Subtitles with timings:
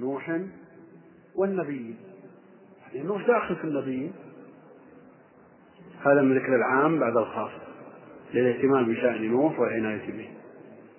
[0.00, 0.40] نوح
[1.34, 1.96] والنبيين
[2.94, 4.12] يعني نوح داخل في النبيين
[6.06, 7.50] هذا من ذكر العام بعد الخاص
[8.34, 10.28] للاهتمام بشأن نوح والعناية به.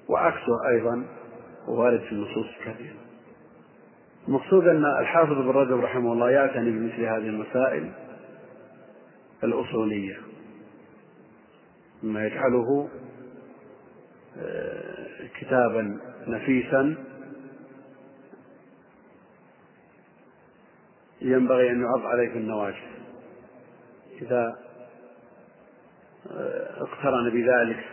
[0.07, 1.03] وعكسه أيضا
[1.67, 2.95] وارد في النصوص الكثيرة
[4.27, 7.91] المقصود أن الحافظ ابن رجب رحمه الله يعتني بمثل هذه المسائل
[9.43, 10.17] الأصولية.
[12.03, 12.89] مما يجعله
[14.37, 15.07] آه،
[15.39, 16.95] كتابا نفيسا
[21.21, 22.91] ينبغي أن يعض عليه في النواجذ.
[24.21, 24.55] إذا
[26.31, 27.85] آه، اقترن بذلك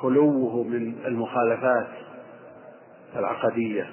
[0.00, 1.88] خلوه من المخالفات
[3.16, 3.90] العقدية.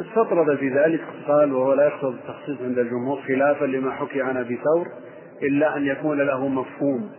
[0.00, 4.56] استطرد في ذلك قال وهو لا يقصد التخصيص عند الجمهور خلافا لما حكي عن أبي
[4.56, 4.88] ثور
[5.42, 7.10] إلا أن يكون له مفهوم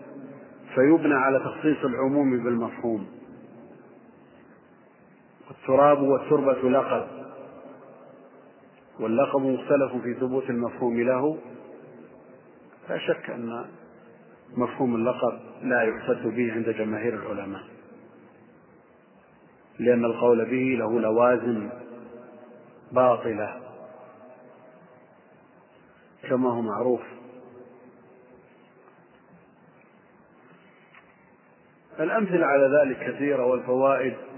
[0.76, 3.19] فيبنى على تخصيص العموم بالمفهوم.
[5.70, 7.08] التراب والتربة لقب.
[9.00, 11.38] واللقب مختلف في ثبوت المفهوم له.
[12.90, 13.66] لا شك أن
[14.58, 17.64] مفهوم اللقب لا يحتج به عند جماهير العلماء.
[19.80, 21.70] لأن القول به له لوازم
[22.92, 23.62] باطلة.
[26.30, 27.02] كما هو معروف.
[32.00, 34.29] الأمثلة على ذلك كثيرة والفوائد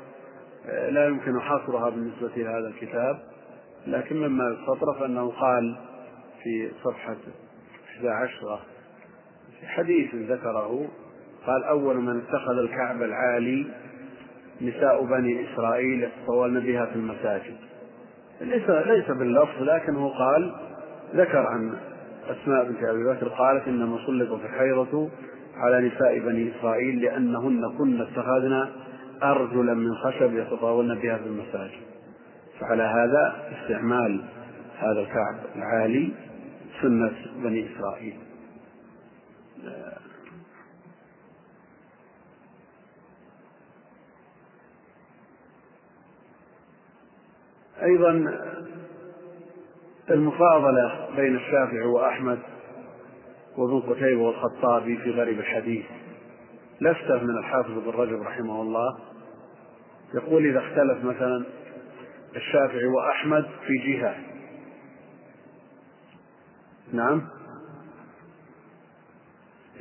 [0.65, 3.19] لا يمكن حصرها بالنسبة لهذا الكتاب
[3.87, 5.75] لكن مما يستطرف أنه قال
[6.43, 7.15] في صفحة
[7.97, 8.59] 11
[9.59, 10.87] في حديث ذكره
[11.47, 13.67] قال أول من اتخذ الكعب العالي
[14.61, 17.55] نساء بني إسرائيل يتطولن بها في المساجد.
[18.41, 20.55] ليس ليس باللفظ لكنه قال
[21.15, 21.73] ذكر عن
[22.29, 25.09] أسماء بنت أبي بكر قالت إنما سلطت الحيضة
[25.55, 28.69] على نساء بني إسرائيل لأنهن كن اتخذن
[29.23, 31.81] أرجلا من خشب يتطاولن بها في المساجد.
[32.59, 34.25] فعلى هذا استعمال
[34.77, 36.13] هذا الكعب العالي
[36.81, 38.19] سنة بني إسرائيل.
[47.83, 48.37] أيضا
[50.11, 52.39] المفاضلة بين الشافعي وأحمد
[53.57, 55.85] وابن قتيبة والخطابي في غريب الحديث.
[56.81, 58.97] لفتة من الحافظ ابن رجب رحمه الله.
[60.13, 61.45] يقول إذا اختلف مثلا
[62.35, 64.15] الشافعي وأحمد في جهة.
[66.93, 67.27] نعم.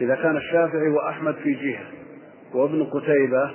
[0.00, 1.86] إذا كان الشافعي وأحمد في جهة
[2.54, 3.54] وابن قتيبة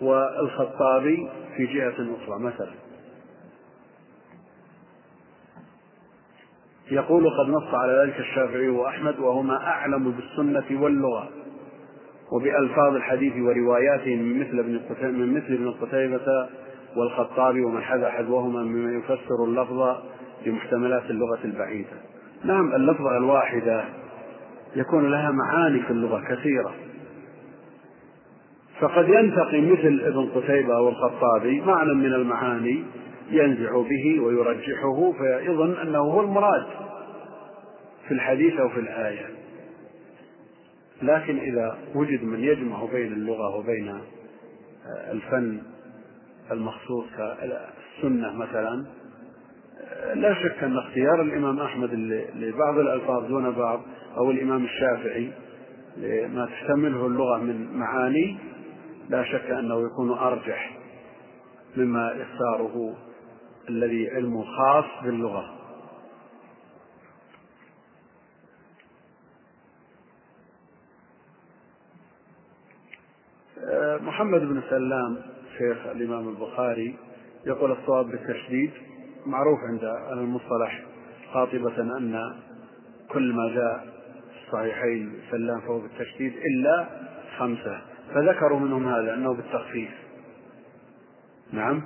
[0.00, 2.74] والخطابي في جهة أخرى مثلا.
[6.90, 11.43] يقول قد نص على ذلك الشافعي وأحمد وهما أعلم بالسنة واللغة.
[12.34, 16.48] وبألفاظ الحديث ورواياته من مثل ابن من مثل ابن قتيبة
[16.96, 19.96] والخطابي ومن حذا حذوهما مما يفسر اللفظ
[20.46, 21.96] بمحتملات اللغة البعيدة.
[22.44, 23.84] نعم اللفظة الواحدة
[24.76, 26.74] يكون لها معاني في اللغة كثيرة.
[28.80, 32.84] فقد ينتقي مثل ابن قتيبة أو الخطابي معنى من المعاني
[33.30, 36.64] ينزع به ويرجحه فيظن أنه هو المراد
[38.08, 39.43] في الحديث أو في الآية
[41.06, 44.00] لكن إذا وجد من يجمع بين اللغة وبين
[45.10, 45.62] الفن
[46.50, 48.84] المخصوص كالسنة مثلا
[50.14, 51.94] لا شك أن اختيار الإمام أحمد
[52.34, 53.80] لبعض الألفاظ دون بعض
[54.16, 55.30] أو الإمام الشافعي
[55.96, 58.36] لما تحتمله اللغة من معاني
[59.08, 60.76] لا شك أنه يكون أرجح
[61.76, 62.94] مما يختاره
[63.68, 65.44] الذي علمه خاص باللغة.
[74.00, 75.16] محمد بن سلام
[75.58, 76.96] شيخ الإمام البخاري
[77.46, 78.70] يقول الصواب بالتشديد
[79.26, 80.82] معروف عند المصطلح
[81.34, 82.34] قاطبة أن
[83.08, 83.86] كل ما جاء
[84.32, 86.86] في الصحيحين سلام فهو بالتشديد إلا
[87.38, 87.80] خمسة.
[88.14, 89.90] فذكروا منهم هذا أنه بالتخفيف.
[91.52, 91.82] نعم.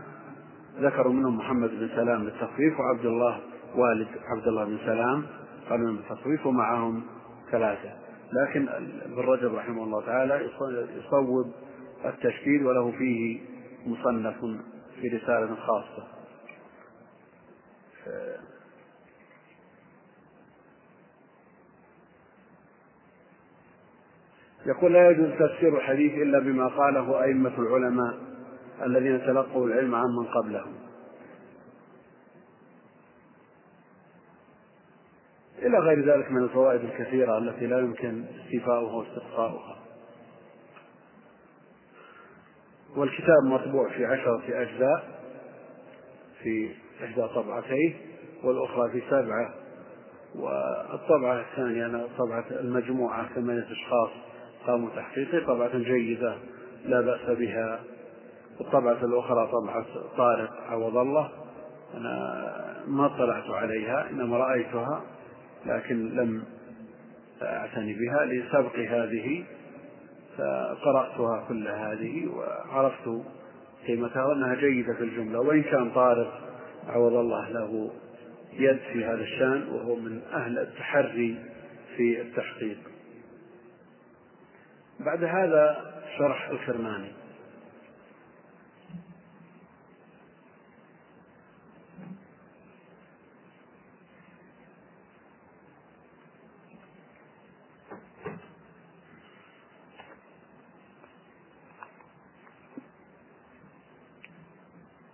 [0.80, 3.40] ذكروا منهم محمد بن سلام بالتخفيف وعبد الله
[3.74, 5.22] والد عبد الله بن سلام
[5.70, 7.02] قالوا بالتخفيف ومعهم
[7.50, 7.90] ثلاثة.
[8.32, 8.68] لكن
[9.04, 10.48] ابن رجب رحمه الله تعالى
[10.96, 11.52] يصوب
[12.04, 13.40] التشكيل وله فيه
[13.86, 14.40] مصنف
[15.00, 16.08] في رسالة خاصة.
[24.66, 28.18] يقول لا يجوز تفسير الحديث إلا بما قاله أئمة العلماء
[28.82, 30.74] الذين تلقوا العلم عمن قبلهم.
[35.58, 39.78] إلى غير ذلك من الفوائد الكثيرة التي لا يمكن استيفاؤها واستقصاؤها
[42.98, 45.04] والكتاب مطبوع في عشرة أجزاء
[46.42, 46.70] في
[47.04, 47.94] إحدى طبعتيه
[48.44, 49.54] والأخرى في سبعة.
[50.34, 54.10] والطبعة الثانية أنا طبعة المجموعة ثمانية أشخاص
[54.66, 56.36] قاموا تحقيقه طبعة جيدة
[56.84, 57.80] لا بأس بها.
[58.60, 59.86] الطبعة الأخرى طبعة
[60.16, 61.30] طارق عوض الله.
[61.94, 62.44] أنا
[62.86, 65.02] ما اطلعت عليها إنما رأيتها
[65.66, 66.44] لكن لم
[67.42, 69.44] أعتني بها لسبق هذه.
[70.38, 73.22] فقرأتها كل هذه وعرفت
[73.86, 75.40] قيمتها وأنها جيدة في الجملة.
[75.40, 76.40] وإن كان طارق
[76.88, 77.90] عوض الله له
[78.52, 81.36] يد في هذا الشأن وهو من أهل التحري
[81.96, 82.78] في التحقيق.
[85.00, 85.76] بعد هذا
[86.18, 87.17] شرح الكرماني.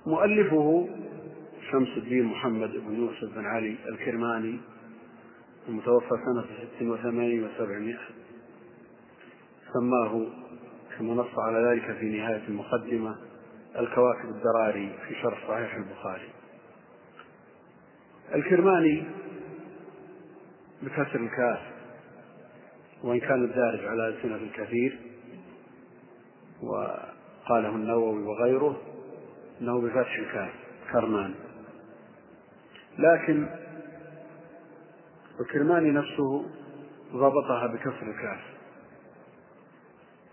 [0.07, 0.89] مؤلفه
[1.71, 4.61] شمس الدين محمد بن يوسف بن علي الكرماني
[5.69, 7.99] المتوفى سنة ست وثمانين وسبعمائة.
[9.73, 10.27] سماه
[10.99, 13.17] كما نص على ذلك في نهاية المقدمة
[13.79, 16.29] الكواكب الدراري في شرح صحيح البخاري.
[18.35, 19.05] الكرماني
[20.83, 21.61] بكسر الكاف
[23.03, 24.99] وإن كان الدارج على ألسنة الكثير
[26.63, 28.81] وقاله النووي وغيره
[29.61, 30.51] أنه بفتح الكاف
[30.93, 31.35] كرمان
[32.99, 33.47] لكن
[35.41, 36.47] الكرماني نفسه
[37.13, 38.41] ضبطها بكسر الكاف.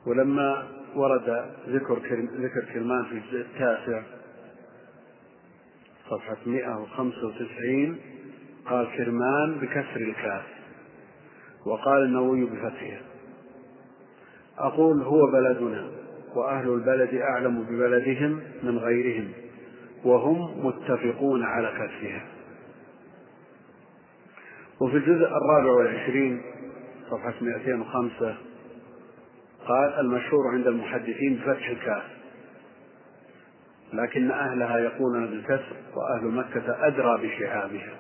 [0.06, 2.00] ولما ورد ذكر
[2.36, 4.04] ذكر كرمان في الجزء التاسع
[6.10, 7.98] صفحة 195
[8.66, 10.46] قال كرمان بكسر الكاف.
[11.66, 13.02] وقال النووي بفتحها
[14.58, 16.01] أقول هو بلدنا.
[16.36, 19.32] وأهل البلد أعلم ببلدهم من غيرهم
[20.06, 22.26] وهم متفقون على كسرها
[24.82, 26.42] وفي الجزء الرابع والعشرين
[27.12, 28.36] صفحة 205
[29.68, 32.04] قال المشهور عند المحدثين بفتح الكاف
[33.94, 37.94] لكن أهلها يقولون بالكسر وأهل مكة أدرى بشعابها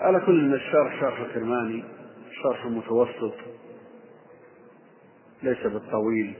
[0.00, 1.84] على كل الشرح شرح الكرماني
[2.42, 3.34] شرح متوسط.
[5.42, 6.34] ليس بالطويل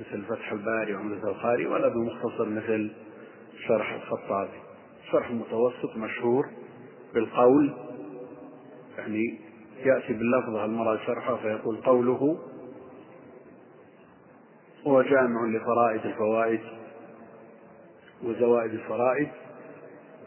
[0.00, 2.90] مثل فتح الباري وعمدة القاري ولا بمختصر مثل
[3.68, 4.58] شرح الخطابي.
[5.12, 6.46] شرح متوسط مشهور
[7.14, 7.74] بالقول
[8.98, 9.38] يعني
[9.84, 12.38] يأتي باللفظة المرة شرحه فيقول قوله
[14.86, 16.60] هو جامع لفرائد الفوائد
[18.24, 19.28] وزوائد الفرائد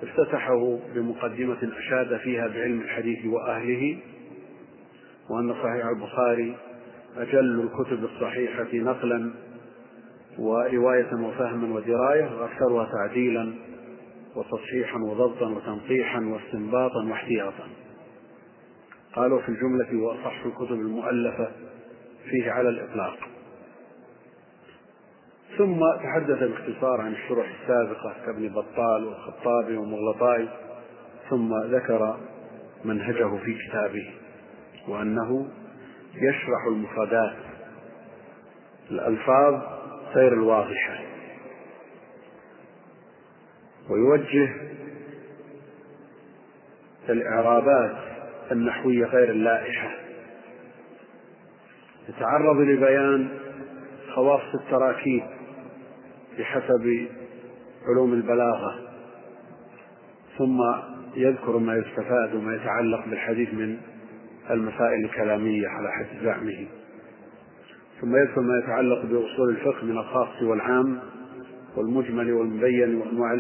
[0.04, 4.00] افتتحه بمقدمة أشاد فيها بعلم الحديث وأهله
[5.30, 6.58] وأن صحيح البخاري
[7.18, 9.32] أجل الكتب الصحيحة نقلا
[10.40, 13.54] ورواية وفهما ودراية وأكثرها تعديلا
[14.36, 17.68] وتصحيحا وضبطا وتنقيحا واستنباطا واحتياطا.
[19.16, 21.52] قالوا في الجملة هو أصح الكتب المؤلفة
[22.30, 23.18] فيه على الإطلاق.
[25.58, 30.48] ثم تحدث باختصار عن الشروح السابقة كابن بطال والخطابي ومغلطاي
[31.30, 32.18] ثم ذكر
[32.86, 34.14] منهجه في كتابه
[34.88, 35.48] وأنه
[36.22, 37.36] يشرح المفردات
[38.92, 39.62] الألفاظ
[40.16, 41.00] غير الواضحة.
[43.90, 44.54] ويوجه
[47.10, 47.98] الإعرابات
[48.52, 49.92] النحوية غير اللائحة.
[52.10, 53.30] يتعرض لبيان
[54.16, 55.24] خواص التراكيب
[56.40, 57.08] بحسب
[57.88, 58.88] علوم البلاغة.
[60.38, 60.58] ثم
[61.16, 63.78] يذكر ما يستفاد وما يتعلق بالحديث من
[64.52, 66.68] المسائل الكلامية على حد زعمه.
[68.02, 71.00] ثم يذكر ما يتعلق بأصول الفقه من الخاص والعام
[71.76, 73.34] والمجمل والمبين وأنواع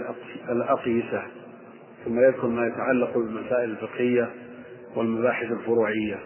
[0.49, 1.23] الأقيسة.
[2.05, 4.29] ثم يذكر ما يتعلق بالمسائل الفقهية
[4.95, 6.19] والمباحث الفروعية.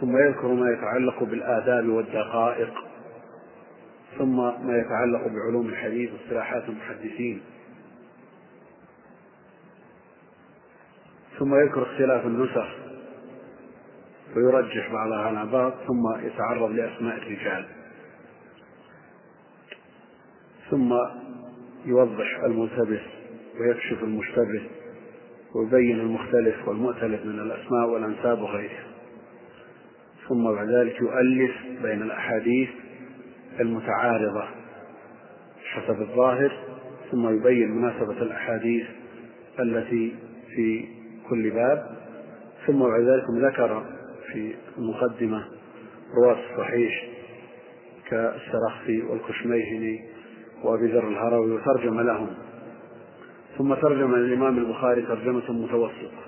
[0.00, 2.74] ثم يذكر ما يتعلق بالآداب والدقائق.
[4.18, 7.40] ثم ما يتعلق بعلوم الحديث واصطلاحات المحدثين.
[11.38, 12.66] ثم يذكر اختلاف النسخ
[14.36, 17.64] ويرجح بعضها على بعض ثم يتعرض لأسماء الرجال.
[20.70, 20.94] ثم
[21.84, 23.00] يوضح الملتبس
[23.60, 24.62] ويكشف المشتبه
[25.54, 28.84] ويبين المختلف والمؤتلف من الأسماء والأنساب وغيرها.
[30.28, 31.52] ثم بعد ذلك يؤلف
[31.82, 32.68] بين الأحاديث
[33.60, 34.44] المتعارضة
[35.64, 36.52] حسب الظاهر
[37.10, 38.86] ثم يبين مناسبة الأحاديث
[39.60, 40.16] التي
[40.54, 40.97] في
[41.30, 41.96] كل باب
[42.66, 43.84] ثم بعد ذلك ذكر
[44.32, 45.44] في المقدمة
[46.14, 47.08] رواة الصحيح
[48.08, 50.04] كالسرخسي والكشميهني
[50.64, 52.28] وأبي ذر الهروي وترجم لهم.
[53.58, 56.22] ثم ترجم الإمام البخاري ترجمة متوسطة.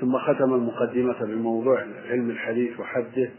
[0.00, 3.30] ثم ختم المقدمة بموضوع علم الحديث وحده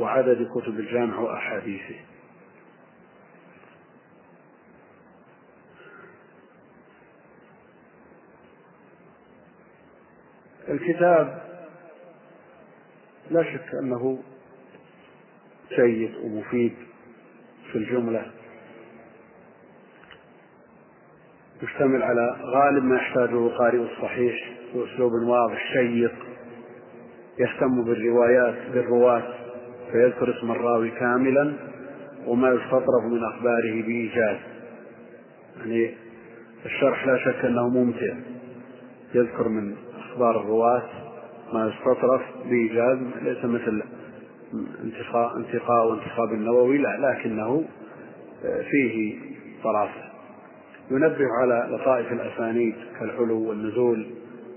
[0.00, 1.94] وعدد كتب الجامع وأحاديثه.
[10.70, 11.42] الكتاب
[13.30, 14.18] لا شك أنه
[15.76, 16.74] جيد ومفيد
[17.72, 18.26] في الجملة.
[21.62, 26.14] يشتمل على غالب ما يحتاجه القارئ الصحيح بأسلوب واضح شيق
[27.38, 29.22] يهتم بالروايات بالرواة
[29.92, 31.52] فيذكر اسم الراوي كاملا
[32.26, 34.36] وما يستطرف من أخباره بإيجاز
[35.58, 35.94] يعني
[36.66, 38.14] الشرح لا شك أنه ممتع
[39.14, 39.76] يذكر من
[40.12, 40.82] أخبار الرواة
[41.52, 43.82] ما يستطرف بإيجاز ليس مثل
[44.84, 47.64] انتقاء انتقاء وانتخاب النووي لا لكنه
[48.70, 49.18] فيه
[49.64, 50.10] طرافة
[50.90, 54.06] ينبه على لطائف الأسانيد كالعلو والنزول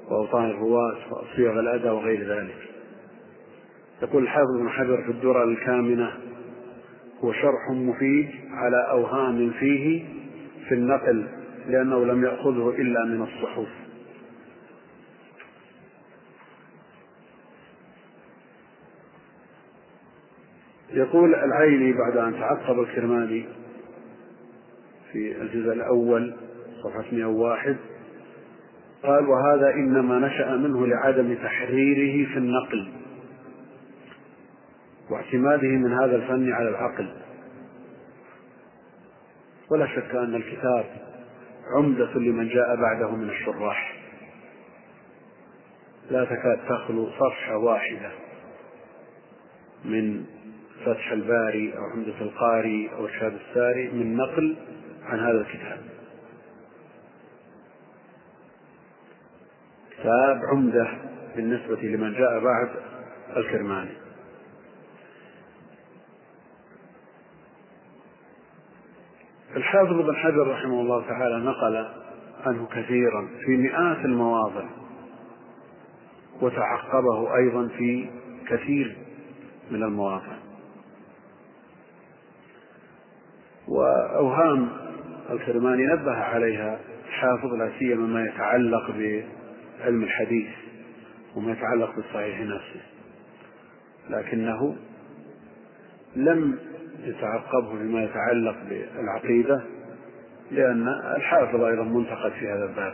[0.10, 2.55] وأوطان الرواة وصيغ الأداء وغير ذلك.
[4.01, 6.12] يقول الحافظ بن حجر في الدرر الكامنة
[7.24, 10.03] هو شرح مفيد على أوهام فيه
[10.69, 11.27] في النقل
[11.67, 13.67] لأنه لم يأخذه إلا من الصحف.
[20.93, 23.45] يقول العيني بعد أن تعقب الكرماني
[25.12, 26.33] في الجزء الأول
[26.83, 27.77] صفحة 101
[29.03, 32.91] قال وهذا إنما نشأ منه لعدم تحريره في النقل
[35.09, 37.09] واعتماده من هذا الفن على العقل.
[39.71, 40.85] ولا شك أن الكتاب
[41.75, 43.97] عمدة لمن جاء بعده من الشراح.
[46.12, 48.12] لا تكاد تخلو صفحة واحدة
[49.85, 50.25] من
[50.86, 54.56] فتح الباري أو عمدة القاري أو إرشاد الساري من نقل
[55.04, 55.82] عن هذا الكتاب.
[59.92, 60.88] كتاب عمدة
[61.36, 62.70] بالنسبة لمن جاء بعد
[63.38, 64.04] الكرماني.
[69.56, 71.88] الحافظ بن حجر رحمه الله تعالى نقل
[72.46, 74.66] عنه كثيرا في مئات المواضع
[76.42, 78.10] وتعقبه أيضا في
[78.48, 78.98] كثير
[79.72, 80.42] من المواضع.
[83.67, 84.70] وأوهام
[85.29, 90.48] الكرماني نبه عليها الحافظ لا سيما ما يتعلق بعلم الحديث
[91.36, 92.82] وما يتعلق بالصحيح نفسه
[94.10, 94.75] لكنه
[96.15, 96.60] لم
[97.03, 99.62] يتعقبه فيما يتعلق بالعقيدة
[100.51, 102.93] لأن الحافظ أيضا منتقد في هذا الباب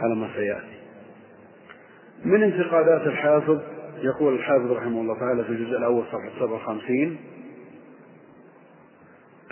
[0.00, 0.78] على ما سيأتي.
[2.24, 3.60] من انتقادات الحافظ
[4.02, 7.16] يقول الحافظ رحمه الله تعالى في الجزء الأول صفحة 57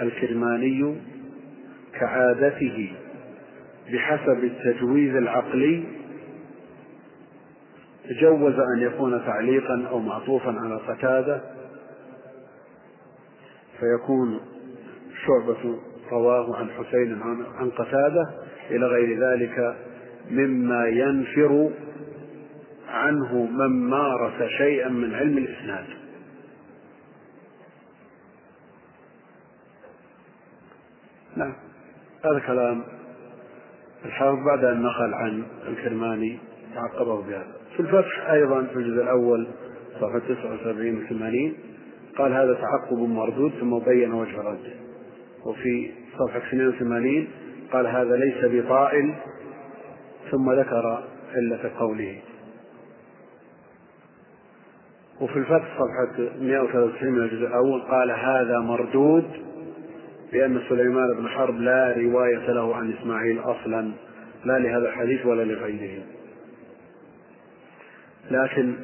[0.02, 0.96] الكرماني
[2.00, 2.92] كعادته
[3.92, 5.84] بحسب التجويز العقلي
[8.20, 11.40] جوز أن يكون تعليقا أو معطوفا على قتادة
[13.80, 14.40] فيكون
[15.26, 15.78] شعبة
[16.12, 17.22] رواه عن حسين
[17.58, 18.30] عن قتادة
[18.70, 19.76] إلى غير ذلك
[20.30, 21.70] مما ينفر
[22.88, 25.84] عنه من مارس شيئا من علم الإسناد.
[31.36, 31.52] نعم.
[32.24, 32.82] هذا كلام
[34.04, 36.38] الحافظ بعد أن نقل عن الكرماني
[36.74, 37.56] تعقبه بهذا.
[37.76, 39.46] في الفتح أيضا في الجزء الأول
[40.00, 41.54] صفحة 79 و 80
[42.18, 44.72] قال هذا تعقب مردود ثم بين وجه رده.
[45.46, 47.28] وفي صفحة 82
[47.72, 49.14] قال هذا ليس بطائل
[50.30, 52.20] ثم ذكر علة قوله.
[55.20, 59.45] وفي الفتح صفحة 193 من الجزء الأول قال هذا مردود
[60.32, 63.92] لأن سليمان بن حرب لا رواية له عن إسماعيل أصلا
[64.44, 66.02] لا لهذا الحديث ولا لغيره.
[68.30, 68.74] لكن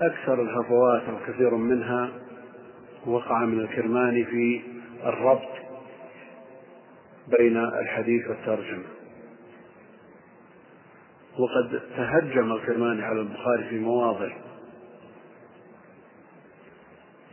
[0.00, 2.10] أكثر الهفوات أو كثير منها
[3.06, 4.60] وقع من الكرماني في
[5.04, 5.50] الربط
[7.38, 8.84] بين الحديث والترجمة.
[11.38, 14.30] وقد تهجم الكرماني على البخاري في مواضع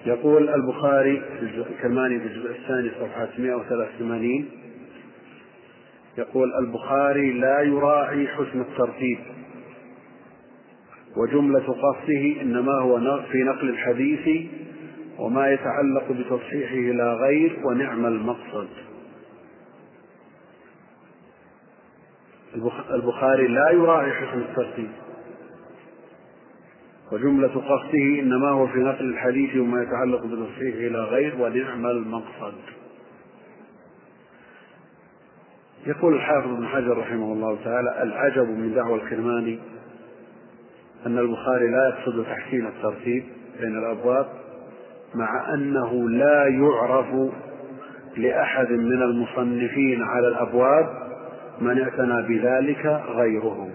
[0.06, 4.50] يقول البخاري في الكرماني في الجزء الثاني صفحة 183
[6.18, 9.20] يقول البخاري لا يراعي حسن الترتيب
[11.18, 14.50] وجملة قصده إنما هو في نقل الحديث
[15.20, 18.68] وما يتعلق بتصحيحه لا غير ونعم المقصد.
[22.92, 24.90] البخاري لا يراعي حسن الترتيب.
[27.12, 32.54] وجملة قصده إنما هو في نقل الحديث وما يتعلق بتصحيحه إلى غير ونعم المقصد.
[35.86, 39.60] يقول الحافظ ابن حجر رحمه الله تعالى العجب من دعوى الكرماني
[41.06, 43.24] أن البخاري لا يقصد تحسين الترتيب
[43.62, 44.26] بين الأبواب
[45.16, 47.32] مع أنه لا يعرف
[48.18, 50.90] لأحد من المصنفين على الأبواب
[51.62, 53.70] من اعتنى بذلك غيره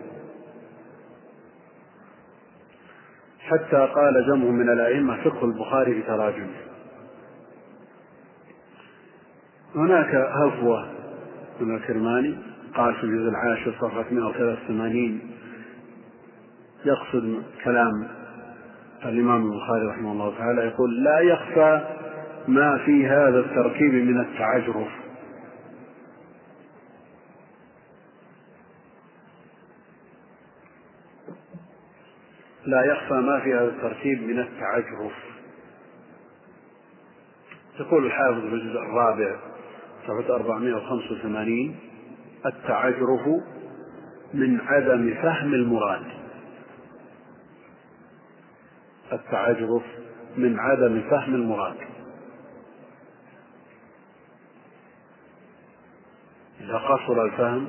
[3.53, 6.57] حتى قال جمع من الأئمة فقه البخاري بتراجمه
[9.75, 10.87] هناك هفوة.
[11.61, 12.39] من الكرماني
[12.75, 15.21] قال في الجزء العاشر صفحة 183
[16.85, 18.09] يقصد كلام
[19.05, 20.63] الإمام البخاري رحمه الله تعالى.
[20.63, 21.81] يقول لا يخفى
[22.49, 25.02] ما في هذا التركيب من التعجرف.
[32.67, 35.13] لا يخفى ما في هذا الترتيب من التعجرف.
[37.81, 39.37] يقول الحافظ في الجزء الرابع
[40.03, 41.77] صفحة 485
[42.47, 43.27] التعجرف
[44.35, 46.07] من عدم فهم المراد.
[49.13, 49.83] التعجرف
[50.37, 51.77] من عدم فهم المراد.
[56.61, 57.69] إذا قصر الفهم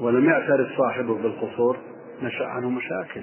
[0.00, 1.76] ولم يعترف صاحبه بالقصور
[2.22, 3.22] نشأ عنه مشاكل.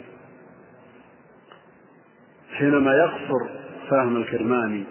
[2.57, 3.49] حينما يقصر
[3.89, 4.83] فهم الكرماني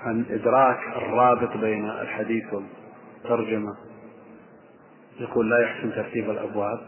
[0.00, 3.76] عن إدراك الرابط بين الحديث والترجمة
[5.20, 6.80] يقول لا يحسن ترتيب الأبواب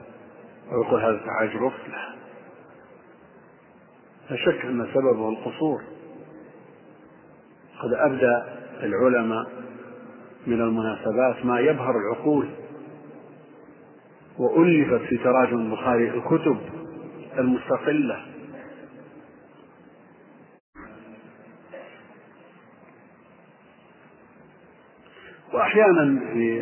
[0.72, 2.14] ويقول هذا تعجرف لا.
[4.30, 5.82] لا شك أن سببه القصور.
[7.82, 8.42] قد أبدى
[8.82, 9.46] العلماء
[10.46, 12.48] من المناسبات ما يبهر العقول
[14.38, 16.56] وألفت في تراجم البخاري الكتب
[17.38, 18.24] المستقلة.
[25.52, 26.60] وأحيانا في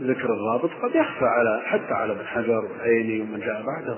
[0.00, 3.96] ذكر الرابط قد يخفى على حتى على ابن حجر والعيني ومن جاء بعده.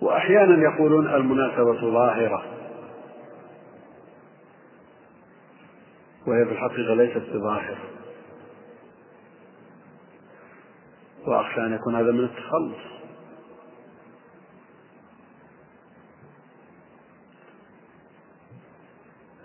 [0.00, 2.44] وأحيانا يقولون المناسبة ظاهرة.
[6.26, 7.97] وهي في الحقيقة ليست بظاهرة.
[11.28, 12.98] وأخشى أن يكون هذا من التخلص.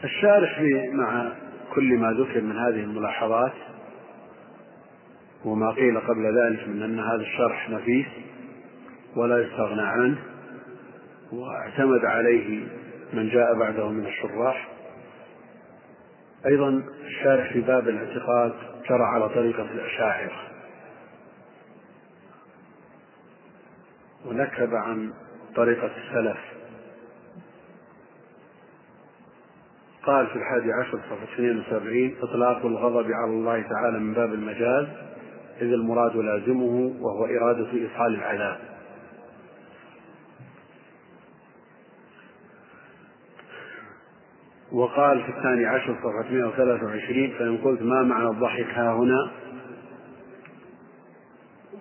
[0.03, 0.61] الشارح
[0.93, 1.31] مع
[1.73, 3.53] كل ما ذكر من هذه الملاحظات
[5.45, 8.05] وما قيل قبل ذلك من أن هذا الشرح نفيس
[9.15, 10.17] ولا يستغنى عنه
[11.31, 12.67] واعتمد عليه
[13.13, 14.67] من جاء بعده من الشراح.
[16.45, 18.53] أيضا الشارح في باب الاعتقاد
[18.89, 20.52] جرى على طريقة الأشاعرة.
[24.33, 25.13] ونكب عن
[25.55, 26.37] طريقة السلف.
[30.05, 34.87] قال في الحادي عشر صفحة 72 إطلاق الغضب على الله تعالى من باب المجاز
[35.61, 38.59] إذ المراد لازمه وهو إرادة إيصال العذاب
[44.71, 49.31] وقال في الثاني عشر صفحة 123 فإن قلت ما معنى الضحك ها هنا؟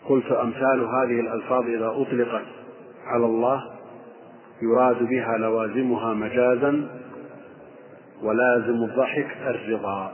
[0.08, 2.46] قلت أمثال هذه الألفاظ إذا أطلقت
[3.06, 3.70] على الله
[4.62, 6.88] يراد بها لوازمها مجازا
[8.22, 10.12] ولازم الضحك الرضا.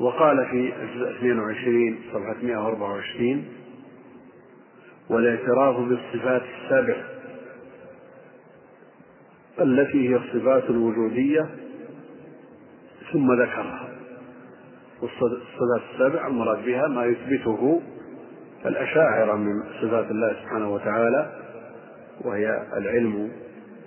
[0.00, 3.44] وقال في الجزء 22 صفحة 124
[5.10, 6.96] والاعتراف بالصفات السبع
[9.60, 11.50] التي هي الصفات الوجودية
[13.12, 13.85] ثم ذكرها.
[15.02, 17.82] والصفات السبع المراد بها ما يثبته
[18.66, 21.32] الأشاعرة من صفات الله سبحانه وتعالى
[22.24, 23.32] وهي العلم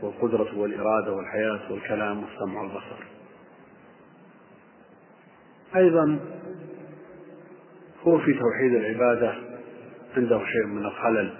[0.01, 3.03] والقدرة والإرادة والحياة والكلام والسمع والبصر.
[5.75, 6.19] أيضا
[8.03, 9.33] هو في توحيد العبادة
[10.17, 11.33] عنده شيء من الخلل.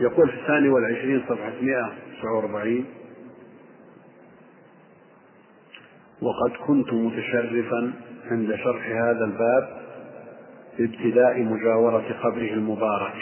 [0.00, 2.84] يقول في الثاني والعشرين صفحة 149
[6.22, 7.92] وقد كنت متشرفا
[8.30, 9.86] عند شرح هذا الباب
[10.78, 13.14] بابتداء مجاورة قبره المبارك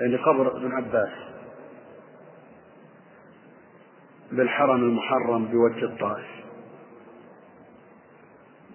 [0.00, 1.10] يعني قبر ابن عباس
[4.32, 6.26] بالحرم المحرم بوجه الطائف.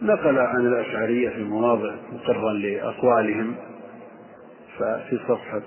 [0.01, 3.55] نقل عن الأشعرية في مواضع مقرا لأقوالهم
[4.77, 5.61] ففي صفحة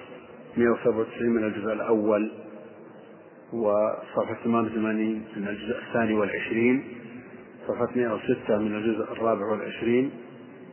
[0.57, 2.33] 197 من الجزء الأول
[3.53, 7.00] وصفحة 88 من الجزء الثاني والعشرين.
[7.69, 10.11] صفحة 106 من الجزء الرابع والعشرين.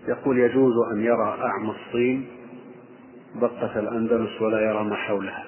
[0.08, 2.28] يقول يجوز أن يرى أعمى الصين
[3.36, 5.46] بقة الأندلس ولا يرى ما حولها.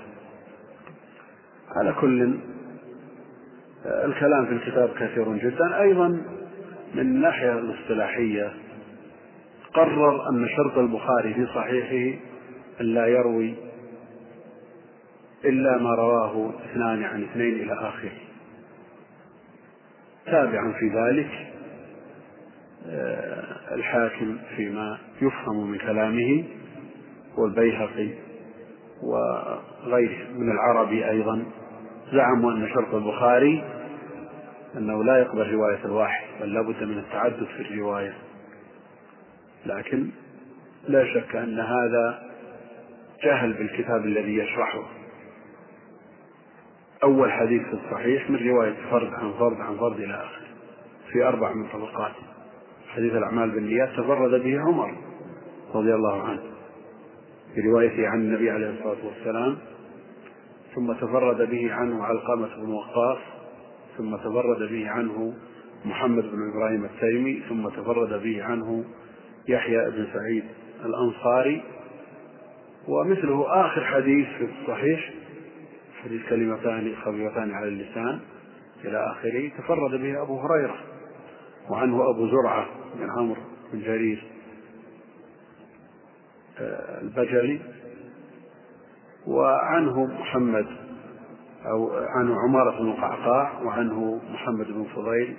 [1.75, 2.33] على كل
[3.85, 5.81] الكلام في الكتاب كثير جدا.
[5.81, 6.07] أيضا
[6.93, 8.53] من الناحية الاصطلاحية
[9.73, 12.19] قرر أن شرط البخاري في صحيحه
[12.81, 13.53] أن لا يروي
[15.45, 18.11] إلا ما رواه اثنان عن اثنين إلى آخره.
[20.31, 21.29] تابعا في ذلك
[22.87, 26.43] آه، الحاكم فيما يفهم من كلامه
[27.37, 28.09] والبيهقي
[29.03, 31.45] وغيره من العربي أيضا.
[32.13, 33.63] زعموا أن شرط البخاري
[34.77, 38.13] أنه لا يقبل رواية الواحد بل لابد من التعدد في الرواية.
[39.65, 40.09] لكن
[40.87, 42.29] لا شك أن هذا
[43.23, 44.98] جهل بالكتاب الذي يشرحه.
[47.03, 50.47] أول حديث في الصحيح من رواية فرد عن فرد عن فرد إلى آخره
[51.11, 52.11] في أربع من طبقات
[52.87, 54.95] حديث الأعمال بالنيات تفرد به عمر
[55.75, 56.41] رضي الله عنه
[57.55, 59.57] في روايته عن النبي عليه الصلاة والسلام
[60.75, 63.17] ثم تفرد به عنه علقمة بن وقاص
[63.97, 65.33] ثم تفرد به عنه
[65.85, 68.83] محمد بن إبراهيم التيمي ثم تفرد به عنه
[69.47, 70.43] يحيى بن سعيد
[70.85, 71.61] الأنصاري.
[72.87, 75.13] ومثله آخر حديث في الصحيح
[76.03, 78.19] حديث كلمتان خفيفتان على اللسان
[78.85, 79.49] إلى آخره.
[79.57, 80.75] تفرد به أبو هريرة
[81.69, 83.41] وعنه أبو زرعة بن عمرو
[83.73, 84.23] بن جرير
[86.59, 87.59] آه، البجلي
[89.27, 90.65] وعنه محمد
[91.65, 95.35] أو عنه عمارة بن القعقاع وعنه محمد بن فضيل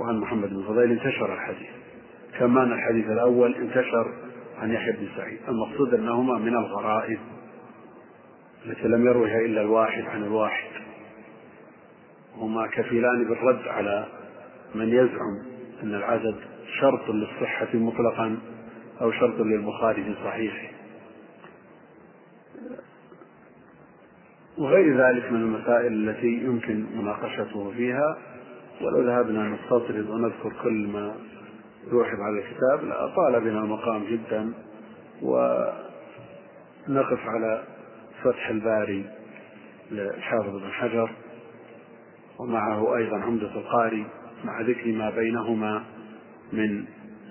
[0.00, 1.68] وعن محمد بن فضيل انتشر الحديث.
[2.38, 4.12] كما أن الحديث الأول انتشر
[4.58, 5.38] عن يحيى بن سعيد.
[5.48, 7.18] المقصود أنهما من الغرائب
[8.66, 10.70] التي لم يروها إلا الواحد عن الواحد.
[12.36, 14.06] هما كفيلان بالرد على
[14.74, 15.42] من يزعم
[15.82, 16.36] أن العدد
[16.80, 18.38] شرط للصحة مطلقا
[19.00, 20.68] أو شرط للبخاري في صحيحه.
[24.58, 28.18] وغير ذلك من المسائل التي يمكن مناقشته فيها
[28.80, 31.14] ولو ذهبنا نستطرد ونذكر كل ما
[31.92, 34.52] يوحب على الكتاب لأطال بنا المقام جدا
[35.22, 35.78] ونقف
[37.26, 37.64] على
[38.24, 39.04] فتح الباري
[39.90, 41.10] للحافظ بن حجر
[42.38, 44.06] ومعه أيضا عمدة القاري
[44.44, 45.84] مع ذكر ما بينهما
[46.52, 46.84] من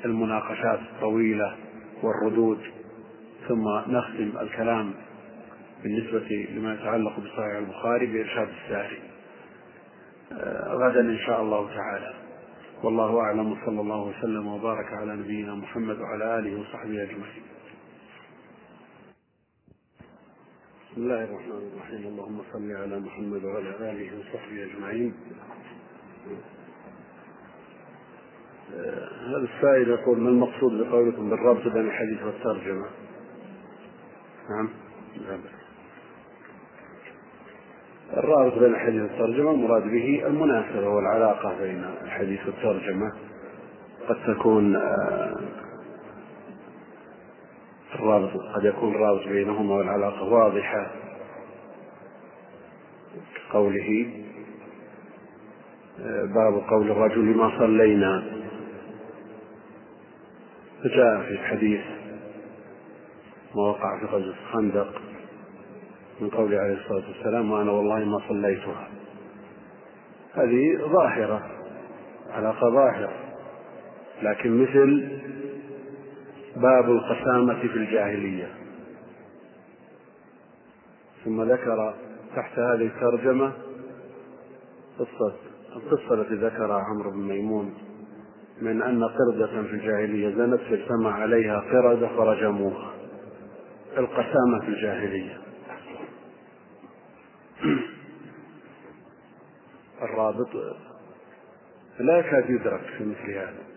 [0.06, 1.56] المناقشات الطويلة
[2.04, 2.60] والردود
[3.48, 4.94] ثم نختم الكلام
[5.84, 9.00] بالنسبة لما يتعلق بصحيح البخاري بإرشاد الساري.
[10.32, 12.14] آه، غدا إن شاء الله تعالى.
[12.84, 17.44] والله أعلم وصلى الله وسلم وبارك على نبينا محمد وعلى آله وصحبه أجمعين.
[20.92, 22.08] بسم الله الرحمن الرحيم.
[22.08, 25.14] اللهم صل على محمد وعلى آله وصحبه أجمعين.
[28.76, 32.86] آه، هذا السائل يقول ما المقصود بقولكم بالربط بين الحديث والترجمة؟
[34.50, 34.70] نعم.
[38.14, 43.12] الرابط بين الحديث والترجمة المراد به المناسبة والعلاقة بين الحديث والترجمة.
[44.10, 45.36] قد تكون آه،
[48.00, 50.92] الرابط قد يكون الرابط بينهما والعلاقة واضحة.
[53.52, 54.10] قوله
[56.00, 58.24] آه، باب قول الرجل ما صلينا.
[60.84, 61.82] فجاء في الحديث
[63.56, 65.02] ما وقع في غزوة الخندق
[66.22, 68.88] من قوله عليه الصلاة والسلام وأنا والله ما صليتها.
[70.34, 71.42] هذه ظاهرة
[72.32, 73.10] علاقة ظاهرة
[74.22, 75.20] لكن مثل
[76.62, 78.54] باب القسامة في الجاهلية.
[81.26, 81.94] ثم ذكر
[82.36, 83.52] تحت هذه الترجمة
[85.00, 85.34] قصة
[85.76, 87.74] القصة التي ذكرها عمرو بن ميمون
[88.62, 92.94] من أن قردة في الجاهلية زنت فاجتمع عليها قردة فرجموها.
[93.98, 95.38] القسامة في الجاهلية.
[100.02, 100.50] الرابط
[102.00, 103.77] لا يكاد يدرك في مثل هذا.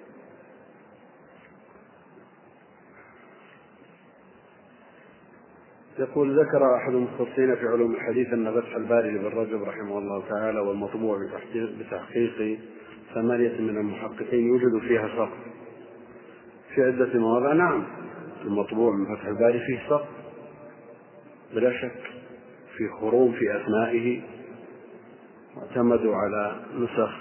[5.99, 10.61] يقول ذكر أحد المختصين في علوم الحديث أن فتح الباري لابن رجب رحمه الله تعالى
[10.61, 11.19] والمطبوع
[11.55, 12.59] بتحقيق
[13.15, 15.39] ثمانية من المحققين يوجد فيها سقط
[16.75, 17.85] في عدة مواضع نعم.
[18.45, 20.09] المطبوع من فتح الباري فيه سقط
[21.55, 22.03] بلا شك
[22.77, 24.23] في خروم في أثنائه
[25.57, 27.17] واعتمدوا على نسخ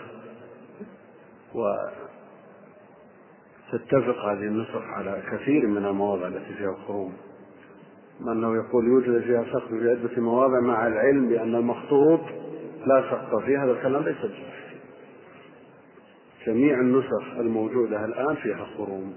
[3.73, 7.28] وتتفق هذه النسخ على كثير من المواضع التي فيها خروم مع
[8.21, 12.19] أنه يقول يوجد فيها سقط في عدة مواضع مع العلم بأن المخطوط
[12.85, 14.73] لا سقط فيه هذا الكلام ليس بصحيح.
[16.47, 19.13] جميع النسخ الموجودة الآن فيها خروم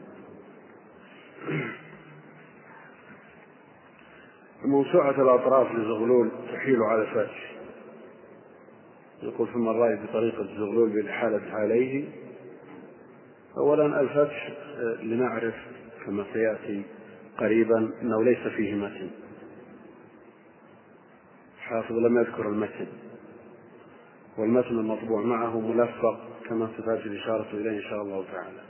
[4.64, 7.52] موسوعة الأطراف لزغلول تحيل على الفتح
[9.22, 12.04] يقول ثم الرأي بطريقة زغلول بالإحالة عليه
[13.56, 14.52] أولا الفتح
[15.02, 15.54] لنعرف
[16.06, 16.82] كما سيأتي
[17.38, 19.10] قريبا أنه ليس فيه متن
[21.58, 22.86] حافظ لم يذكر المتن
[24.38, 28.62] والمتن المطبوع معه ملفق كما ستأتي الإشارة إليه إن شاء الله تعالى.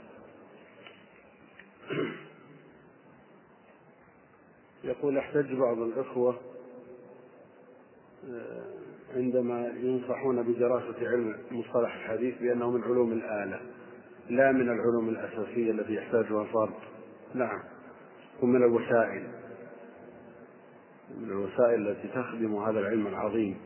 [4.83, 6.39] يقول احتج بعض الإخوة
[8.29, 8.73] آه،
[9.15, 13.59] عندما ينصحون بدراسة علم مصطلح الحديث بأنه من علوم الآلة
[14.29, 16.73] لا من العلوم الأساسية التي يحتاجها الفرد.
[17.33, 17.72] نعم.
[18.41, 19.23] ومن الوسائل.
[21.17, 23.57] من الوسائل التي تخدم هذا العلم العظيم.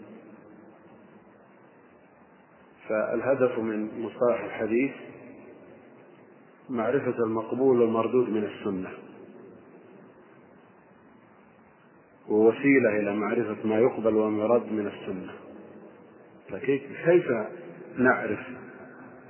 [2.89, 4.91] فالهدف من مصطلح الحديث
[6.69, 8.89] معرفة المقبول والمردود من السنة.
[12.29, 15.33] ووسيلة إلى معرفة ما يقبل وما يرد من السنة.
[16.49, 17.31] فكيف
[17.97, 18.39] نعرف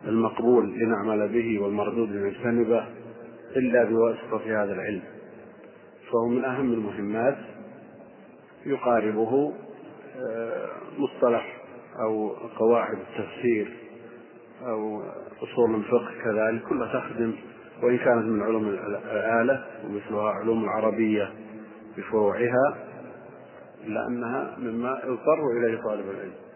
[0.08, 2.88] المقبول لنعمل به والمردود لنجتنبه
[3.56, 5.16] إلا بواسطة هذا العلم؟
[6.12, 7.38] فهو من أهم المهمات
[8.65, 9.54] يقاربه
[10.17, 10.67] آه،
[10.98, 11.58] مصطلح
[12.00, 13.78] أو قواعد التفسير
[14.62, 15.02] أو
[15.43, 17.34] أصول الفقه كذلك كلها تخدم
[17.84, 21.34] وإن كانت من علوم الآلة ومثلها علوم العربية
[21.98, 22.78] بفروعها
[23.86, 26.46] إلا أنها مما يضطر إليه طالب العلم.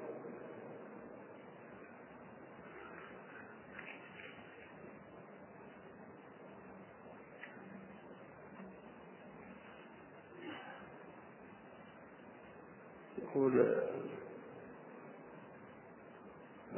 [13.35, 13.65] يقول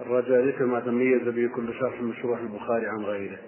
[0.02, 3.40] الرجاء ذكر ما تميز به كل شرح من شروح البخاري عن غيره.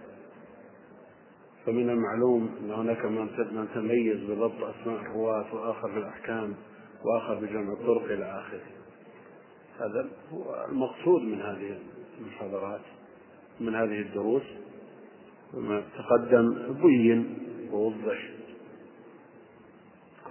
[1.66, 6.56] فمن المعلوم أن هناك من تميز بضبط أسماء الرواة وآخر بالأحكام
[7.04, 8.62] وآخر بجمع الطرق إلى آخره.
[9.80, 11.80] هذا هو المقصود من هذه
[12.20, 12.82] المحاضرات
[13.60, 14.44] من هذه الدروس.
[15.54, 17.38] وما تقدم بين
[17.72, 18.30] ووضح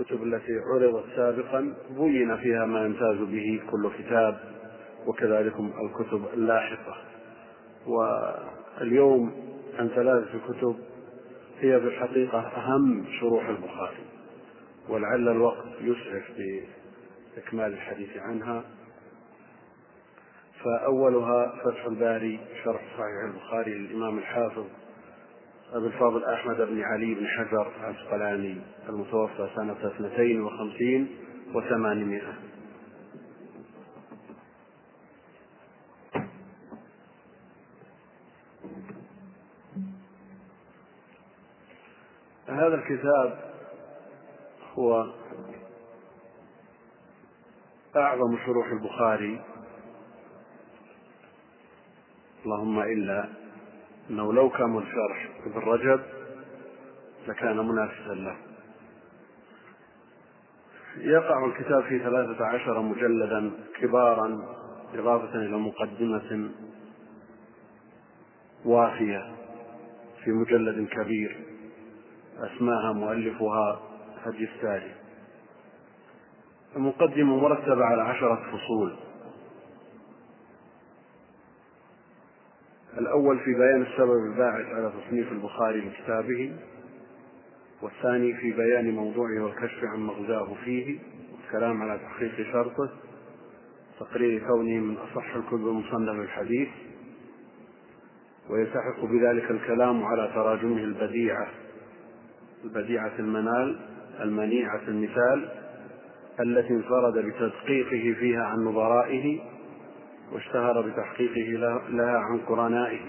[0.01, 4.39] الكتب التي عرضت سابقا بين فيها ما يمتاز به كل كتاب
[5.07, 6.97] وكذلك الكتب اللاحقة.
[7.87, 9.33] واليوم
[9.79, 10.77] عن ثلاثة كتب
[11.61, 14.05] هي في الحقيقة أهم شروح البخاري
[14.89, 16.31] ولعل الوقت يسعف
[17.37, 18.65] بإكمال الحديث عنها.
[20.65, 24.65] فأولها فتح الباري شرح صحيح البخاري للإمام الحافظ
[25.73, 31.17] أبي الفاضل أحمد بن علي بن حجر العسقلاني المتوفى سنة اثنتين وخمسين
[31.55, 32.35] وثمانمائة.
[42.49, 43.53] هذا الكتاب
[44.75, 45.13] هو
[47.97, 49.41] أعظم شروح البخاري.
[52.45, 53.44] اللهم إلا
[54.11, 56.01] أنه لو كان الشرح ابن رجب
[57.29, 58.37] لكان منافسا له.
[60.97, 64.45] يقع الكتاب في ثلاثة عشر مجلدا كبارا
[64.95, 66.51] إضافة إلى مقدمة
[68.65, 69.35] وافية
[70.25, 71.41] في مجلد كبير
[72.39, 73.81] أسماها مؤلفها
[74.25, 74.95] هدي الساري
[76.77, 78.97] المقدمة مرتبة على عشرة فصول.
[82.99, 86.53] الأول في بيان السبب الباعث على تصنيف البخاري لكتابه
[87.83, 90.99] والثاني في بيان موضوعه والكشف عن مغزاه فيه
[91.33, 92.91] والكلام على تحقيق شرطه
[94.01, 96.69] تقرير كونه من أصح الكتب مصنف الحديث
[98.51, 101.49] ويلتحق بذلك الكلام على تراجمه البديعة
[102.65, 103.81] البديعة المنال
[104.21, 105.49] المنيعة المثال
[106.41, 109.41] التي انفرد بتدقيقه فيها عن نظرائه
[110.33, 111.51] واشتهر بتحقيقه
[111.89, 113.01] لها عن قرنائه.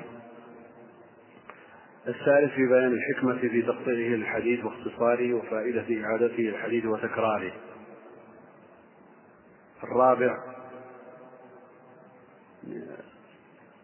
[2.08, 7.52] الثالث في بيان الحكمة في تقطيعه للحديث واختصاره وفائدة إعادته للحديث وتكراره.
[9.84, 10.38] الرابع.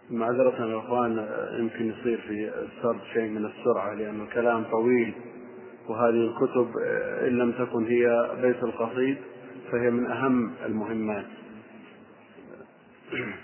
[0.09, 5.13] معذرة الإخوان يمكن يصير في السرد شيء من السرعة لأن الكلام طويل
[5.89, 6.77] وهذه الكتب
[7.27, 9.17] إن لم تكن هي بيت القصيد
[9.71, 11.25] فهي من أهم المهمات.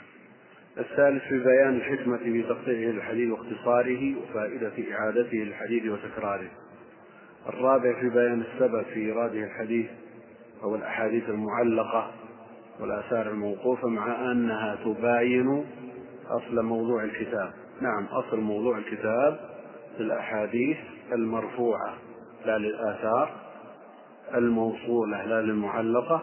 [0.77, 6.49] الثالث في بيان الحكمة في تقطيعه الحديث واختصاره وفائدة إعادته للحديث وتكراره.
[7.49, 9.86] الرابع في بيان السبب في إيراده الحديث
[10.63, 12.12] أو الأحاديث المعلقة
[12.80, 15.65] والآثار الموقوفة مع أنها تباين
[16.27, 17.53] أصل موضوع الكتاب.
[17.82, 19.39] نعم أصل موضوع الكتاب
[19.97, 20.77] في الأحاديث
[21.13, 21.93] المرفوعة
[22.45, 23.30] لا للآثار
[24.36, 26.21] الموصولة لا للمعلقة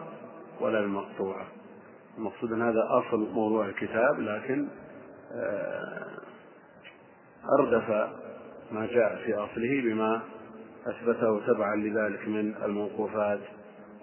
[0.61, 1.46] ولا للمقطوعة.
[2.18, 4.68] المقصود أن هذا أصل موضوع الكتاب لكن
[5.33, 6.07] آه،
[7.59, 7.90] أردف
[8.72, 10.22] ما جاء في أصله بما
[10.87, 13.40] أثبته تبعا لذلك من الموقوفات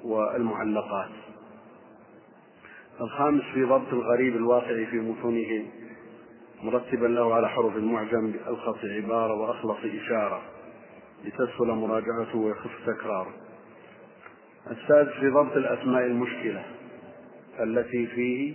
[0.04, 1.10] والمعلقات.
[3.02, 5.65] الخامس في ضبط الغريب الواقع في متونه
[6.63, 10.41] مرتبا له على حروف المعجم بألخص عبارة وأخلص إشارة
[11.26, 13.34] لتسهل مراجعته ويخف تكراره
[14.71, 16.65] السادس في ضبط الأسماء المشكلة.
[17.63, 18.54] التي فيه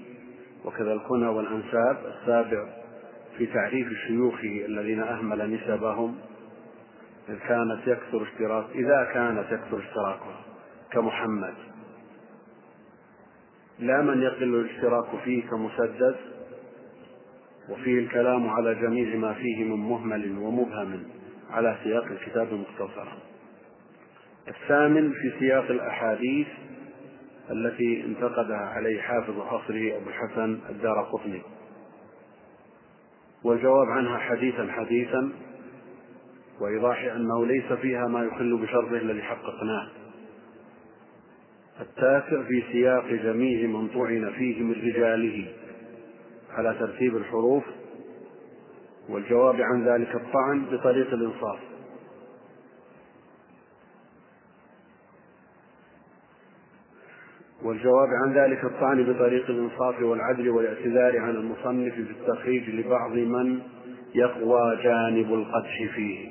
[0.65, 2.69] وكذا الكنى والأنساب السابع
[3.39, 6.17] في تعريف شيوخه الذين أهمل نسبهم
[7.29, 10.41] إذ كانت يكثر اشتراك إذا كانت يكثر اشتراكها
[10.93, 11.55] كمحمد.
[13.79, 16.17] لا من يقل الاشتراك فيه كمسدد
[17.69, 21.03] وفيه الكلام على جميع ما فيه من مهمل ومبهم
[21.51, 23.19] على سياق الكتاب مختصرا
[24.49, 26.47] الثامن في سياق الأحاديث
[27.51, 31.43] التي انتقدها عليه حافظ عصره أبو الحسن الدار قطني.
[33.45, 35.33] والجواب عنها حديثا حديثا
[36.61, 39.89] وإيضاح أنه ليس فيها ما يخل بشرطه الذي حققناه
[41.81, 45.49] التاسع في سياق جميع من طعن فيه من رجاله
[46.51, 47.65] على ترتيب الحروف
[49.09, 51.59] والجواب عن ذلك الطعن بطريق الإنصاف.
[57.67, 63.59] والجواب عن ذلك الطعن بطريق الإنصاف والعدل والاعتذار عن المصنف في التخريج لبعض من
[64.15, 66.29] يقوى جانب القدح فيه.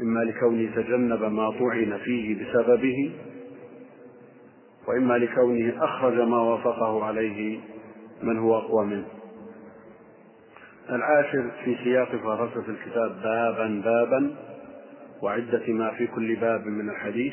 [0.00, 3.12] إما لكونه تجنب ما طعن فيه بسببه
[4.88, 7.60] وإما لكونه أخرج ما وافقه عليه
[8.22, 9.06] من هو أقوى منه.
[10.90, 14.34] العاشر في سياق فهرسة الكتاب بابا بابا
[15.22, 17.32] وعدة ما في كل باب من الحديث.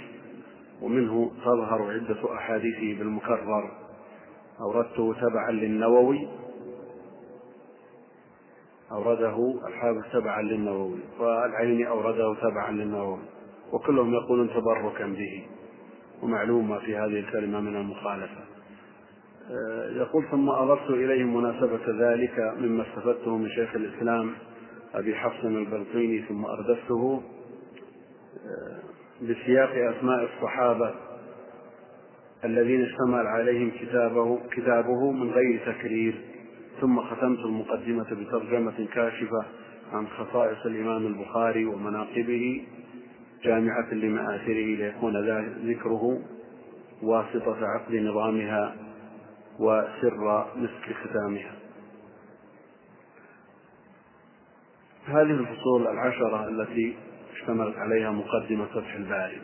[0.82, 3.72] ومنه تظهر عدة أحاديثه بالمكرر.
[4.62, 6.28] أوردته تبعا للنووي.
[8.92, 11.00] أورده الحافظ تبعا للنووي.
[11.20, 13.20] والعيني أورده تبعا للنووي.
[13.72, 15.48] وكلهم يقولون تبركا به.
[16.24, 18.44] ومعلوم ما في هذه الكلمة من المخالفة.
[19.52, 24.34] آه، يقول ثم أضفت إليه مناسبة ذلك مما استفدته من شيخ الإسلام
[24.94, 27.22] أبي حفص البلقيني ثم أردفته.
[28.46, 30.96] آه، بسياق أسماء الصحابة
[32.46, 36.22] الذين اشتمل عليهم كتابه كتابه من غير تكرير
[36.82, 39.46] ثم ختمت المقدمة بترجمة كاشفة
[39.94, 42.64] عن خصائص الإمام البخاري ومناقبه
[43.44, 45.18] جامعة لمآثره ليكون
[45.66, 46.20] ذكره
[47.04, 48.76] واسطة عقد نظامها
[49.60, 51.52] وسر مسك ختامها.
[55.06, 56.96] هذه الفصول العشرة التي
[57.40, 59.42] اشتملت عليها مقدمة فتح الباري.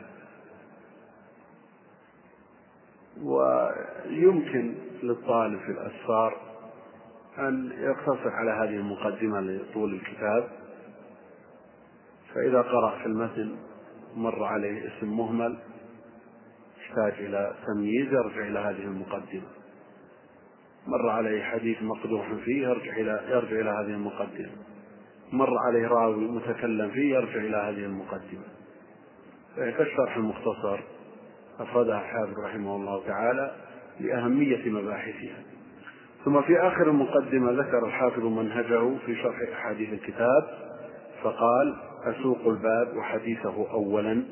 [3.21, 6.37] ويمكن للطالب في الأسفار
[7.39, 10.49] أن يقتصر على هذه المقدمة لطول الكتاب.
[12.33, 13.55] فإذا قرأ في المتن
[14.15, 15.57] مر عليه اسم مهمل
[16.79, 19.47] يحتاج إلى تمييز يرجع إلى هذه المقدمة.
[20.87, 24.51] مر عليه حديث مقدوح فيه يرجع إلى يرجع إلى هذه المقدمة.
[25.31, 28.43] مر عليه راوي متكلم فيه يرجع إلى هذه المقدمة.
[29.55, 30.79] كالشرح المختصر
[31.59, 33.55] أفردها الحافظ رحمه الله تعالى
[33.99, 35.43] لأهمية مباحثها.
[36.25, 40.47] ثم في آخر المقدمة ذكر الحافظ منهجه في شرح أحاديث الكتاب
[41.23, 44.23] فقال أسوق الباب وحديثه أولا.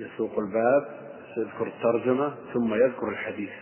[0.00, 3.52] يسوق الباب يذكر الترجمة ثم يذكر الحديث.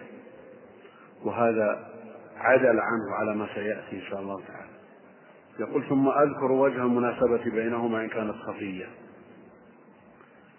[1.25, 1.91] وهذا
[2.37, 4.80] عدل عنه على ما سيأتي إن شاء الله تعالى.
[5.61, 8.87] يقول ثم أذكر وجه المناسبة بينهما إن كانت خفية.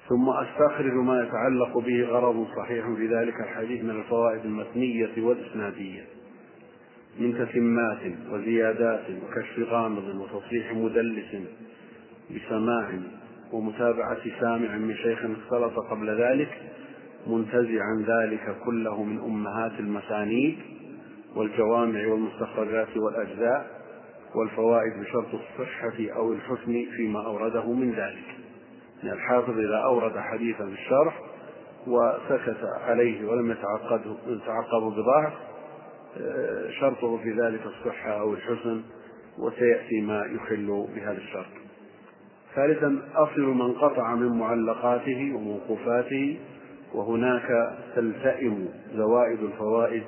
[0.09, 6.05] ثم أستخرج ما يتعلق به غرض صحيح في ذلك الحديث من الفوائد المتنية والإسنادية.
[7.19, 11.35] من تتمات وزيادات وكشف غامض وتصحيح مدلس
[12.35, 12.89] بسماع
[13.51, 16.49] ومتابعة سامع من شيخ اختلط قبل ذلك
[17.27, 20.57] منتزعا ذلك كله من أمهات المسانيد
[21.35, 23.80] والجوامع والمستخرجات والأجزاء.
[24.35, 28.41] والفوائد بشرط الصحة أو الحسن فيما أورده من ذلك.
[29.03, 31.19] يعني الحافظ إذا أورد حديثا في الشرح
[31.87, 32.57] وسكت
[32.87, 35.33] عليه ولم يتعقده يتعقبه بضعف
[36.17, 38.81] آه، شرطه في ذلك الصحة أو الحسن
[39.39, 41.45] وسيأتي ما يخل بهذا الشرط.
[42.55, 46.39] ثالثا أصل من قطع من معلقاته وموقوفاته
[46.93, 50.03] وهناك تلتئم زوائد الفوائد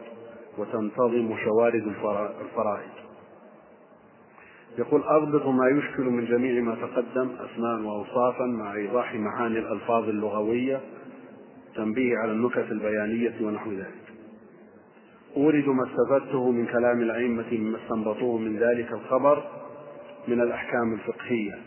[0.57, 1.87] وتنتظم شوارد
[2.41, 2.92] الفرائض.
[4.77, 10.81] يقول أضبط ما يشكل من جميع ما تقدم أسماء وأوصافا مع إيضاح معاني الألفاظ اللغوية
[11.75, 14.03] تنبيه على النكت البيانية ونحو ذلك.
[15.37, 19.43] أورد ما استفدته من كلام الأئمة مما استنبطوه من ذلك الخبر
[20.27, 21.57] من الأحكام الفقهية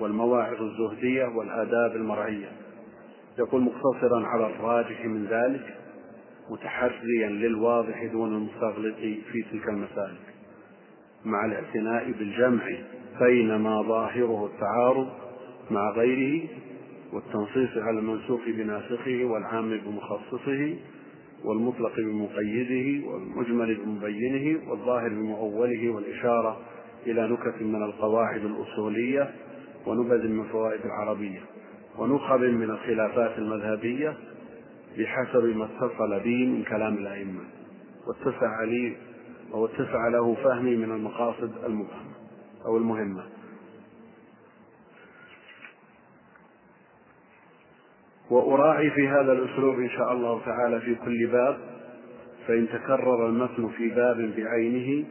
[0.00, 2.48] والمواعظ الزهدية والآداب المرعية.
[3.38, 5.74] يقول مقتصرا على الراجح من ذلك
[6.50, 8.96] متحريا للواضح دون المستغلق
[9.32, 10.33] في تلك المسائل.
[11.24, 12.62] مع الاعتناء بالجمع
[13.20, 15.08] بين ما ظاهره التعارض
[15.70, 16.48] مع غيره
[17.12, 20.76] والتنصيص على المنسوخ بناسخه والعام بمخصصه
[21.44, 26.60] والمطلق بمقيده والمجمل بمبينه والظاهر بمؤوله والإشارة
[27.06, 29.30] إلى نكت من القواعد الأصولية
[29.86, 31.40] ونبذ من فوائد العربية
[31.98, 34.16] ونخب من الخلافات المذهبية
[34.98, 37.40] بحسب ما اتصل به من كلام الأئمة.
[38.06, 38.96] واتسع لي
[39.54, 42.14] واتسع له فهمي من المقاصد المبهمة
[42.66, 43.24] أو المهمة.
[48.30, 51.58] وأراعي في هذا الأسلوب إن شاء الله تعالى في كل باب
[52.46, 55.04] فإن تكرر المتن في باب بعينه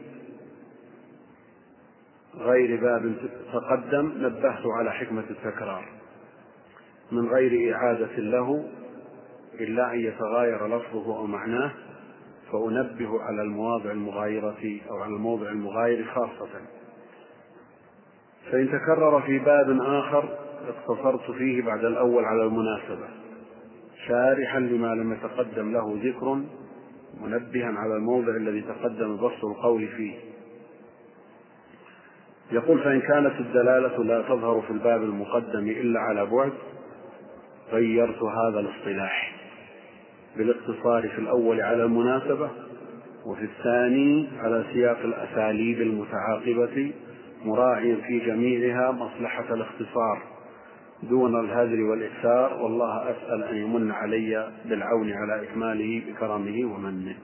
[2.36, 3.14] غير باب
[3.52, 5.88] تقدم نبهت على حكمة التكرار.
[7.12, 8.68] من غير إعادة له
[9.60, 11.72] إلا أن يتغاير لفظه أو معناه
[12.54, 16.48] فأنبه على المواضع المغايرة أو على الموضع المغاير خاصة.
[18.50, 20.38] فإن تكرر في باب آخر
[20.68, 23.08] اقتصرت فيه بعد الأول على المناسبة.
[24.08, 26.42] شارحا لما لم يتقدم له ذكر
[27.20, 30.14] منبها على الموضع الذي تقدم بسط القول فيه.
[32.52, 36.52] يقول فإن كانت الدلالة لا تظهر في الباب المقدم إلا على بعد
[37.72, 39.33] غيرت هذا الاصطلاح.
[40.36, 42.50] بالاقتصار في الأول على المناسبة
[43.26, 46.92] وفي الثاني على سياق الأساليب المتعاقبة
[47.44, 50.22] مراعيا في جميعها مصلحة الاختصار
[51.02, 52.62] دون الهذر والإكثار.
[52.62, 57.16] والله أسأل أن يمن علي بالعون على إكماله بكرمه ومنه.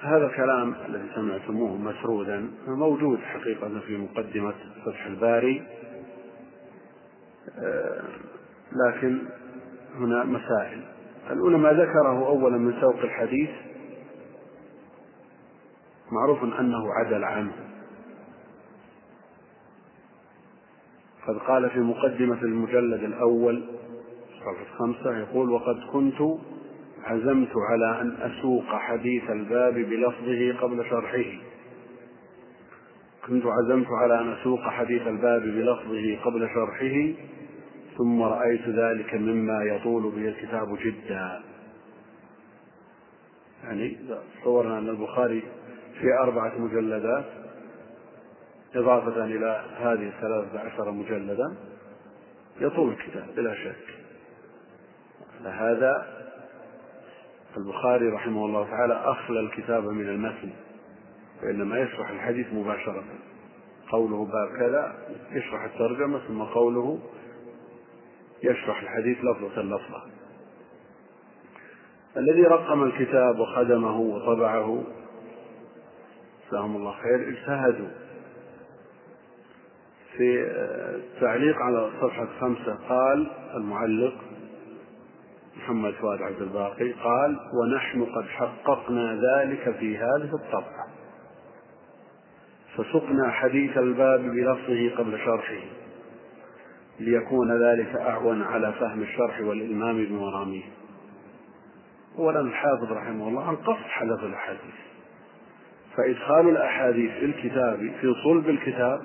[0.00, 4.54] هذا الكلام الذي سمعتموه مسرودا موجود حقيقة في مقدمة
[4.84, 5.62] فتح الباري.
[8.72, 9.18] لكن
[9.98, 10.80] هنا مسائل.
[11.30, 13.50] الأولى ما ذكره أولا من سوق الحديث
[16.12, 17.52] معروف أنه عدل عنه.
[21.26, 23.64] قد قال في مقدمة المجلد الأول
[24.40, 26.38] صفحة خمسة يقول وقد كنت
[27.04, 31.51] عزمت على أن أسوق حديث الباب بلفظه قبل شرحه.
[33.26, 37.12] كنت عزمت على أن أسوق حديث الباب بلفظه قبل شرحه
[37.98, 41.42] ثم رأيت ذلك مما يطول به الكتاب جدا.
[43.64, 43.98] يعني
[44.40, 45.42] تصورنا أن البخاري
[46.00, 47.24] في أربعة مجلدات
[48.74, 51.54] إضافة إلى هذه الثلاثة عشر مجلدا
[52.60, 53.94] يطول الكتاب بلا شك.
[55.44, 56.06] لهذا
[57.56, 60.50] البخاري رحمه الله تعالى أخلى الكتاب من المتن.
[61.42, 63.04] وإنما يشرح الحديث مباشرة.
[63.90, 64.94] قوله باب كذا
[65.32, 66.98] يشرح الترجمة ثم قوله
[68.42, 70.02] يشرح الحديث لفظة لفظة.
[72.16, 74.84] الذي رقم الكتاب وخدمه وطبعه
[76.48, 77.88] جزاهم الله خير اجتهدوا
[80.16, 80.46] في
[80.94, 84.14] التعليق على صفحة خمسة قال المعلق
[85.56, 90.91] محمد فؤاد عبد الباقي قال ونحن قد حققنا ذلك في هذه الطبعة.
[92.76, 95.62] فسقنا حديث الباب بلفظه قبل شرحه
[97.00, 100.62] ليكون ذلك أعون على فهم الشرح والإلمام بمراميه.
[102.18, 104.74] أولا الحافظ رحمه الله عن قصد حدث الأحاديث.
[105.96, 109.02] فإدخال الأحاديث في الكتاب في صلب الكتاب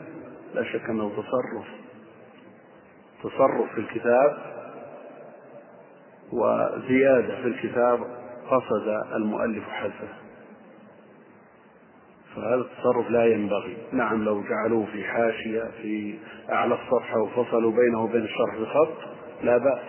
[0.55, 1.67] لا شك أنه تصرف.
[3.23, 4.37] تصرف في الكتاب
[6.33, 7.99] وزيادة في الكتاب
[8.49, 10.26] قصد المؤلف حذفه.
[12.37, 13.77] فهذا التصرف لا ينبغي.
[13.91, 14.23] نعم.
[14.23, 16.15] لو جعلوه في حاشية في
[16.51, 18.93] أعلى الصفحة وفصلوا بينه وبين الشرح بخط
[19.43, 19.79] لا بأس.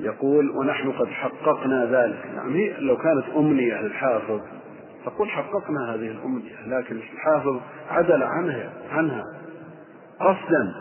[0.00, 2.24] يقول ونحن قد حققنا ذلك.
[2.52, 4.40] هي لو كانت أمنية للحافظ
[5.04, 9.24] تقول حققنا هذه الأمنية لكن الحافظ عدل عنها عنها
[10.20, 10.74] قصدا.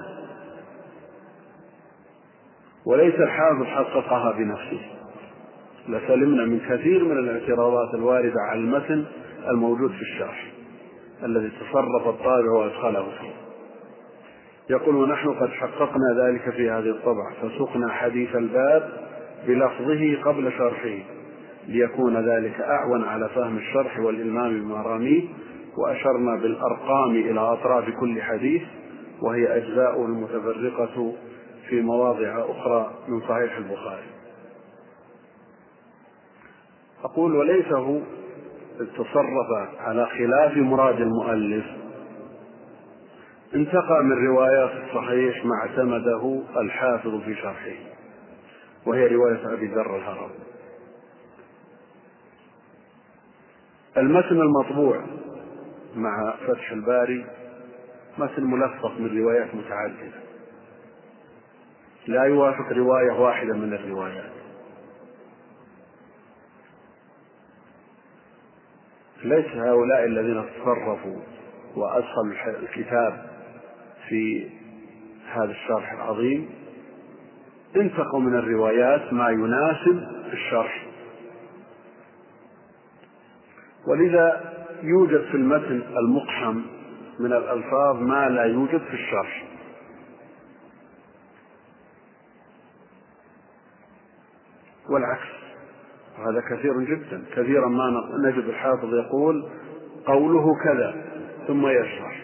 [2.86, 4.82] وليس الحافظ حققها بنفسه.
[5.89, 9.05] لسلمنا من كثير من الاعتراضات الواردة على المتن
[9.49, 10.51] الموجود في الشرح
[11.23, 13.31] الذي تصرف الطابع وأدخله فيه.
[14.69, 18.89] يقول ونحن قد حققنا ذلك في هذه الطبعة فسقنا حديث الباب
[19.47, 20.97] بلفظه قبل شرحه
[21.67, 25.23] ليكون ذلك أعون على فهم الشرح والإلمام بمراميه
[25.77, 28.61] وأشرنا بالأرقام إلى أطراف كل حديث
[29.21, 31.13] وهي أجزاء المتفرقة
[31.69, 34.05] في مواضع أخرى من صحيح البخاري.
[37.03, 37.99] أقول وليس هو
[38.86, 41.65] تصرف على خلاف مراد المؤلف.
[43.55, 47.75] انتقى من روايات الصحيح ما اعتمده الحافظ في شرحه
[48.86, 50.29] وهي رواية أبي ذر الهرم.
[53.97, 55.01] المتن المطبوع
[55.95, 57.25] مع فتح الباري
[58.17, 60.21] متن ملفق من روايات متعددة.
[62.07, 64.40] لا يوافق رواية واحدة من الروايات.
[69.24, 71.22] ليس هؤلاء الذين تصرفوا
[71.76, 73.30] وأدخلوا الكتاب
[74.09, 74.49] في
[75.34, 76.49] هذا الشرح العظيم.
[77.76, 80.03] انتقوا من الروايات ما يناسب
[80.34, 80.86] الشرح.
[83.88, 84.53] ولذا
[84.84, 86.61] يوجد في المتن المقحم
[87.19, 89.43] من الألفاظ ما لا يوجد في الشرح.
[94.89, 95.40] والعكس.
[96.22, 97.24] وهذا كثير جدا.
[97.36, 99.49] كثيرا ما نجد الحافظ يقول
[100.05, 100.95] قوله كذا
[101.47, 102.24] ثم يشرح.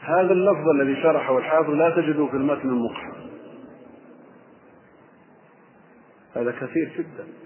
[0.00, 3.12] هذا اللفظ الذي شرحه الحافظ لا تجده في المتن المقحم
[6.34, 7.43] هذا كثير جدا.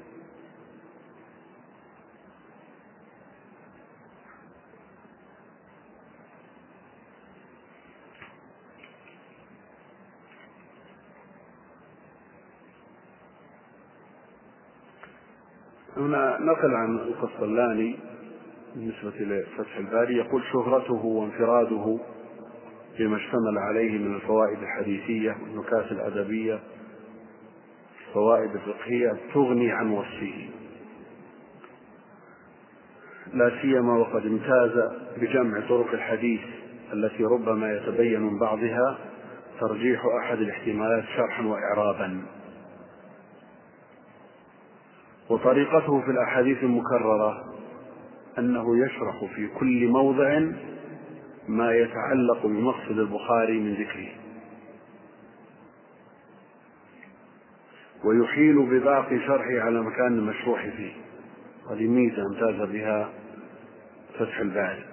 [15.99, 17.97] هنا نقل عن القسطلاني
[18.75, 21.99] بالنسبة لفتح الباري يقول شهرته وانفراده
[22.99, 26.61] بما اشتمل عليه من الفوائد الحديثية والنكات الأدبية
[28.09, 30.49] الفوائد الفقهية تغني عن وصفه.
[33.35, 34.91] لا سيما وقد امتاز
[35.21, 36.41] بجمع طرق الحديث
[36.93, 38.99] التي ربما يتبين من بعضها
[39.61, 42.23] ترجيح أحد الاحتمالات شرحا وإعرابا.
[45.31, 47.45] وطريقته في الأحاديث المكررة
[48.39, 50.41] أنه يشرح في كل موضع
[51.49, 54.09] ما يتعلق بمقصد البخاري من ذكره.
[58.05, 60.93] ويحيل بباقي شرحه على مكان المشروح فيه.
[61.71, 63.09] هذه ميزة امتاز بها
[64.19, 64.85] فتح الباري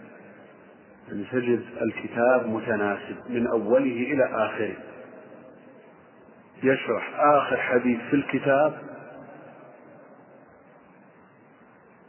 [1.12, 4.76] أن تجد الكتاب متناسب من أوله إلى آخره.
[6.64, 8.95] يشرح آخر حديث في الكتاب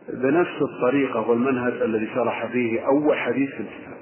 [0.09, 3.97] بنفس الطريقة والمنهج الذي شرح فيه أول حديث في الكتاب.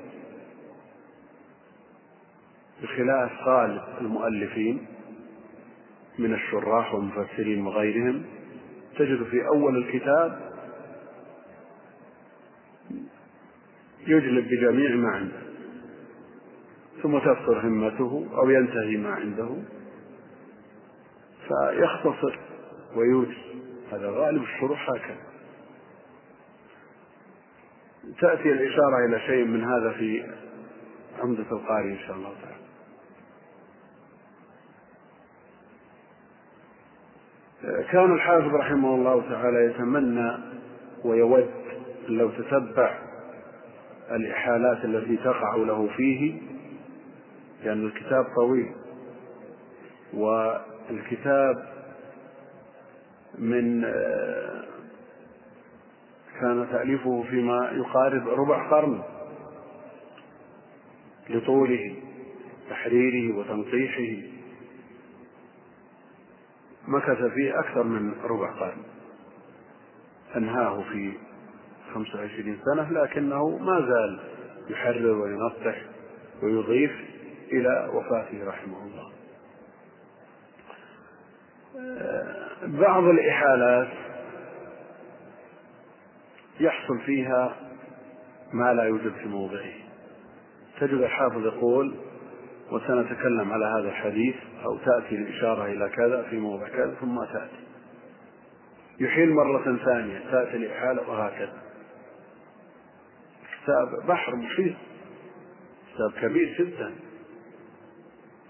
[2.83, 4.87] بخلاف غالب المؤلفين
[6.19, 8.23] من الشراح والمفسرين وغيرهم
[8.99, 10.51] تجد في أول الكتاب
[14.07, 15.45] يجلب بجميع ما عنده
[17.03, 19.49] ثم تكثر همته أو ينتهي ما عنده
[21.49, 22.39] فيختصر
[22.97, 23.37] ويوجز
[23.93, 25.34] هذا غالب الشروح هكذا.
[28.21, 30.25] تأتي الإشارة إلى شيء من هذا في
[31.21, 32.55] عمدة القاري إن شاء الله تعالى.
[37.93, 40.33] كان الحافظ رحمه الله تعالى يتمنى
[41.05, 41.51] ويود
[42.09, 42.99] لو تتبع
[44.11, 46.41] الإحالات التي تقع له فيه
[47.65, 48.73] لأن الكتاب طويل
[50.15, 51.67] والكتاب
[53.39, 53.85] من
[56.41, 59.03] كان تأليفه فيما يقارب ربع قرن
[61.31, 61.95] لطوله
[62.71, 64.27] تحريره وتنقيحه.
[66.89, 68.83] مكث فيه أكثر من ربع قرن.
[70.37, 71.13] أنهاه في
[71.95, 74.21] خمسة وعشرين سنة لكنه ما زال
[74.69, 75.77] يحرر وينصح
[76.43, 76.93] ويضيف
[77.53, 79.13] إلى وفاته رحمه الله.
[82.63, 83.89] بعض الإحالات
[86.61, 87.57] يحصل فيها
[88.53, 89.73] ما لا يوجد في موضعه.
[90.81, 91.95] تجد الحافظ يقول
[92.71, 94.35] وسنتكلم على هذا الحديث
[94.65, 97.65] أو تأتي الإشارة إلى كذا في موضع كذا ثم تأتي.
[99.01, 101.63] يحيل مرة ثانية تأتي الإحالة وهكذا.
[103.63, 104.75] كتاب بحر محيط
[105.95, 106.95] كتاب كبير جدا.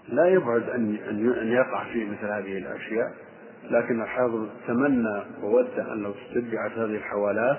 [0.07, 0.95] لا يبعد أن
[1.41, 3.13] أن يقع فيه مثل هذه الأشياء
[3.71, 7.57] لكن الحافظ تمنى وود أن لو استتبعت هذه الحوالات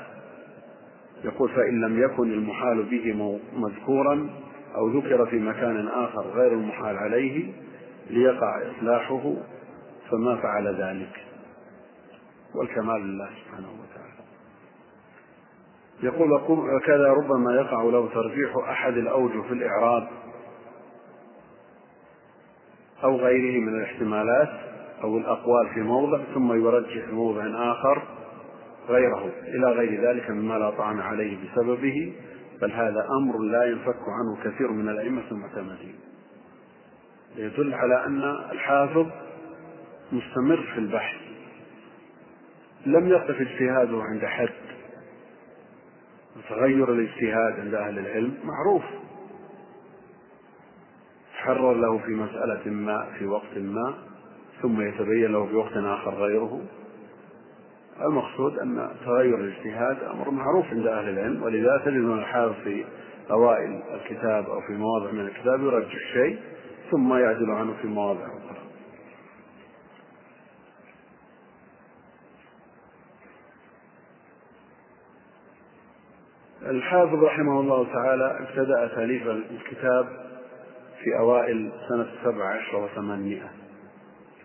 [1.25, 4.31] يقول فإن لم يكن المحال به مذكورا
[4.77, 7.53] أو ذكر في مكان آخر غير المحال عليه
[8.11, 9.33] ليقع إصلاحه
[10.11, 11.25] فما فعل ذلك.
[12.55, 14.07] والكمال لله سبحانه وتعالى.
[16.03, 16.33] يقول
[16.77, 20.09] وكذا ربما يقع له ترجيح أحد الأوجه في الإعراب
[23.05, 24.49] أو غيره من الاحتمالات
[25.05, 28.03] أو الأقوال في موضع ثم يرجح موضع آخر
[28.89, 32.13] غيره إلى غير ذلك مما لا طعن عليه بسببه
[32.63, 35.95] بل هذا أمر لا ينفك عنه كثير من الأئمة المعتمدين
[37.37, 38.23] يدل على أن
[38.53, 39.07] الحافظ
[40.13, 41.17] مستمر في البحث
[42.87, 44.67] لم يقف اجتهاده عند حد
[46.49, 48.83] تغير الاجتهاد عند أهل العلم معروف.
[51.33, 53.95] حرر له في مسألة ما في وقت ما
[54.63, 56.61] ثم يتبين له في وقت آخر غيره.
[58.01, 62.85] المقصود أن تغير الاجتهاد أمر معروف عند أهل العلم ولذا تجد من الحافظ في
[63.31, 66.39] أوائل الكتاب أو في مواضع من الكتاب يرجح شيء
[66.91, 68.57] ثم يعدل عنه في مواضع أخرى.
[76.63, 80.07] الحافظ رحمه الله تعالى ابتدأ تأليف الكتاب
[81.03, 83.51] في أوائل سنة سبع عشر وثمانمائة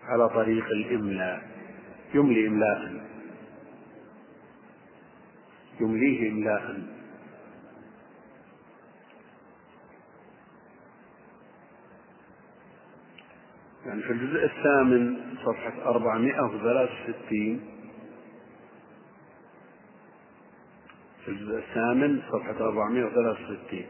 [0.08, 1.42] على طريق الإملاء
[2.14, 3.11] يملي إملاء.
[5.82, 6.82] يمليه إملاء
[13.86, 17.60] يعني في الجزء الثامن صفحة أربعمائة وثلاث وستين.
[21.24, 23.86] في الجزء الثامن صفحة أربعمائة وثلاث وستين.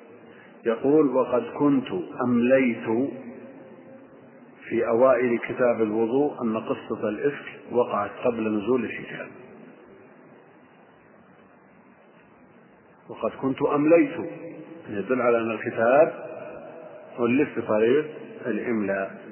[0.66, 1.88] يقول وقد كنت
[2.24, 3.10] أمليت
[4.68, 9.28] في أوائل كتاب الوضوء أن قصة الإفك وقعت قبل نزول الحجاب.
[13.12, 14.30] وقد كنت أمليت.
[14.88, 16.12] يدل على أن الكتاب
[17.20, 18.06] ألف بطريق
[18.46, 19.22] الإملاء.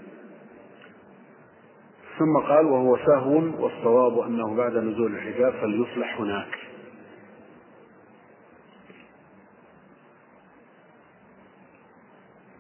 [2.18, 6.58] ثم قال وهو سهو والصواب أنه بعد نزول الحجاب فليصلح هناك.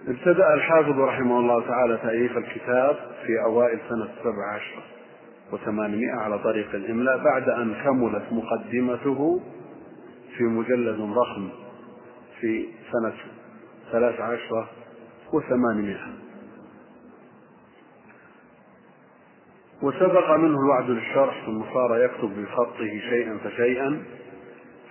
[0.08, 2.96] ابتدأ الحافظ رحمه الله تعالى تأليف الكتاب
[3.26, 4.82] في أوائل سنة سبع عشر
[5.52, 9.40] وثمانمائة على طريق الإملاء بعد أن كملت مقدمته
[10.36, 11.48] في مجلد ضخم
[12.40, 13.14] في سنة
[13.92, 14.68] ثلاث عشرة
[15.32, 16.14] وثمانمائة.
[19.82, 24.02] وسبق منه الوعد للشرح ثم صار يكتب بخطه شيئا فشيئا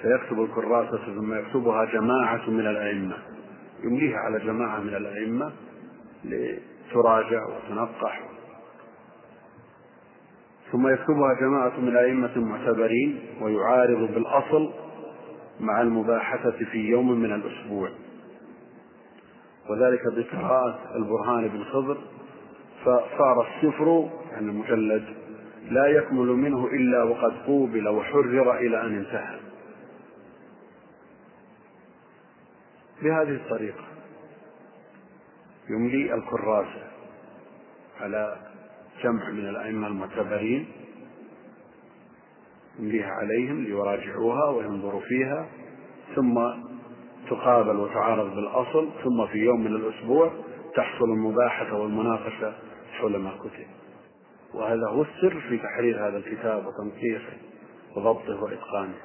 [0.02, 3.18] فيكتب الكراسة ثم يكتبها جماعة من الأئمة.
[3.84, 5.52] يمليها على جماعة من الأئمة
[6.26, 8.22] لتراجع وتنقح.
[10.72, 14.74] ثم يكتبها جماعة من الأئمة المعتبرين ويعارض بالأصل
[15.60, 17.90] مع المباحثة في يوم من الأسبوع.
[19.70, 21.98] وذلك بقراءة البرهان بن خضر
[22.82, 25.04] فصار السفر يعني المجلد
[25.70, 29.40] لا يكمل منه إلا وقد قوبل وحرر إلى أن انتهى.
[33.02, 33.84] بهذه الطريقة
[35.70, 36.84] يملي الكراسة
[38.02, 38.38] على
[39.04, 40.68] جمع من الأئمة المعتبرين
[42.80, 45.48] يمليها عليهم ليراجعوها وينظروا فيها
[46.16, 46.40] ثم
[47.30, 50.32] تقابل وتعارض بالأصل ثم في يوم من الأسبوع
[50.76, 52.54] تحصل المباحثة والمناقشة
[53.00, 53.66] حول ما كتب.
[54.54, 57.34] وهذا هو السر في تحرير هذا الكتاب وتنقيحه
[57.96, 58.96] وضبطه وإتقانه.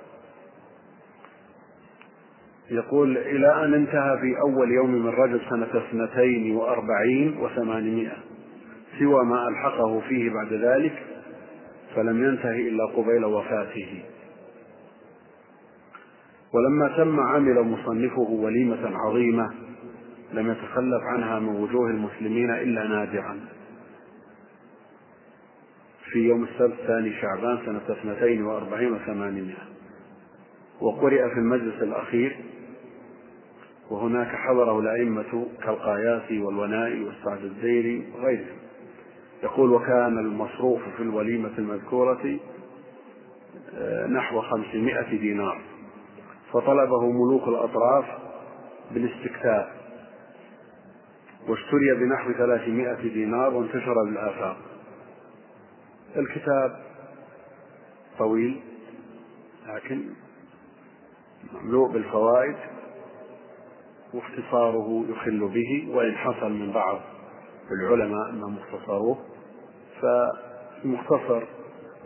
[2.70, 8.16] يقول إلى أن انتهى في أول يوم من رجب سنة اثنتين وأربعين وثمانمائة
[8.98, 11.13] سوى ما ألحقه فيه بعد ذلك
[11.96, 14.02] فلم ينتهي إلا قبيل وفاته.
[16.52, 19.54] ولما تم عمل مصنفه وليمة عظيمة
[20.32, 23.40] لم يتخلف عنها من وجوه المسلمين إلا نادرا.
[26.10, 29.62] في يوم السبت ثاني شعبان سنة اثنتين وأربعين وثمانمائة.
[30.80, 32.36] وقرئ في المجلس الأخير
[33.90, 38.63] وهناك حضره الأئمة كالقاياسي والونائي والسعد الزيري وغيرهم.
[39.44, 42.38] يقول وكان المصروف في الوليمة المذكورة
[43.74, 45.60] آه، نحو خمسمائة دينار.
[46.52, 48.04] فطلبه ملوك الأطراف
[48.90, 49.68] بالاستكتاب
[51.48, 54.56] واشتري بنحو ثلاثمائة دينار وانتشر بالآفاق
[56.16, 56.80] الكتاب
[58.18, 58.60] طويل
[59.68, 60.02] لكن
[61.52, 62.56] مملوء بالفوائد
[64.14, 67.00] واختصاره يخل به وإن حصل من بعض
[67.70, 69.18] العلماء أنهم اختصروه
[70.04, 71.42] فمختصر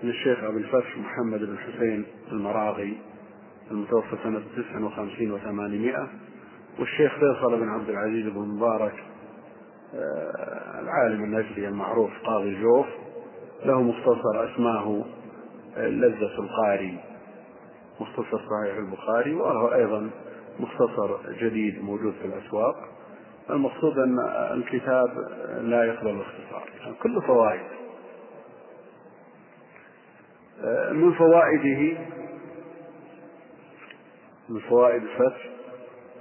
[0.02, 2.98] من الشيخ أبو الفتح محمد بن حسين المراغي
[3.70, 6.08] المتوفى سنة تسع وخمسين وثمانمائة.
[6.78, 9.04] والشيخ فيصل بن عبد العزيز بن مبارك
[9.94, 12.86] آه، العالم النجدي المعروف قاضي الجوف
[13.64, 15.04] له مختصر أسماه
[15.76, 16.98] لذة القاري
[18.00, 20.10] مختصر صحيح البخاري وله أيضا
[20.60, 22.76] مختصر جديد موجود في الأسواق.
[23.50, 24.18] المقصود أن
[24.52, 25.08] الكتاب
[25.60, 27.77] لا يقبل الاختصار يعني كله فوائد.
[30.92, 31.98] من فوائده
[34.48, 35.48] من فوائد الفتح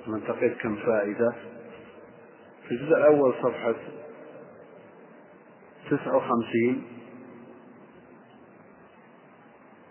[0.07, 1.33] ننتقد كم فائدة.
[2.67, 3.75] في الجزء الأول صفحة
[5.89, 6.83] تسعة وخمسين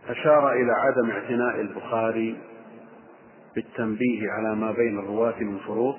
[0.09, 2.37] أشار إلى عدم اعتناء البخاري
[3.55, 5.99] بالتنبيه على ما بين الرواة من فروق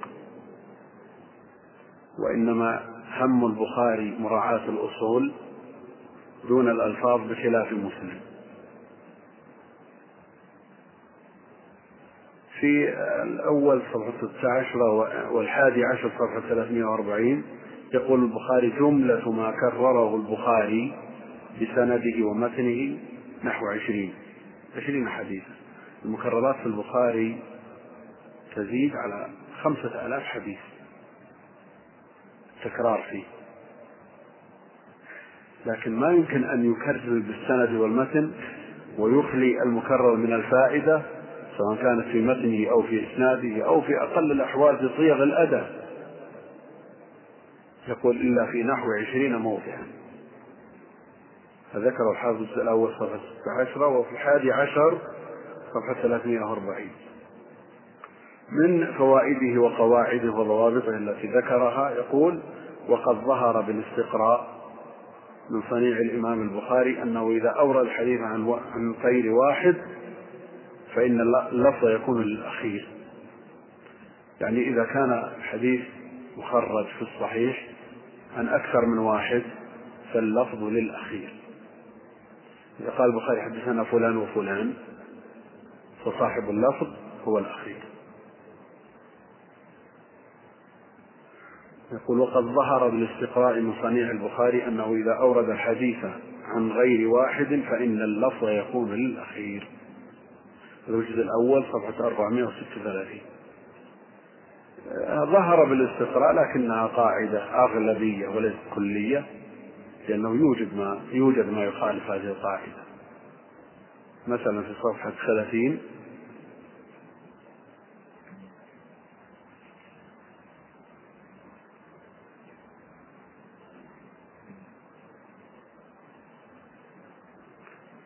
[2.20, 2.86] وإنما
[3.18, 5.34] هم البخاري مراعاة الأصول
[6.48, 8.20] دون الألفاظ بخلاف مسلم
[12.60, 12.94] في
[13.24, 14.78] الأول صفحة 16
[15.32, 17.44] والحادي عشر صفحة 340
[17.94, 20.94] يقول البخاري جملة ما كرره البخاري
[21.62, 22.98] بسنده ومتنه
[23.44, 24.14] نحو عشرين.
[24.78, 25.52] عشرين حديثا.
[26.06, 27.38] المكررات في البخاري
[28.56, 29.28] تزيد على
[29.62, 30.60] خمسة آلاف حديث.
[32.64, 33.24] تكرار فيه.
[35.66, 38.32] لكن ما يمكن أن يكرر بالسند والمتن
[38.98, 41.02] ويخلي المكرر من الفائدة
[41.58, 45.88] سواء كانت في متنه أو في إسناده أو في أقل الأحوال في صيغ الأداء
[47.88, 49.88] يقول إلا في نحو عشرين موضعا
[51.74, 53.20] فذكر الحافظ الأول صفحة
[53.72, 54.98] 16 وفي الحادي عشر
[55.74, 56.76] صفحة 340
[58.52, 62.40] من فوائده وقواعده وضوابطه التي ذكرها يقول
[62.90, 64.58] وقد ظهر بالاستقراء
[65.50, 69.76] من صنيع الإمام البخاري أنه إذا أورد الحديث عن عن غير واحد
[70.98, 72.88] فإن اللفظ يكون للأخير
[74.42, 75.82] يعني إذا كان الحديث
[76.38, 77.68] مخرج في الصحيح
[78.38, 79.44] عن أكثر من واحد
[80.14, 81.34] فاللفظ للأخير.
[82.80, 84.74] إذا قال البخاري حدثنا فلان وفلان
[86.06, 86.88] فصاحب اللفظ
[87.26, 87.84] هو الأخير.
[91.92, 96.06] يقول وقد ظهر بالاستقراء من صنيع البخاري أنه إذا أورد الحديث
[96.46, 99.68] عن غير واحد فإن اللفظ يكون للأخير.
[100.90, 103.22] الوجه الأول صفحة 436
[105.32, 109.26] ظهر بالاستقراء لكنها قاعدة أغلبية وليست كلية
[110.10, 112.84] لأنه يوجد ما يوجد ما يخالف هذه القاعدة.
[114.28, 115.80] مثلا في صفحة 30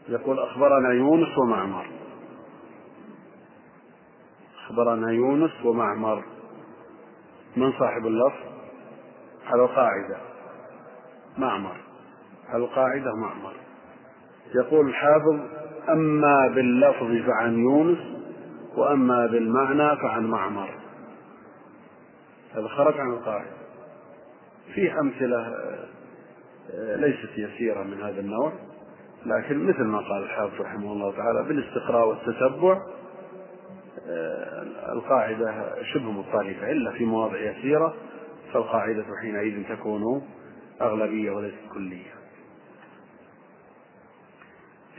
[0.09, 2.00] يقول أخبرنا يونس ومعمر.
[4.71, 6.23] أخبرنا يونس ومعمر.
[7.57, 8.39] من صاحب اللفظ؟
[9.47, 10.17] على القاعدة.
[11.37, 11.75] معمر.
[12.49, 13.53] على القاعدة معمر.
[14.55, 15.39] يقول الحافظ
[15.89, 17.99] أما باللفظ فعن يونس
[18.75, 20.69] وأما بالمعنى فعن معمر.
[22.55, 23.51] هذا خرج عن القاعدة.
[24.73, 25.55] في أمثلة
[26.73, 28.53] ليست يسيرة من هذا النوع
[29.25, 32.81] لكن مثل ما قال الحافظ رحمه الله تعالى بالإستقراء والتتبع آه،
[34.93, 37.93] القاعدة شبه مضطربة إلا في مواضع يسيرة
[38.53, 40.27] فالقاعدة حينئذ تكون
[40.81, 42.11] أغلبية وليست كلية.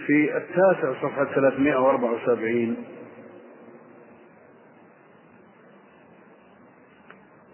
[0.06, 2.76] في التاسع صفحة 374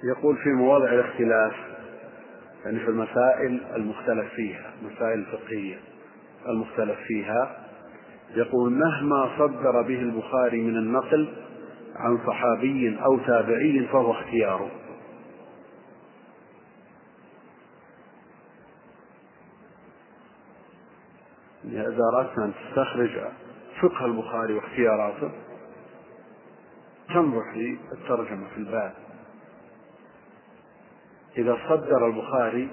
[0.04, 1.52] يقول في مواضع الاختلاف
[2.64, 5.76] يعني في المسائل المختلف فيها مسائل فقهية
[6.48, 7.67] المختلف فيها
[8.36, 11.28] يقول مهما صدر به البخاري من النقل
[11.96, 14.70] عن صحابي أو تابعي فهو اختياره.
[21.64, 23.10] إذا أردت أن تستخرج
[23.80, 25.30] فقه البخاري واختياراته.
[27.08, 28.94] تنظر في الترجمة في الباب.
[31.38, 32.68] إذا صدر البخاري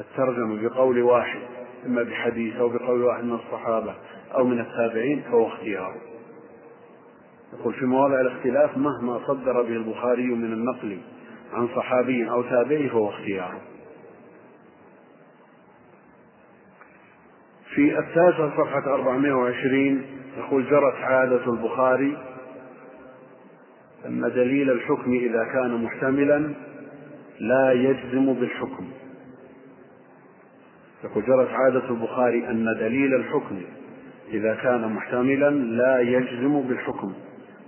[0.00, 1.40] الترجمة بقول واحد
[1.86, 3.94] إما بحديث أو بقول واحد من الصحابة
[4.34, 5.96] أو من التابعين فهو اختياره
[7.52, 10.98] يقول في مواضع الاختلاف مهما صدر به البخاري من النقل
[11.52, 13.60] عن صحابي أو تابعي فهو اختياره
[17.74, 20.02] في التاسع صفحة 420
[20.38, 22.18] يقول جرت عادة البخاري
[24.06, 26.54] أن دليل الحكم إذا كان محتملا
[27.40, 28.90] لا يجزم بالحكم.
[31.04, 33.62] يقول جرت عادة البخاري أن دليل الحكم
[34.32, 37.12] إذا كان محتملا لا يجزم بالحكم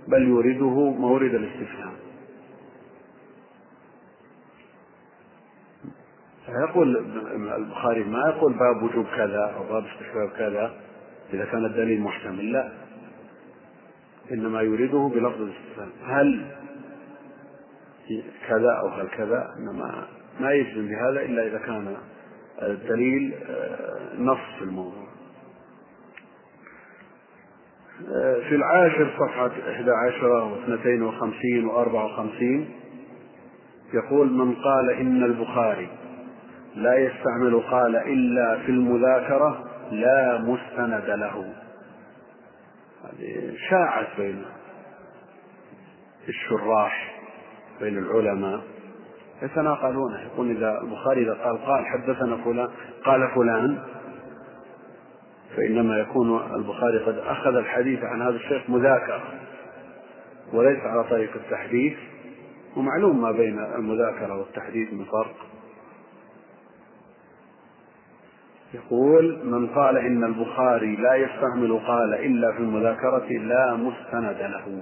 [0.07, 1.93] بل يورده مورد الاستفهام.
[6.69, 6.97] يقول
[7.55, 10.73] البخاري ما يقول باب وجوب كذا أو باب استحباب كذا
[11.33, 12.71] إذا كان الدليل محتمل؟ لا.
[14.31, 15.89] إنما يريده بلفظ الاستفهام.
[16.05, 16.45] هل
[18.47, 20.07] كذا أو هل كذا؟ إنما
[20.39, 21.97] ما يجزم بهذا إلا إذا كان
[22.61, 25.04] الدليل آه، نص في الموضوع.
[28.49, 32.43] في العاشر صفحة 11 و52 و54
[33.93, 35.87] يقول من قال إن البخاري
[36.75, 41.53] لا يستعمل قال إلا في المذاكرة لا مستند له.
[43.03, 44.45] هذه شاعت بين
[46.29, 47.21] الشراح
[47.81, 48.61] بين العلماء
[49.41, 52.69] يتناقلونه يقول إذا البخاري إذا قال قال حدثنا فلان
[53.05, 53.77] قال فلان
[55.55, 59.23] فإنما يكون البخاري قد أخذ الحديث عن هذا الشيخ مذاكرة
[60.53, 61.97] وليس على طريق التحديث
[62.75, 65.35] ومعلوم ما بين المذاكرة والتحديث من فرق.
[68.73, 74.81] يقول من قال إن البخاري لا يستعمل قال إلا في المذاكرة لا مستند له.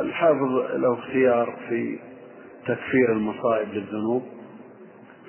[0.00, 1.98] الحافظ له اختيار في
[2.66, 4.35] تكفير المصائب للذنوب.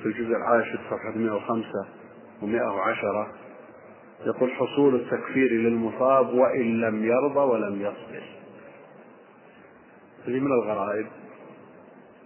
[0.01, 1.85] في الجزء العاشر صفحة 105
[2.41, 3.27] و110
[4.25, 8.23] يقول حصول التكفير للمصاب وإن لم يرضى ولم يصبر.
[10.27, 11.07] هذه من الغرائب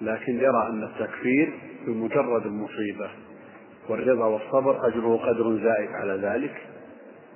[0.02, 1.54] لكن يرى أن التكفير
[1.88, 3.10] بمجرد المصيبة
[3.90, 6.68] والرضا والصبر أجره قدر زائد على ذلك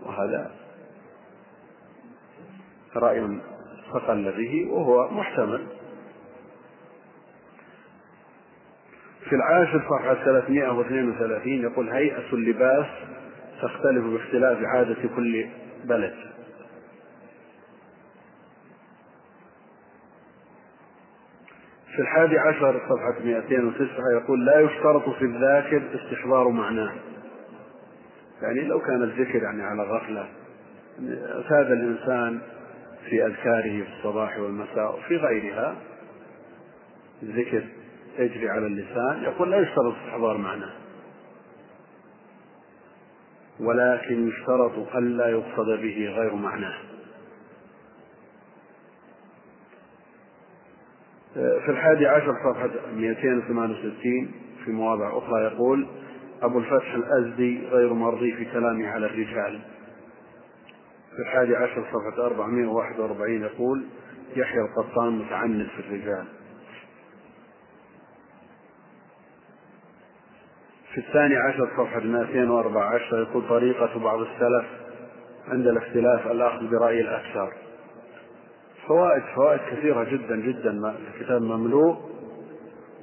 [0.06, 0.52] وهذا
[2.96, 3.40] رأي
[3.86, 5.68] استقل به وهو محتمل.
[9.30, 12.86] في العاشر صفحة 332 يقول هيئة اللباس
[13.62, 15.46] تختلف باختلاف عادة كل
[15.86, 16.14] بلد.
[21.96, 26.94] في الحادي عشر صفحة 209 يقول لا يشترط في الذاكر استحضار معناه.
[28.42, 30.28] يعني لو كان الذكر يعني على غفلة
[31.36, 32.40] اعتاد الإنسان
[33.10, 35.76] في أذكاره في الصباح والمساء وفي غيرها
[37.24, 37.64] الذكر
[38.20, 40.74] يجري على اللسان يقول لا يشترط استحضار معناه
[43.60, 46.76] ولكن يشترط ألا يقصد به غير معناه.
[51.36, 54.32] في الحادي عشر صفحة 268
[54.66, 55.88] في مواضع أخرى يقول
[56.42, 59.60] أبو الفتح الأزدي غير مرضي في كلامه على الرجال.
[61.16, 63.86] في الحادي عشر صفحة 441 يقول
[64.36, 66.26] يحيى القطان متعنت في الرجال.
[70.96, 74.66] في الثاني عشر صفحة 214 يقول طريقة بعض السلف
[75.48, 77.54] عند الاختلاف الأخذ برأي الأكثر.
[78.88, 81.98] فوائد فوائد كثيرة جدا جدا الكتاب مملوء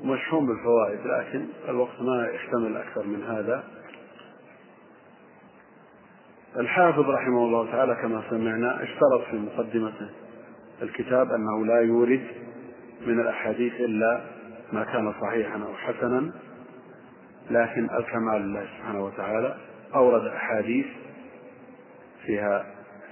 [0.03, 3.65] ومشحون بالفوائد لكن الوقت ما يحتمل أكثر من هذا.
[6.57, 10.11] الحافظ رحمه الله تعالى كما سمعنا اشترط في مقدمة
[10.83, 12.27] الكتاب أنه لا يورد
[13.07, 14.21] من الأحاديث إلا
[14.73, 16.33] ما كان صحيحا أو حسنا.
[17.51, 19.57] لكن الكمال لله سبحانه وتعالى
[19.95, 20.87] أورد أحاديث
[22.27, 22.67] فيها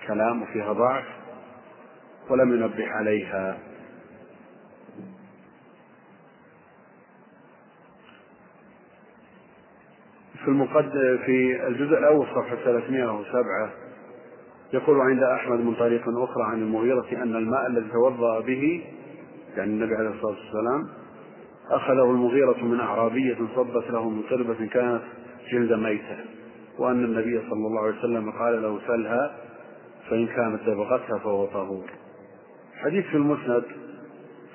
[0.07, 1.05] كلام وفيها ضعف
[2.31, 3.59] ولم ينبه عليها.
[10.45, 13.71] في المقدم في الجزء الأول صفحة 307
[14.73, 18.85] يقول عند أحمد من طريق أخرى عن المغيرة أن الماء الذي توضأ به
[19.57, 20.89] يعني النبي عليه الصلاة والسلام
[21.71, 25.03] أخذه المغيرة من أعرابية صبت له من قربة كانت
[25.53, 26.17] جلد ميتة
[26.79, 29.37] وأن النبي صلى الله عليه وسلم قال له سلها
[30.11, 31.85] فإن كانت دبغتها فهو طهور
[32.85, 33.63] حديث في المسند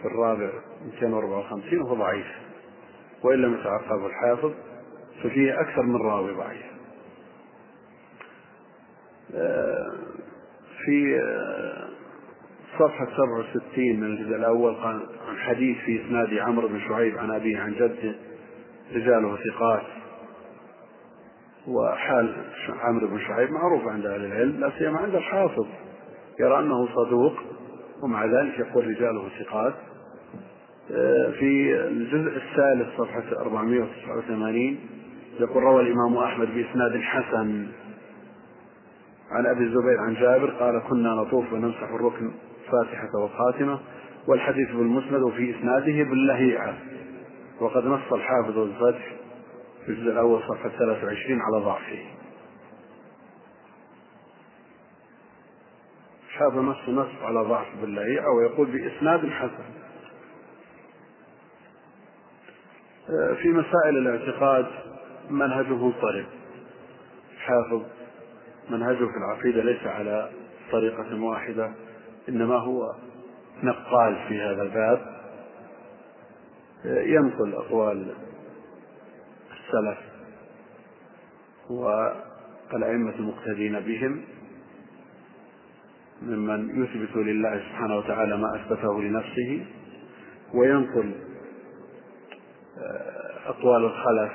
[0.01, 0.49] في الرابع
[0.85, 2.27] 254 وهو ضعيف
[3.23, 4.51] وإن لم يتعقبه الحافظ
[5.23, 6.65] ففيه أكثر من راوي ضعيف.
[9.35, 9.91] آه،
[10.85, 11.89] في آه،
[12.79, 17.59] صفحة 67 من الجزء الأول قال عن حديث في إسناد عمرو بن شعيب عن أبيه
[17.59, 18.15] عن جده
[18.95, 19.83] رجاله ثقات.
[21.67, 22.35] وحال
[22.83, 25.65] عمرو بن شعيب معروف عند أهل العلم لا سيما عند الحافظ
[26.39, 27.33] يرى أنه صدوق
[28.03, 29.73] ومع ذلك يقول رجاله ثقات.
[30.91, 34.77] آه، في الجزء الثالث صفحة 489
[35.39, 37.67] يقول روى الإمام أحمد بإسناد حسن
[39.31, 42.31] عن أبي الزبير عن جابر قال كنا نطوف ونمسح الركن
[42.65, 43.79] الفاتحة والخاتمة
[44.27, 46.77] والحديث بالمسند وفي إسناده باللهيعة.
[47.59, 49.13] وقد نص الحافظ الفتح
[49.85, 51.99] في الجزء الأول صفحة 23 على ضعفه.
[56.37, 59.65] هذا نص نص على ضعف باللهيعة ويقول بإسناد حسن.
[63.41, 64.65] في مسائل الاعتقاد
[65.29, 66.25] منهجه مضطرب
[67.35, 67.81] الحافظ
[68.69, 70.29] منهجه في العقيدة ليس على
[70.71, 71.71] طريقة واحدة.
[72.29, 72.95] إنما هو
[73.63, 75.15] نقال في هذا الباب
[76.85, 78.15] ينقل أقوال
[79.51, 79.97] السلف
[81.69, 84.21] والأئمة المقتدين بهم
[86.21, 89.65] ممن يثبت لله سبحانه وتعالى ما أثبته لنفسه
[90.53, 91.11] وينقل
[92.77, 94.31] آه، أقوال الخلف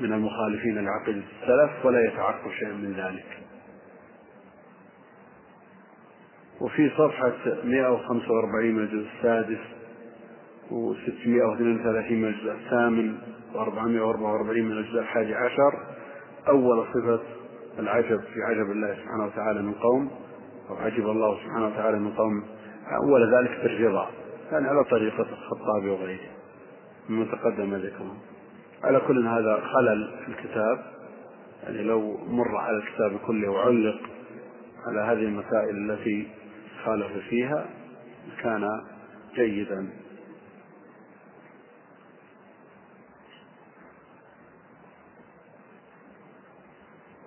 [0.00, 3.45] من المخالفين لعقيدة السلف ولا يتعقب شيء من ذلك.
[6.60, 7.32] وفي صفحة
[7.64, 9.58] 145 من الجزء السادس
[10.70, 13.18] و632 من الجزء الثامن
[13.54, 15.78] و444 من الجزء الحادي عشر.
[16.48, 17.20] أول صفة
[17.78, 20.10] العجب في عجب الله سبحانه وتعالى من قوم
[20.70, 22.44] أو عجب الله سبحانه وتعالى من قوم.
[23.02, 24.08] أول ذلك بالرضا
[24.52, 26.30] يعني على طريقة الخطاب وغيره.
[27.08, 28.16] مما تقدم ذكره
[28.84, 30.96] على كل هذا خلل في الكتاب.
[31.62, 34.00] يعني لو مر على الكتاب كله وعلق
[34.86, 36.28] على هذه المسائل التي
[36.86, 37.66] خالف فيها
[38.42, 38.80] كان
[39.34, 39.88] جيدا.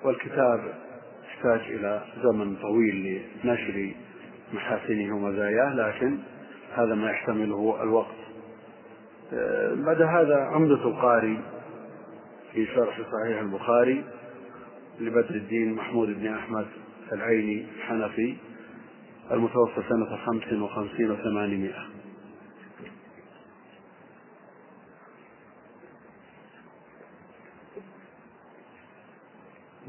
[0.04, 0.74] والكتاب
[1.24, 3.92] يحتاج إلى زمن طويل لنشر
[4.54, 6.18] محاسنه ومزاياه لكن
[6.74, 8.16] هذا ما يحتمله الوقت.
[9.34, 11.40] آه، بعد هذا عمدة القاري
[12.54, 14.04] في شرح صحيح البخاري
[15.00, 16.68] لبدر الدين محمود بن أحمد
[17.14, 18.38] العيني الحنفي.
[19.32, 21.90] المتوفى سنة خمس وخمسين وثمانمائة.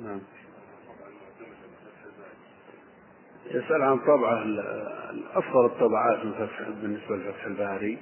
[0.05, 0.21] نعم.
[3.51, 4.45] يسأل عن طبعة
[5.35, 6.19] أفضل الطبعات
[6.83, 7.99] بالنسبة لفتح الباري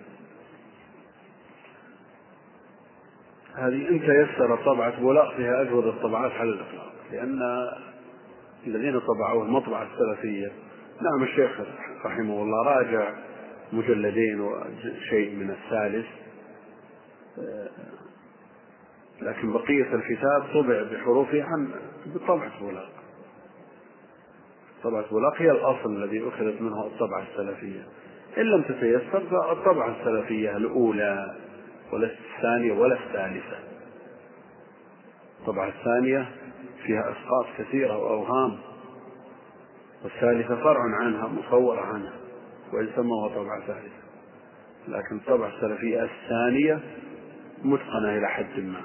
[3.55, 7.41] هذه إن تيسر طبعة بولاق فيها أجود الطبعات على الإطلاق لأن
[8.67, 10.53] الذين طبعوه المطبعة السلفية
[11.03, 11.61] نعم الشيخ
[12.05, 13.13] رحمه الله راجع
[13.73, 16.07] مجلدين وشيء من الثالث.
[19.23, 21.71] لكن بقية الكتاب طبع بحروفه عن
[22.07, 22.91] بطبعة بولاق.
[24.83, 27.83] طبعة بولاق هي الأصل الذي أخذت منه الطبعة السلفية.
[28.39, 31.37] إن لم تتيسر فالطبعة السلفية الأولى
[31.93, 33.59] ولا الثانية ولا الثالثة.
[35.41, 36.29] الطبعة الثانية
[36.87, 38.59] فيها أسقاط كثيرة وأوهام.
[40.05, 42.13] والثالثة فرع عنها مصورة عنها
[42.73, 43.99] وإن سموها طبعة ثالثة.
[44.89, 46.81] لكن الطبعة السلفية الثانية
[47.63, 48.83] متقنة إلى حد ما.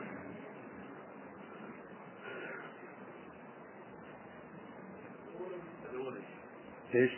[6.95, 7.11] إيش؟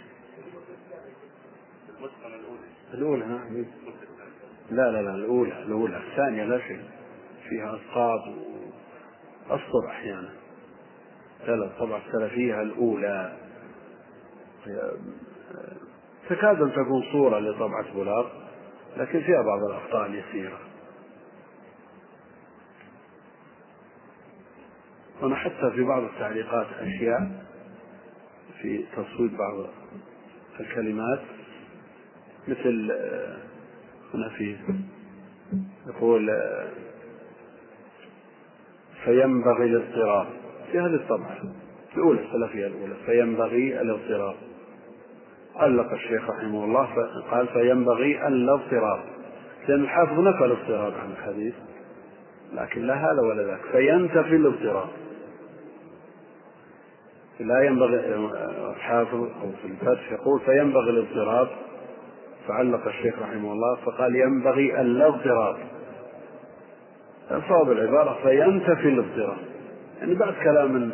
[2.93, 3.65] الأولى نعم
[4.71, 6.83] لا لا لا الأولى الأولى الثانية لا شيء.
[7.49, 8.21] فيها أسقاط
[9.45, 10.29] أسطر أحيانا.
[11.47, 13.44] لا لا طبعا السلفية الأولى.
[16.29, 18.31] تكاد أن تكون صورة لطبعة بولاق
[18.97, 20.59] لكن فيها بعض الأخطاء اليسيرة.
[25.21, 27.45] هنا حتى في بعض التعليقات أشياء
[28.61, 29.69] في تصويب بعض
[30.59, 31.21] الكلمات
[32.47, 32.91] مثل
[34.13, 34.57] هنا في
[35.87, 36.29] يقول
[39.03, 40.27] فينبغي الاضطراب.
[40.71, 41.37] في هذه الطبعة
[41.95, 44.35] الأولى السلفية الأولى فينبغي الاضطراب.
[45.57, 46.87] علق الشيخ رحمه الله
[47.31, 48.99] قال فينبغي الاضطراب.
[49.67, 51.53] لأن الحافظ نفى الاضطراب عن الحديث
[52.53, 53.61] لكن لا هذا ولا ذاك.
[53.71, 54.87] فينتفي الاضطراب.
[57.39, 58.15] لا ينبغي
[58.75, 61.47] الحافظ أو في الفتح يقول فينبغي الاضطراب
[62.47, 65.57] فعلق الشيخ رحمه الله فقال ينبغي الاضطراب.
[67.49, 69.37] صواب العبارة فينتفي الاضطراب.
[69.99, 70.91] يعني بعد كلام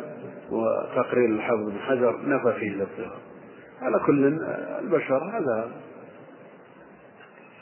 [0.50, 3.31] وتقرير الحافظ بن حجر نفى فيه الاضطراب.
[3.82, 4.24] على كل
[4.84, 5.70] البشر هذا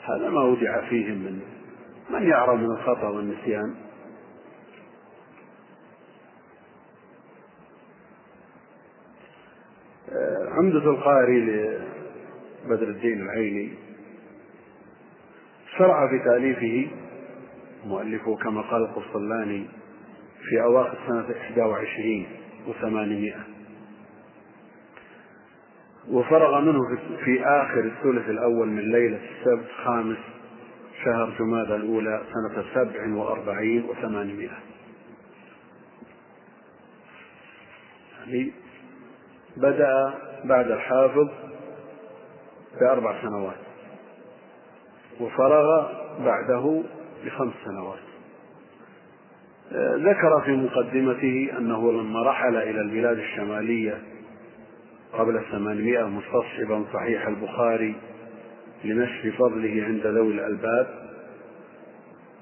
[0.03, 1.39] هذا ما ودع فيهم من
[2.09, 3.75] من يعرف من الخطأ والنسيان
[10.51, 13.73] عمدة القاري لبدر الدين العيني
[15.77, 16.87] شرع في تأليفه
[17.85, 19.65] مؤلفه كما قال القسطلاني
[20.49, 22.25] في أواخر سنة 21
[22.67, 23.60] و800
[26.09, 26.79] وفرغ منه
[27.25, 30.17] في آخر الثلث الأول من ليلة السبت خامس
[31.05, 34.59] شهر جمادى الأولى سنة سبع وأربعين وثمانمائة.
[38.19, 38.53] يعني
[39.57, 41.29] بدأ بعد الحافظ
[42.79, 43.57] بأربع سنوات
[45.19, 45.87] وفرغ
[46.25, 46.83] بعده
[47.25, 47.99] بخمس سنوات.
[49.95, 54.01] ذكر في مقدمته أنه لما رحل إلى البلاد الشمالية
[55.13, 57.95] قبل الثمانمائة مستصحبا صحيح البخاري
[58.83, 60.87] لنشر فضله عند ذوي الألباب.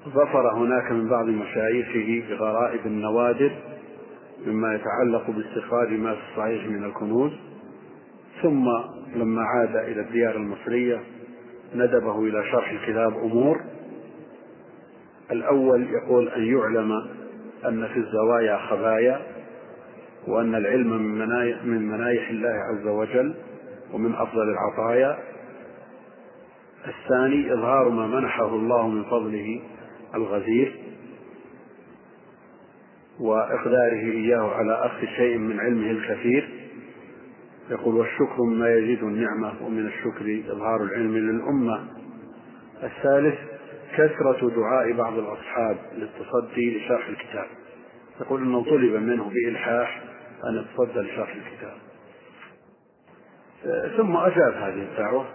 [0.08, 3.50] ظفر هناك من بعض مشايخه بغرائب النوادر
[4.46, 7.32] مما يتعلق باستخراج ما في الصحيح من الكنوز.
[8.42, 8.68] ثم
[9.14, 11.00] لما عاد إلى الديار المصرية
[11.74, 13.60] ندبه إلى شرح الكتاب أمور.
[15.30, 16.92] الأول يقول أن يعلم
[17.68, 19.20] أن في الزوايا خبايا
[20.28, 23.34] وأن العلم من منايح, من منايح الله عز وجل
[23.92, 25.18] ومن أفضل العطايا.
[26.86, 29.62] الثاني إظهار ما منحه الله من فضله
[30.14, 30.74] الغزير
[33.20, 36.48] وإقداره إياه على أخذ شيء من علمه الكثير.
[37.70, 41.86] يقول والشكر مما يزيد النعمة ومن الشكر إظهار العلم للأمة.
[42.82, 43.38] الثالث
[43.96, 47.46] كثرة دعاء بعض الأصحاب للتصدي لشرح الكتاب.
[48.20, 50.09] يقول أنه طلب منه بإلحاح
[50.44, 51.76] أن يتصدى لشرح الكتاب.
[53.96, 55.26] ثم أجاب هذه الدعوة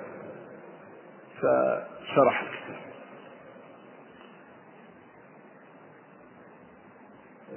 [1.38, 2.86] فشرح الكتاب.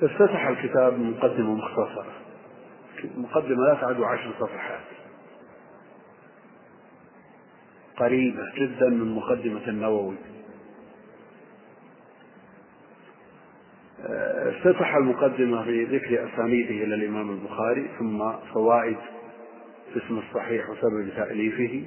[0.02, 2.12] افتتح الكتاب مقدمة مختصرة
[3.16, 4.84] مقدمة لا تعد عشر صفحات.
[7.96, 10.16] قريبة جدا من مقدمة النووي.
[14.04, 18.96] افتتح المقدمة بذكر أسانيده إلى الإمام البخاري ثم فوائد
[19.96, 21.82] اسم الصحيح وسبب تأليفه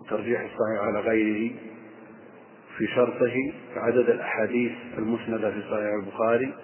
[0.00, 1.52] وترجيح الصحيح على غيره
[2.78, 6.54] في شرطه عدد الأحاديث المسندة في صحيح البخاري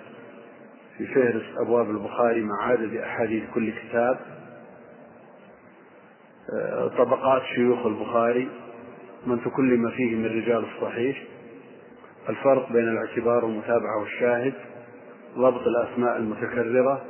[0.99, 4.19] في فهرس أبواب البخاري مع عدد أحاديث كل كتاب
[6.53, 8.49] آه، طبقات شيوخ البخاري
[9.27, 11.23] من تكلم فيه من رجال الصحيح.
[12.31, 14.55] الفرق بين الاعتبار والمتابعة والشاهد
[15.39, 17.03] ضبط الأسماء المتكررة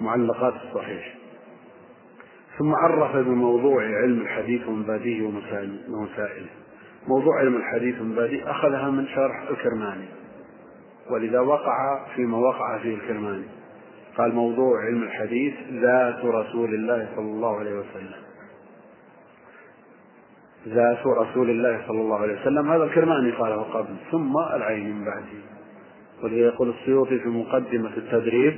[0.00, 1.14] معلقات الصحيح.
[2.58, 5.22] ثم عرف بموضوع علم الحديث ومبادئه
[5.88, 6.48] ومسائله.
[7.08, 10.08] موضوع علم الحديث ومبادئه أخذها من شرح الكرماني.
[11.10, 13.46] ولذا وقع فيما وقع فيه الكرماني.
[14.16, 18.31] قال موضوع علم الحديث ذات رسول الله صلى الله عليه وسلم.
[20.68, 22.70] ذات رسول الله صلى الله عليه وسلم.
[22.70, 25.42] هذا الكرماني قاله قبل ثم العين من بعده
[26.22, 28.56] ولذا يقول السيوطي في مقدمة التدريب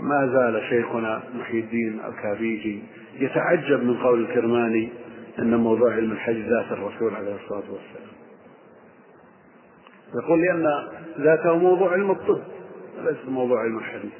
[0.00, 2.82] ما زال شيخنا محي الدين الكافيجي
[3.18, 4.88] يتعجب من قول الكرماني
[5.38, 8.16] أن موضوع علم الحج ذات الرسول عليه الصلاة والسلام.
[10.14, 10.88] يقول لأن
[11.18, 12.40] ذاته موضوع علم الطب
[12.98, 14.12] وليس موضوع علم الحديث.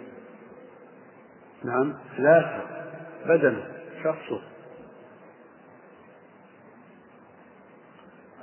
[1.65, 2.61] نعم ذاته
[3.27, 3.67] بدنه
[4.05, 4.41] شخصه.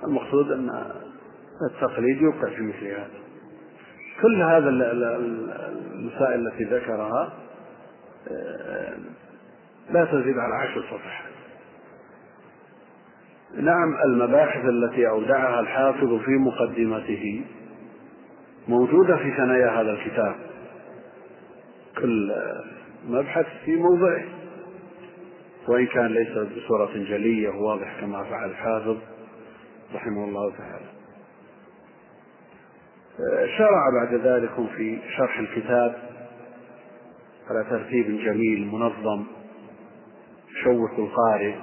[0.07, 0.91] المقصود أن
[1.71, 3.23] التقليد يوقع في مثل هذا.
[4.21, 4.69] كل هذا
[5.93, 7.33] المسائل التي ذكرها
[8.31, 8.93] آه،
[9.89, 11.33] لا تزيد على عشر صفحات.
[13.55, 17.45] نعم المباحث التي أودعها الحافظ في مقدمته
[18.67, 20.35] موجودة في ثنايا هذا الكتاب.
[21.97, 22.31] كل
[23.07, 24.23] مبحث في موضعه
[25.67, 28.97] وإن كان ليس بصورة جلية وواضح كما فعل الحافظ.
[29.95, 30.85] رحمه الله تعالى.
[33.57, 35.95] شرع بعد ذلك في شرح الكتاب
[37.49, 39.25] على ترتيب جميل منظم
[40.51, 41.55] يشوق القارئ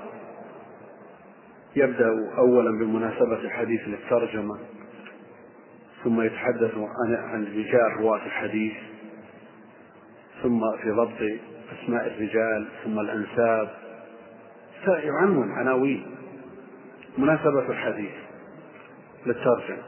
[1.76, 2.08] يبدأ
[2.38, 4.58] أولا بمناسبة الحديث للترجمة
[6.04, 6.74] ثم يتحدث
[7.12, 8.74] عن رجال رواة الحديث
[10.42, 11.40] ثم في ضبط
[11.72, 13.70] أسماء الرجال ثم الأنساب
[14.86, 16.06] يعنون عناوين.
[17.18, 18.19] مناسبة الحديث.
[19.26, 19.82] للترجمة.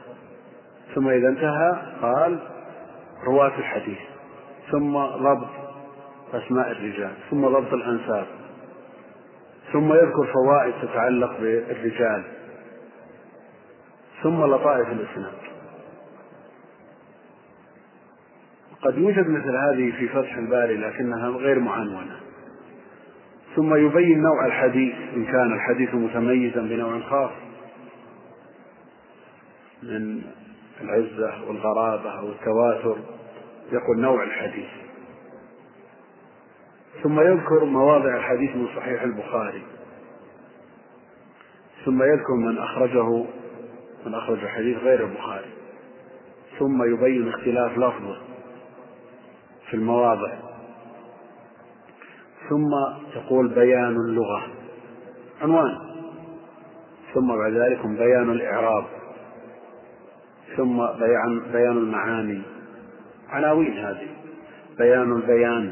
[0.95, 2.39] ثم إذا انتهى قال
[3.23, 3.99] رواة الحديث
[4.71, 5.49] ثم ضبط
[6.33, 8.25] أسماء الرجال ثم ضبط الأنساب
[9.73, 12.23] ثم يذكر فوائد تتعلق بالرجال
[14.23, 15.33] ثم لطائف الإسناد.
[18.81, 22.19] قد يوجد مثل هذه في فتح الباري لكنها غير معنونة.
[23.55, 27.31] ثم يبين نوع الحديث إن كان الحديث متميزا بنوع خاص
[29.83, 30.21] من
[30.81, 32.97] العزة والغرابة أو التواتر
[33.71, 34.69] يقول نوع الحديث.
[37.03, 39.63] ثم يذكر مواضع الحديث من صحيح البخاري.
[41.85, 43.25] ثم يذكر من أخرجه
[44.05, 45.51] من أخرج الحديث غير البخاري.
[46.59, 48.17] ثم يبين اختلاف لفظه
[49.69, 50.33] في المواضع.
[52.49, 52.69] ثم
[53.13, 54.47] تقول بيان اللغة.
[55.41, 55.77] عنوان.
[57.13, 58.85] ثم بعد ذلك بيان الإعراب.
[60.57, 62.41] ثم بيان بيان المعاني.
[63.29, 64.07] عناوين هذه.
[64.77, 65.71] بيان البيان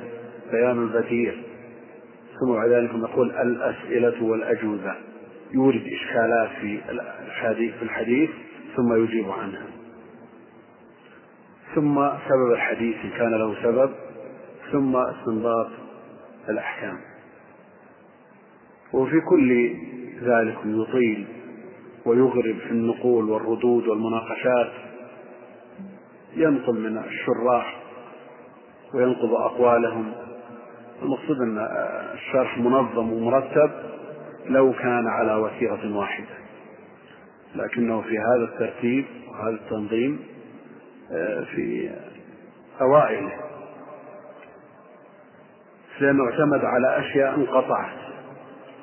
[0.51, 1.33] بيان البديع.
[2.39, 4.95] ثم بعد ذلك نقول الأسئلة والأجوبة.
[5.53, 6.79] يورد إشكالات في
[7.27, 8.29] الحديث في الحديث
[8.75, 9.65] ثم يجيب عنها.
[11.75, 11.95] ثم
[12.29, 13.91] سبب الحديث إن كان له سبب.
[14.71, 15.67] ثم استنباط
[16.49, 16.97] الأحكام.
[18.93, 19.75] وفي كل
[20.23, 21.27] ذلك يطيل
[22.05, 24.71] ويغرب في النقول والردود والمناقشات.
[26.35, 27.81] ينقل من الشراح
[28.93, 30.11] وينقض أقوالهم.
[31.01, 31.57] المقصود أن
[32.13, 33.71] الشرح منظم ومرتب
[34.45, 36.41] لو كان على وتيرة واحدة.
[37.55, 40.19] لكنه في هذا الترتيب وهذا التنظيم
[41.11, 41.91] آه، في
[42.81, 43.31] أوائله
[45.99, 47.97] لأنه اعتمد على أشياء انقطعت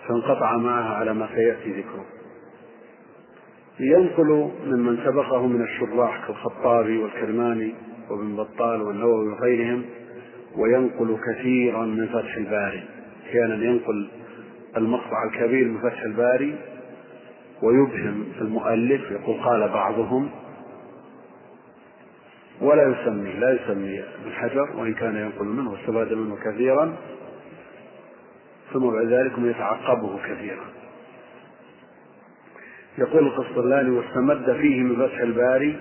[0.09, 2.05] فانقطع معها على ما سيأتي ذكره.
[3.81, 7.75] ينقل ممن سبقه من الشراح كالخطابي والكرماني
[8.11, 9.85] وابن بطال والنووي وغيرهم
[10.57, 12.83] وينقل كثيرا من فتح الباري.
[13.29, 14.09] أحيانا ينقل
[14.77, 16.59] المقطع الكبير من فتح الباري
[17.63, 20.31] ويبهم المؤلف يقول قال بعضهم
[22.61, 26.97] ولا يسمي لا يسمي ابن حجر وإن كان ينقل منه واستفاد منه كثيرا
[28.73, 30.65] ثم بعد ذلك يتعقبه كثيرا.
[32.99, 35.79] يقول القسطلاني واستمد فيه من فتح الباري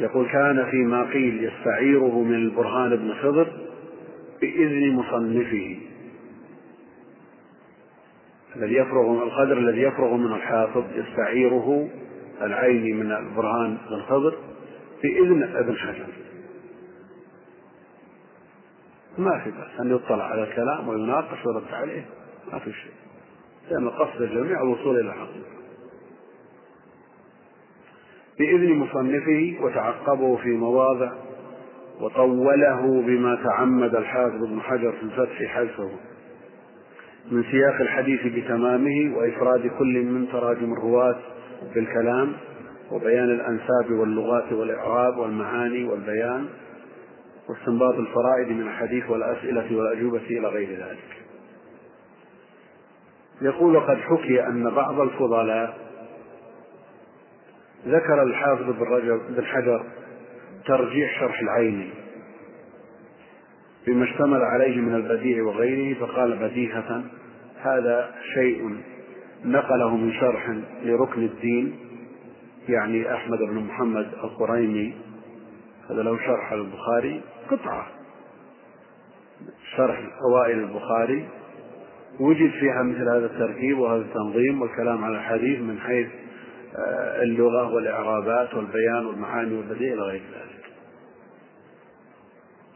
[0.00, 3.52] يقول كان فيما قيل يستعيره من البرهان بن خضر
[4.40, 5.78] بإذن مصنفه.
[8.56, 11.88] الذي يفرغ القدر الذي يفرغ منه الحافظ يستعيره
[12.42, 14.34] العيني من البرهان بن خضر
[15.02, 16.06] بإذن ابن حجر.
[19.18, 22.04] ما في بأس أن يطلع على الكلام ويناقش ويرد عليه
[22.52, 22.92] ما في شيء.
[23.70, 25.52] لأن قصد الجميع الوصول إلى الحقيقة
[28.38, 31.12] بإذن مصنفه وتعقبه في مواضع
[32.00, 35.90] وطوله بما تعمد الحافظ ابن حجر في الفتح حذفه
[37.30, 41.16] من سياق الحديث بتمامه وإفراد كل من تراجم الرواة
[41.74, 42.32] بالكلام
[42.92, 46.46] وبيان الأنساب واللغات والإعراب والمعاني والبيان
[47.48, 51.21] واستنباط الفرائد من الحديث والأسئلة والأجوبة إلى غير ذلك.
[53.42, 55.76] يقول وقد حكي أن بعض الفضلاء
[57.86, 58.64] ذكر الحافظ
[59.28, 59.84] بن حجر
[60.66, 61.90] ترجيح شرح العيني
[63.86, 67.04] بما اشتمل عليه من البديع وغيره فقال بديهة
[67.62, 68.76] هذا شيء
[69.44, 71.78] نقله من شرح لركن الدين
[72.68, 74.94] يعني أحمد بن محمد القريمي
[75.90, 77.20] هذا له شرح البخاري
[77.50, 77.86] قطعة
[79.76, 80.00] شرح
[80.30, 81.28] أوائل البخاري.
[82.20, 86.06] وجد فيها مثل هذا التركيب وهذا التنظيم والكلام على الحديث من حيث
[86.76, 90.62] آه، اللغة والإعرابات والبيان والمعاني والبديع إلى غير ذلك.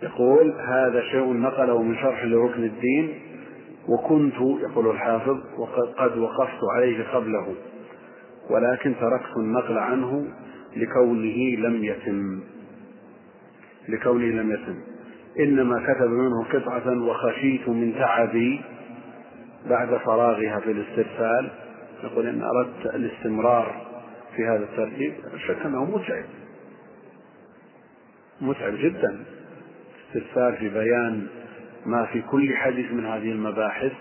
[0.02, 3.14] يقول هذا شيء نقله من شرح لركن الدين
[3.88, 7.54] وكنت يقول الحافظ وقد وقفت عليه قبله
[8.50, 10.26] ولكن تركت النقل عنه
[10.76, 12.40] لكونه لم يتم.
[13.88, 14.74] لكونه لم يتم.
[15.40, 18.60] إنما كتب منه قطعة وخشيت من تعبي
[19.68, 21.50] بعد فراغها في الاسترسال
[22.04, 23.86] يقول إن أردت الاستمرار
[24.36, 25.14] في هذا الترتيب
[25.48, 26.24] شك أنه متعب.
[28.40, 29.24] متعب جدا.
[30.08, 31.26] استرسال في بيان
[31.86, 33.92] ما في كل حديث من هذه المباحث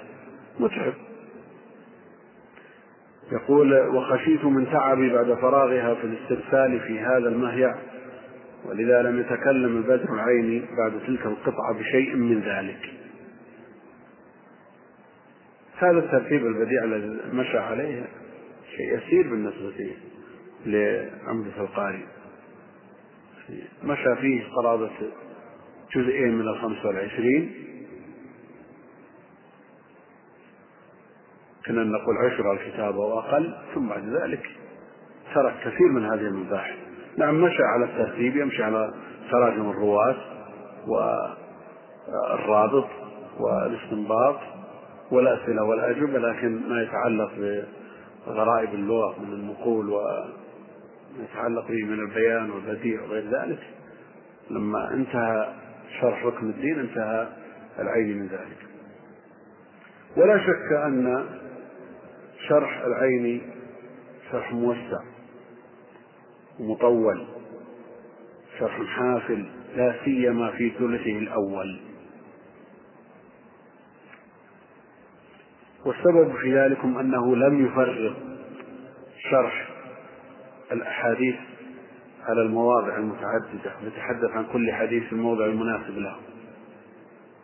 [0.60, 0.94] متعب.
[3.32, 7.76] يقول وخشيت من تعبي بعد فراغها في الاسترسال في هذا المهيع
[8.66, 13.05] ولذا لم يتكلم البدر العيني بعد تلك القطعة بشيء من ذلك.
[15.78, 18.06] هذا الترتيب البديع الذي مشى عليه
[18.76, 19.92] شيء يسير بالنسبة
[20.66, 22.06] لعمدة القاري
[23.84, 24.90] مشى فيه قرابة
[25.96, 27.54] جزئين من الخمسة والعشرين.
[31.66, 34.50] كنا نقول عشر الكتاب أو أقل ثم بعد ذلك
[35.36, 36.76] ترك كثير من هذه المباحث.
[37.18, 38.94] نعم مشى على الترتيب يمشي على
[39.32, 40.16] تراجم الرواة
[40.88, 42.88] والرابط
[43.40, 44.40] والاستنباط
[45.12, 47.32] والأسئلة والأجوبة لكن ما يتعلق
[48.28, 50.34] بغرائب اللغة من النقول وما
[51.20, 53.60] يتعلق به من البيان والبديع وغير ذلك.
[54.50, 55.54] لما انتهى
[56.02, 57.28] شرح ركن الدين انتهى
[57.80, 58.58] العين من ذلك.
[60.18, 61.26] ولا شك أن
[62.48, 63.42] شرح العين
[64.32, 65.00] شرح موسع
[66.60, 67.26] ومطول
[68.60, 69.46] شرح حافل
[69.76, 71.80] لا سيما في ثلثه الأول.
[75.86, 78.14] والسبب في ذلك أنه لم يفرغ
[79.32, 79.70] شرح
[80.72, 81.36] الأحاديث
[82.28, 86.16] على المواضع المتعددة ويتحدث عن كل حديث في الموضع المناسب له.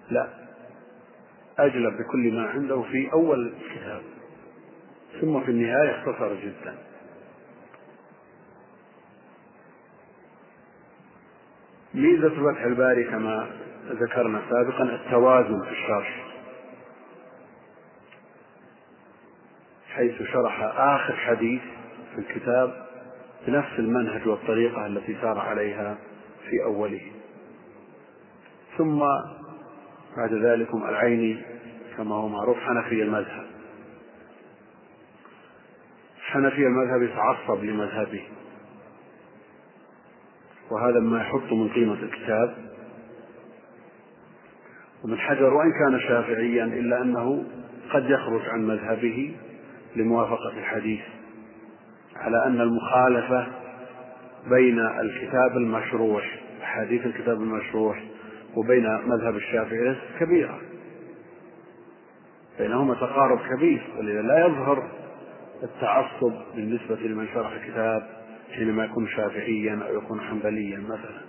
[0.10, 0.28] لا.
[1.60, 4.02] أجلب بكل ما عنده في أول الكتاب.
[5.22, 6.76] ثم في النهاية اختصر جدا.
[11.94, 13.48] ميزة فتح الباري كما
[13.92, 16.21] ذكرنا سابقا التوازن في الشرح.
[19.96, 21.62] حيث شرح آخر حديث
[22.16, 22.86] في الكتاب
[23.48, 25.98] بنفس المنهج والطريقة التي سار عليها
[26.50, 27.02] في أوله.
[28.78, 29.00] ثم
[30.18, 31.38] بعد ذلك العيني
[31.98, 33.46] كما هو معروف حنفي المذهب.
[36.22, 38.24] حنفي المذهب يتعصب لمذهبه.
[40.72, 42.72] وهذا ما يحط من قيمة الكتاب.
[45.04, 47.44] ومن حجر وإن كان شافعيا إلا أنه
[47.94, 49.36] قد يخرج عن مذهبه
[49.96, 51.02] لموافقة الحديث
[52.16, 53.48] على أن المخالفة
[54.50, 58.04] بين الكتاب المشروح أحاديث الكتاب المشروح
[58.56, 60.60] وبين مذهب الشافعي كبيرة.
[62.60, 64.90] بينهما تقارب كبير ولذا لا يظهر
[65.64, 68.08] التعصب بالنسبة لمن شرح الكتاب
[68.56, 71.22] حينما يكون شافعيا أو يكون حنبليا مثلا.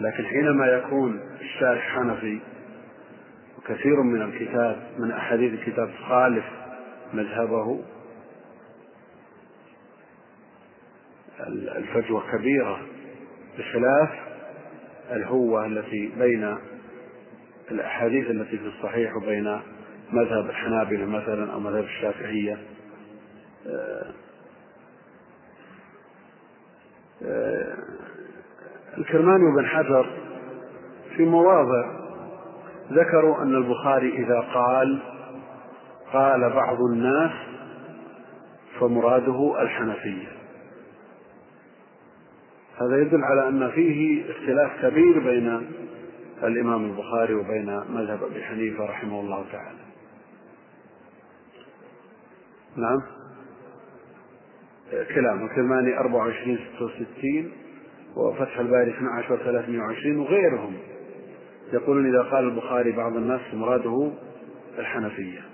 [0.00, 2.38] لكن حينما يكون الشارح حنفي
[3.58, 6.44] وكثير من الكتاب من أحاديث الكتاب تخالف
[7.14, 7.80] مذهبه
[11.50, 12.80] الفجوة كبيرة
[13.58, 14.10] بخلاف
[15.10, 16.56] الهوة التي بين
[17.70, 19.60] الأحاديث التي في الصحيح وبين
[20.12, 22.58] مذهب الحنابلة مثلا أو مذهب الشافعية.
[23.66, 24.12] آه،
[27.22, 27.76] آه،
[28.98, 30.06] الكرماني وابن حجر
[31.16, 32.04] في مواضع
[32.92, 35.13] ذكروا أن البخاري إذا قال
[36.14, 37.32] قال بعض الناس
[38.80, 40.28] فمراده الحنفية.
[42.80, 45.70] هذا يدل على أن فيه اختلاف كبير بين
[46.42, 49.78] الإمام البخاري وبين مذهب أبي حنيفة رحمه الله تعالى.
[52.76, 53.02] نعم.
[55.14, 57.52] كلام الكرماني 24 66
[58.16, 60.74] وفتح الباري 12 320 وغيرهم.
[61.72, 64.10] يقولون إذا قال البخاري بعض الناس مراده
[64.78, 65.53] الحنفية.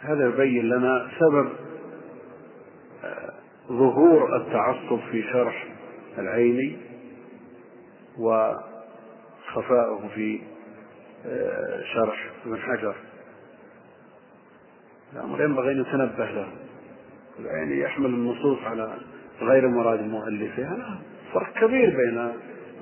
[0.00, 1.48] هذا يبين لنا سبب
[3.04, 3.32] آه،
[3.68, 5.66] ظهور التعصب في شرح
[6.18, 6.76] العيني
[8.18, 10.40] وخفاؤه في
[11.26, 12.94] آه، شرح ابن حجر.
[15.12, 16.48] الأمر ينبغي أن يتنبه له.
[17.38, 18.98] العيني يحمل النصوص على
[19.40, 21.00] غير مراد مؤلفها
[21.34, 22.32] فرق كبير بين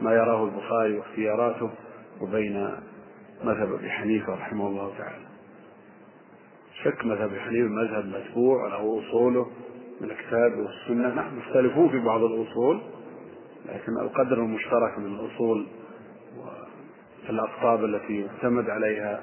[0.03, 1.71] ما يراه البخاري واختياراته
[2.21, 2.71] وبين
[3.45, 5.36] مذهب أبي حنيفة رحمه الله تعالى.
[6.87, 9.47] شك مذهب ابي حنيفه مذهب متبوع له أصوله
[10.01, 11.15] من الكتاب والسنة.
[11.15, 12.81] نعم يختلفون في بعض الأصول
[13.69, 15.67] لكن القدر المشترك من الأصول
[17.29, 19.23] والأقطاب التي يعتمد عليها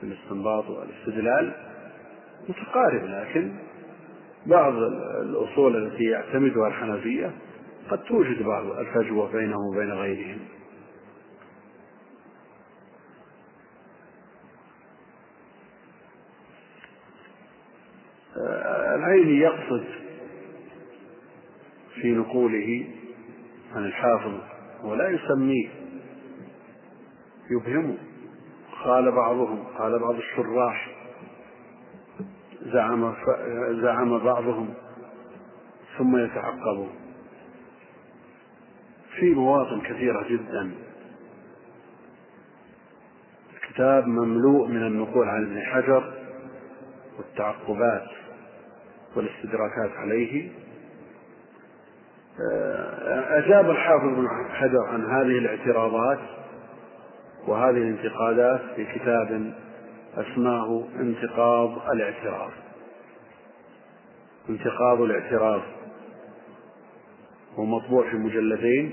[0.00, 1.52] في الاستنباط والاستدلال
[2.48, 3.52] متقارب لكن
[4.46, 4.74] بعض
[5.22, 7.30] الأصول التي يعتمدها الحنفية
[7.90, 10.38] قد توجد بعض الفجوة بينهم وبين غيرهم.
[18.94, 19.84] العيني يقصد
[21.94, 22.86] في نقوله
[23.74, 24.34] عن الحافظ
[24.84, 25.68] ولا يسميه
[27.50, 27.96] يبهمه
[28.84, 30.90] قال بعضهم قال بعض الشراح
[32.62, 33.14] زعم
[33.82, 34.74] زعم بعضهم
[35.98, 36.90] ثم يتعقبون
[39.18, 40.70] في مواطن كثيرة جدا.
[43.54, 46.12] الكتاب مملوء من النقول عن ابن حجر
[47.18, 48.06] والتعقبات.
[49.16, 50.48] والاستدراكات عليه.
[53.28, 56.18] أجاب الحافظ بن حجر عن هذه الاعتراضات
[57.46, 59.52] وهذه الانتقادات في كتاب
[60.16, 62.50] أسماه انتقاض الاعتراض.
[64.48, 65.62] انتقاض الاعتراض.
[67.54, 68.90] هو مطبوع في مجلدين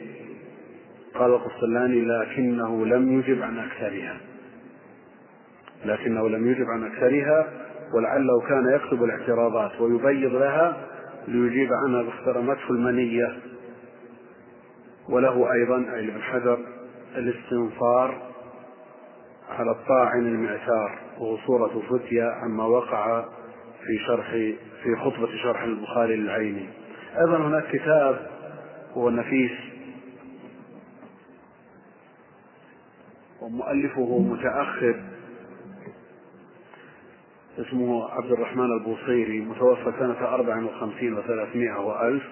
[1.16, 4.18] قال القسطلاني لكنه لم يجب عن أكثرها.
[5.86, 7.65] لكنه لم يجب عن أكثرها.
[7.94, 10.78] ولعله كان يكتب الاعتراضات ويبيض لها
[11.28, 13.38] ليجيب عنها باخترمته المنية.
[15.10, 16.60] وله أيضا أي ابن حجر
[17.16, 18.22] الاستنصار
[19.50, 23.22] على الطاعن المعثار وهو صورة فتية عما وقع
[23.86, 24.32] في شرح
[24.84, 26.70] في خطبة شرح البخاري للعيني
[27.20, 28.28] أيضا هناك كتاب
[28.94, 29.52] هو نفيس
[33.42, 34.96] ومؤلفه متأخر.
[37.60, 42.24] اسمه عبد الرحمن البوصيري متوفى سنة أربع وخمسين وثلاثمائة وألف.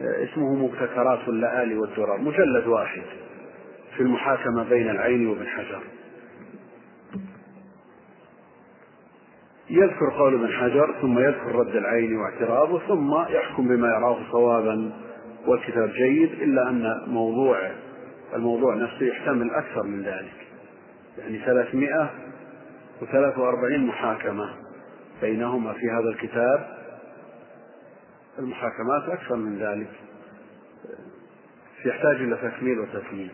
[0.00, 3.02] اسمه مبتكرات اللآلي والدرر مجلد واحد
[3.96, 5.82] في المحاكمة بين العين وابن حجر.
[9.70, 14.92] يذكر قول ابن حجر ثم يذكر رد العين واعتراضه ثم يحكم بما يراه صوابا
[15.46, 17.70] والكتاب جيد إلا أن موضوع
[18.34, 20.46] الموضوع نفسه يحتمل أكثر من ذلك.
[21.18, 22.10] يعني ثلاثمائة
[23.02, 24.54] وثلاث وأربعين محاكمة
[25.20, 26.82] بينهما في هذا الكتاب.
[28.38, 29.90] المحاكمات أكثر من ذلك
[31.86, 33.30] يحتاج إلى تكميل وتكميل.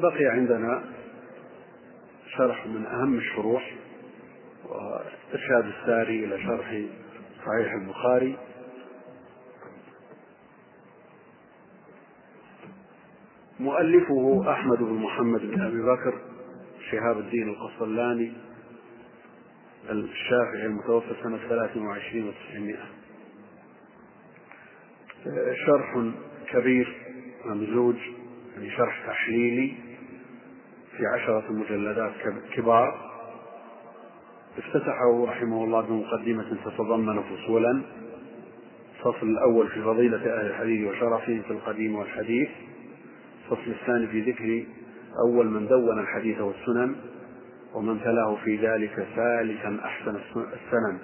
[0.00, 0.82] بقي عندنا
[2.36, 3.74] شرح من أهم الشروح
[4.64, 6.82] وإرشاد الساري إلى شرح
[7.46, 8.38] صحيح البخاري.
[13.60, 16.31] مؤلفه أحمد بن محمد بن أبي بكر.
[16.92, 18.32] شهاب الدين القصلاني
[19.90, 22.84] الشافعي المتوفى سنة 23 وتسعمائة.
[25.66, 26.12] شرح
[26.52, 26.96] كبير
[27.44, 27.96] ممزوج
[28.54, 29.74] يعني شرح تحليلي
[30.96, 32.12] في عشرة مجلدات
[32.52, 33.12] كبار.
[34.58, 37.82] افتتحه رحمه الله بمقدمة تتضمن فصولا.
[38.96, 42.48] الفصل الأول في فضيلة أهل الحديث وشرفهم في القديم والحديث.
[43.44, 44.64] الفصل الثاني في ذكر
[45.18, 46.94] أول من دون الحديث والسنن
[47.74, 50.98] ومن تلاه في ذلك ثالثا أحسن السنن.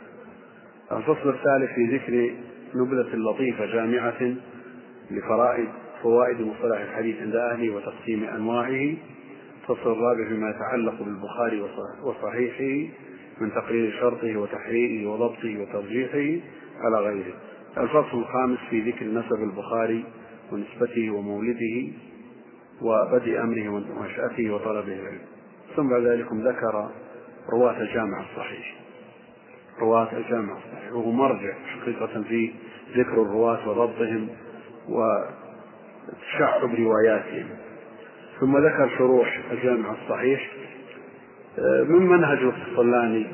[0.93, 2.35] الفصل الثالث في ذكر
[2.75, 4.35] نبذة لطيفة جامعة
[5.11, 5.69] لفرائد
[6.03, 8.95] فوائد مصطلح الحديث عند أهله وتقسيم أنواعه.
[9.61, 11.61] الفصل الرابع فيما يتعلق بالبخاري
[12.03, 12.93] وصحيحه
[13.41, 16.47] من تقرير شرطه وتحريره وضبطه وترجيحه
[16.81, 17.35] على غيره.
[17.79, 20.05] الفصل الخامس في ذكر نسب البخاري
[20.53, 21.89] ونسبته ومولده.
[22.83, 25.21] وبدء أمره ونشأته وطلبه العلم.
[25.77, 26.91] ثم بعد ذلك ذكر
[27.53, 28.75] رواة الجامع الصحيح.
[29.81, 30.93] رواة الجامع الصحيح.
[30.93, 32.53] وهو مرجع حقيقة في
[32.97, 34.29] ذكر الرواة وضبطهم
[34.89, 37.49] وتشعب رواياتهم.
[38.41, 40.51] ثم ذكر شروح الجامع الصحيح.
[41.89, 43.27] من منهج الصلاني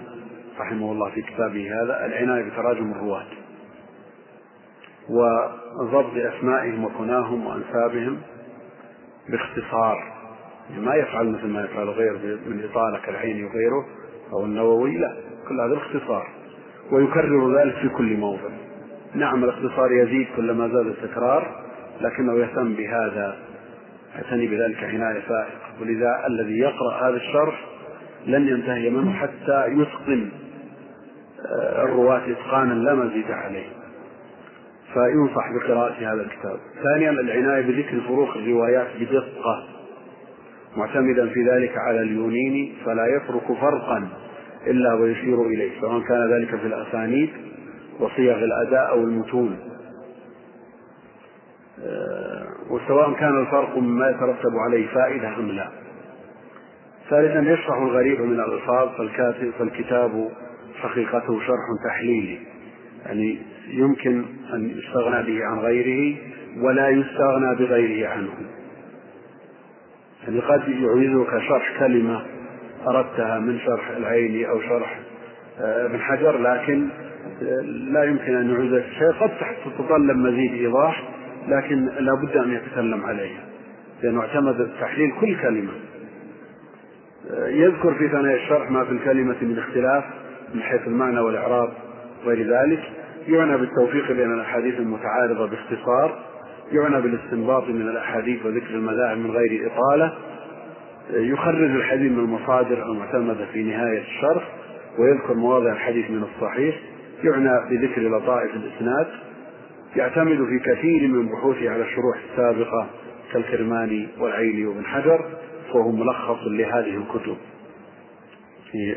[0.59, 3.27] رحمه الله في كتابه هذا؟ العناية بتراجم الرواة.
[5.09, 8.19] وضبط أسمائهم وكناهم وأنسابهم
[9.29, 10.15] باختصار.
[10.79, 12.13] ما يفعل مثل ما يفعل غير
[12.47, 13.87] من إطالة كالعين وغيره
[14.33, 15.17] أو النووي لا
[15.49, 16.29] كل هذا الاختصار
[16.93, 18.51] ويكرر ذلك في كل موضع.
[19.15, 21.65] نعم الاختصار يزيد كلما زاد التكرار
[22.01, 23.37] لكنه يهتم بهذا
[24.15, 25.81] يعتني بذلك عناية فائقة.
[25.81, 27.65] ولذا الذي يقرأ هذا الشرح
[28.27, 30.29] لن ينتهي منه حتى يتقن
[31.47, 33.67] آه، الرواة إتقانا لا مزيد عليه.
[34.95, 36.59] فينصح بقراءة هذا الكتاب.
[36.83, 39.69] ثانيا العناية بذكر فروق الروايات بدقة
[40.77, 44.09] معتمدا في ذلك على اليونيني فلا يترك فرقا
[44.67, 47.31] إلا ويشير إليه سواء كان ذلك في الأسانيد
[48.01, 49.59] وصيغ الأداء أو المتون.
[51.85, 55.69] آه، وسواء كان الفرق مما يترتب عليه فائدة أم لا.
[57.11, 60.31] ثالثا يشرح الغريب من الألفاظ فالكاتب فالكتاب
[60.75, 62.54] حقيقته شرح تحليلي.
[63.07, 64.25] يعني يمكن
[64.55, 66.17] أن يستغنى به عن غيره
[66.59, 68.31] ولا يستغنى بغيره عنه.
[70.25, 72.23] يعني قد يعيذك شرح كلمة
[72.87, 75.01] أردتها من شرح العيني أو شرح
[75.61, 76.89] آه، ابن حجر لكن
[77.43, 79.13] آه، لا يمكن أن يعيذك شيء.
[79.21, 79.31] قد
[79.65, 81.09] تتطلب مزيد إيضاح
[81.49, 83.45] لكن لا بد أن يتكلم عليها
[84.03, 85.73] لأنه اعتمد تحليل كل كلمة.
[87.31, 90.05] آه، يذكر في ثنايا الشرح ما في الكلمة من اختلاف
[90.55, 91.73] من حيث المعنى والإعراب.
[92.25, 92.83] وغير ذلك
[93.29, 96.19] يعنى بالتوفيق بين الأحاديث المتعارضة باختصار
[96.73, 100.13] يعنى بالاستنباط من الأحاديث وذكر المذاهب من غير إطالة
[101.11, 104.49] يخرج الحديث من المصادر المعتمدة في نهاية الشرح
[104.99, 106.75] ويذكر مواضع الحديث من الصحيح
[107.25, 109.07] يعنى بذكر لطائف الإسناد
[109.97, 112.87] يعتمد في كثير من بحوثه على الشروح السابقة
[113.33, 115.25] كالكرماني والعيني وابن حجر
[115.73, 117.37] فهو ملخص لهذه الكتب.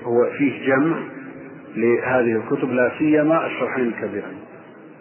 [0.03, 0.97] هو فيه جمع
[1.76, 4.39] لهذه الكتب لا سيما الشرحين الكبيرين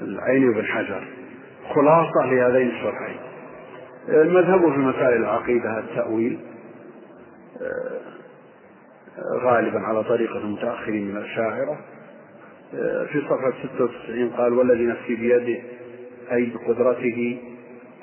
[0.02, 1.04] العيني وابن حجر.
[1.74, 3.16] خلاصة لهذين الشرحين.
[4.08, 6.38] المذهب في مسائل العقيدة التأويل
[9.42, 11.78] غالبا على طريقة المتأخرين من الأشاعرة
[13.12, 15.62] في صفحة 96 قال والذي نفسي بيده
[16.32, 17.38] أي بقدرته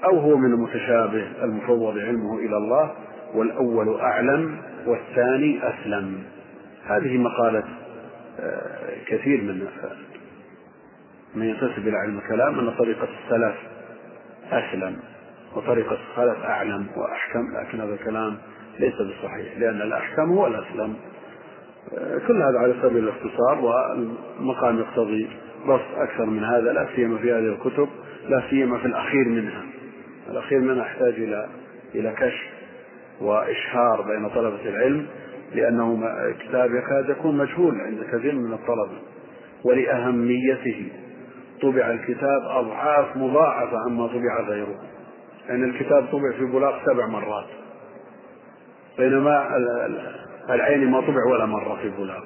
[0.04, 2.92] أو هو من المتشابه المفوض علمه إلى الله
[3.34, 4.58] والأول أعلم
[4.88, 6.24] والثاني أسلم.
[6.86, 7.64] هذه مقالة
[9.08, 9.68] كثير من
[11.36, 13.56] من ينتسب إلى علم الكلام أن طريقة السلف
[14.52, 15.00] أسلم
[15.56, 18.38] وطريقة الخلف أعلم وأحكم لكن هذا الكلام
[18.80, 20.96] ليس بصحيح لأن الأحكم هو الأسلم.
[22.28, 25.30] كل هذا على سبيل الاختصار والمقام يقتضي
[25.68, 27.90] بسط أكثر من هذا لا سيما في هذه الكتب
[28.30, 29.62] لا سيما في الأخير منها.
[30.30, 31.50] الأخير منها يحتاج إلى
[31.96, 32.50] إلى كشف
[33.22, 35.08] وإشهار بين طلبة العلم
[35.56, 36.00] لأنه
[36.40, 38.98] كتاب يكاد يكون مجهول عند كثير من الطلبة
[39.64, 40.88] ولأهميته.
[41.62, 44.76] طبع الكتاب أضعاف مضاعفة عما طبع غيره.
[45.50, 47.48] لأن يعني الكتاب طبع في بلاغ سبع مرات
[48.98, 49.58] بينما
[50.50, 52.24] العين ما طبع ولا مرة في بلاغ.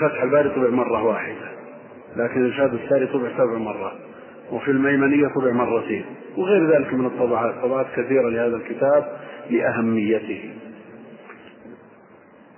[0.00, 1.48] فتح الباري طبع مرة واحدة
[2.16, 3.98] لكن الشهاد الساري طبع سبع مرات
[4.52, 6.04] وفي الميمنية طبع مرتين
[6.36, 9.16] وغير ذلك من الطبعات طبعات كثيرة لهذا الكتاب
[9.50, 10.50] لأهميته.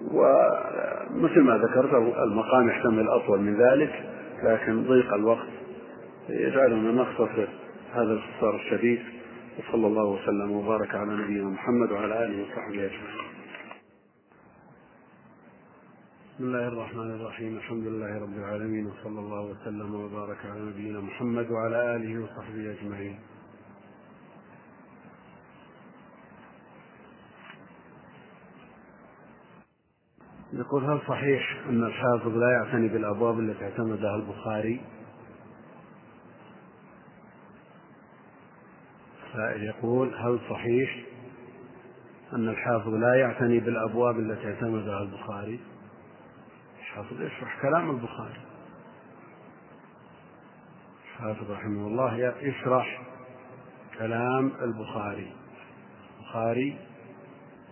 [0.01, 4.10] ومثل ما ذكرت المقام يحتمل أطول من ذلك
[4.43, 5.48] لكن ضيق الوقت
[6.28, 7.48] يجعلنا نختصر
[7.93, 9.01] هذا الاختصار الشديد.
[9.59, 13.31] وصلى الله وسلم وبارك على نبينا محمد وعلى آله وصحبه أجمعين.
[16.35, 17.56] بسم الله الرحمن الرحيم.
[17.56, 23.18] الحمد لله رب العالمين وصلى الله وسلم وبارك على نبينا محمد وعلى آله وصحبه أجمعين.
[30.52, 34.81] يقول هل صحيح أن الحافظ لا يعتني بالأبواب التي اعتمدها البخاري؟
[39.32, 41.05] سائل يقول هل صحيح
[42.32, 45.60] أن الحافظ لا يعتني بالأبواب التي اعتمدها البخاري؟
[46.81, 48.40] الحافظ يشرح كلام البخاري.
[51.14, 53.02] الحافظ رحمه الله يشرح
[53.98, 55.32] كلام البخاري.
[56.18, 56.78] البخاري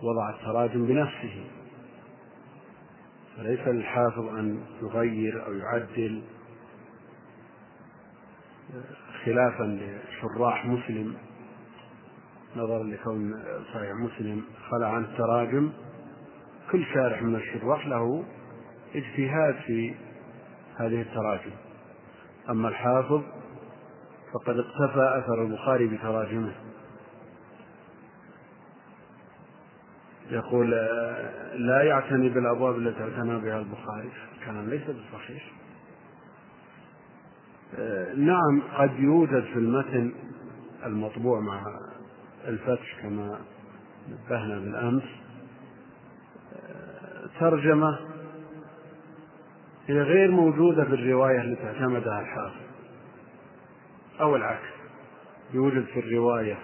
[0.03, 1.58] وضع التراجم بنفسه.
[3.39, 6.21] فليس للحافظ أن يغير أو يعدل
[9.25, 11.15] خلافا لشراح مسلم
[12.55, 13.43] نظرا لكون
[13.73, 15.71] صحيح مسلم خلع عن التراجم.
[16.71, 18.23] كل شارح من الشراح له
[18.95, 19.95] اجتهاد في
[20.77, 21.51] هذه التراجم.
[22.49, 23.21] أما الحافظ
[24.33, 26.55] فقد اقتفى أثر البخاري بتراجمه.
[30.31, 30.69] يقول
[31.55, 34.09] لا يعتني بالأبواب التي اعتنى بها البخاري.
[34.45, 35.51] كلام ليس بالصحيح
[38.15, 40.11] نعم قد يوجد في المتن
[40.85, 41.63] المطبوع مع
[42.47, 43.39] الفتح كما
[44.09, 45.03] نبهنا بالأمس
[47.39, 47.99] ترجمة
[49.87, 52.61] هي غير موجودة في الرواية التي اعتمدها الحافظ
[54.21, 54.69] أو العكس
[55.53, 56.57] يوجد في الرواية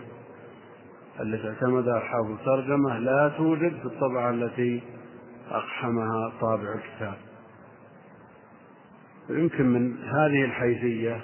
[1.21, 4.83] التي اعتمدها الحافظ ترجمة لا توجد في الطبعة التي
[5.49, 7.17] أقحمها طابع الكتاب.
[9.29, 11.21] ويمكن من هذه الحيثية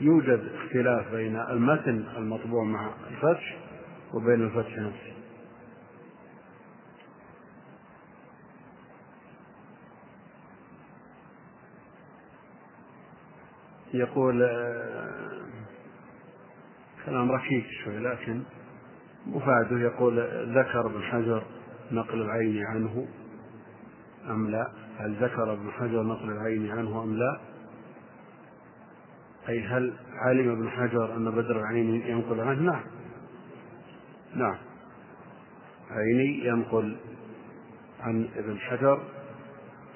[0.00, 3.56] يوجد اختلاف بين المتن المطبوع مع الفتح
[4.14, 5.18] وبين الفتح نفسه.
[13.94, 15.40] يقول آه،
[17.06, 18.42] كلام ركيك شوي لكن
[19.28, 20.18] مفاده يقول
[20.58, 21.42] ذكر ابن حجر
[21.92, 23.06] نقل العين عنه
[24.30, 27.40] أم لا؟ هل ذكر ابن حجر نقل العين عنه أم لا؟
[29.48, 32.82] أي هل علم ابن حجر أن بدر العين ينقل عنه؟ نعم.
[34.34, 34.56] نعم.
[35.90, 36.96] عيني ينقل
[38.00, 39.00] عن ابن حجر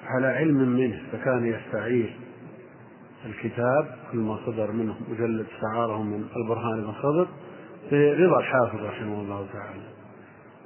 [0.05, 2.17] على علم منه فكان يستعير
[3.25, 7.27] الكتاب كل ما صدر منه مجلد استعاره من البرهان بن خضر
[7.91, 9.83] برضا الحافظ رحمه الله تعالى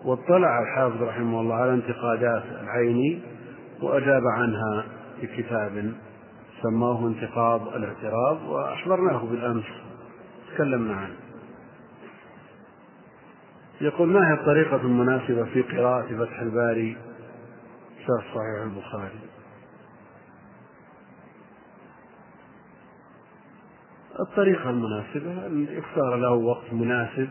[0.06, 3.19] واطلع الحافظ رحمه الله على انتقادات العيني
[3.81, 4.85] وأجاب عنها
[5.22, 5.94] في كتاب
[6.64, 9.65] سماه انتقاض الاعتراض وأحضرناه بالأمس
[10.53, 11.15] تكلمنا عنه.
[13.81, 16.98] يقول ما هي الطريقة المناسبة في قراءة فتح الباري؟
[18.07, 19.27] شرح صحيح البخاري.
[24.19, 27.30] الطريقة المناسبة أن يختار له وقت مناسب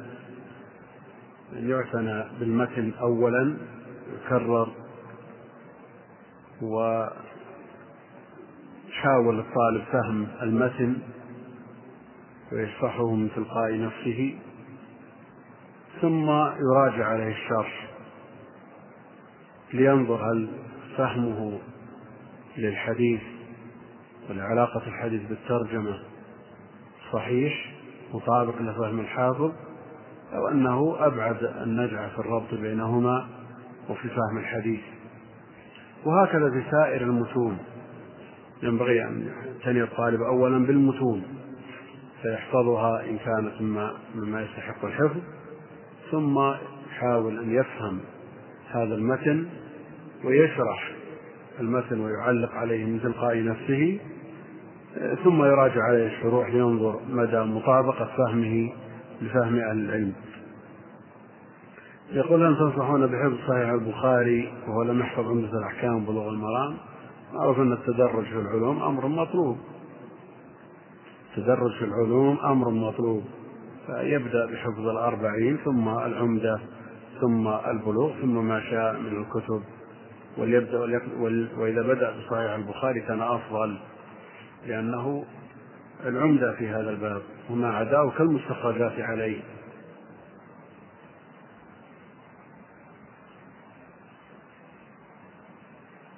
[1.52, 3.56] يعتنى بالمتن أولا
[4.14, 4.68] يكرر
[6.62, 7.18] وحاول
[9.38, 10.96] الطالب فهم المتن
[12.52, 14.38] ويشرحه من تلقاء نفسه
[16.00, 16.30] ثم
[16.70, 17.88] يراجع عليه الشرح
[19.72, 20.48] لينظر هل
[20.96, 21.58] فهمه
[22.56, 23.20] للحديث
[24.30, 26.15] ولعلاقة الحديث بالترجمة
[27.12, 27.74] صحيح
[28.14, 29.52] مطابق لفهم الحافظ
[30.34, 33.26] أو أنه أبعد النجعة في الربط بينهما
[33.88, 34.80] وفي فهم الحديث.
[36.04, 37.58] وهكذا في سائر المتون.
[38.62, 41.22] ينبغي أن يعتني الطالب أولا بالمتون
[42.22, 45.20] فيحفظها إن كانت مما, مما يستحق الحفظ
[46.10, 46.38] ثم
[46.90, 48.00] يحاول أن يفهم
[48.70, 49.46] هذا المتن
[50.24, 50.92] ويشرح
[51.60, 53.98] المتن ويعلق عليه من تلقاء نفسه
[55.24, 58.72] ثم يراجع عليه الشروح لينظر مدى مطابقة فهمه
[59.22, 60.12] لفهم أهل العلم.
[62.10, 66.76] يقول أن تنصحون بحفظ صحيح البخاري وهو لم يحفظ عمدة الأحكام بلوغ المرام.
[67.34, 69.58] معروف أن التدرج في العلوم أمر مطلوب.
[71.30, 73.24] التدرج في العلوم أمر مطلوب.
[73.86, 76.60] فيبدأ بحفظ الأربعين ثم العمدة
[77.20, 79.62] ثم البلوغ ثم ما شاء من الكتب.
[80.38, 80.78] وليبدأ
[81.58, 83.76] وإذا بدأ بصحيح البخاري كان أفضل.
[84.66, 85.24] لأنه
[86.06, 89.40] العمدة في هذا الباب وما عداه كالمستخرجات عليه.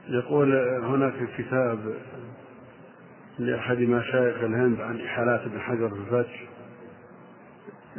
[0.09, 0.55] يقول
[0.85, 1.95] هناك كتاب
[3.39, 6.49] لأحد مشايخ الهند عن إحالات ابن حجر في الفتح.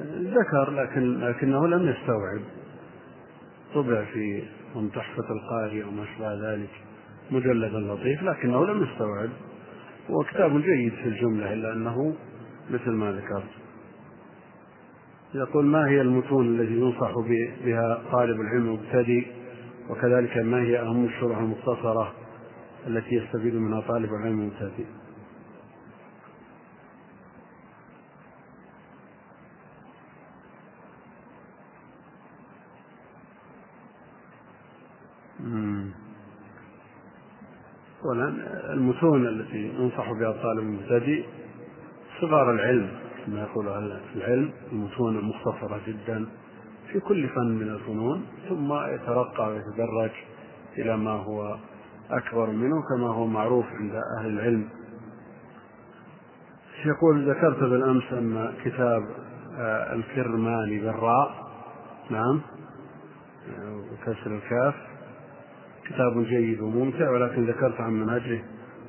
[0.09, 2.41] ذكر لكن لكنه لم يستوعب.
[3.73, 4.43] طبع في
[4.75, 6.69] من تحفة القارئ أو ما أشبه ذلك
[7.31, 9.29] مجلدا لطيف لكنه لم يستوعب.
[10.09, 12.15] هو كتاب جيد في الجملة إلا أنه
[12.71, 13.49] مثل ما ذكرت.
[15.33, 17.11] يقول ما هي المتون التي ينصح
[17.65, 19.27] بها طالب العلم المبتدئ؟
[19.89, 22.13] وكذلك ما هي أهم الشروح المختصرة
[22.87, 24.85] التي يستفيد منها طالب العلم المبتدئ؟
[38.69, 41.25] المتون التي ينصح بها الطالب المبتدئ
[42.21, 42.89] صغار العلم
[43.25, 46.25] كما يقول أهل العلم المتون المختصرة جدا
[46.91, 50.11] في كل فن من الفنون ثم يترقى ويتدرج
[50.77, 51.57] إلى ما هو
[52.11, 54.69] أكبر منه كما هو معروف عند أهل العلم.
[56.85, 59.03] يقول ذكرت بالأمس أن كتاب
[59.57, 61.49] آه، الكرماني بالراء
[62.09, 62.41] نعم
[63.59, 64.88] وكسر الكاف.
[65.89, 68.41] كتاب جيد وممتع ولكن ذكرت عن منهجه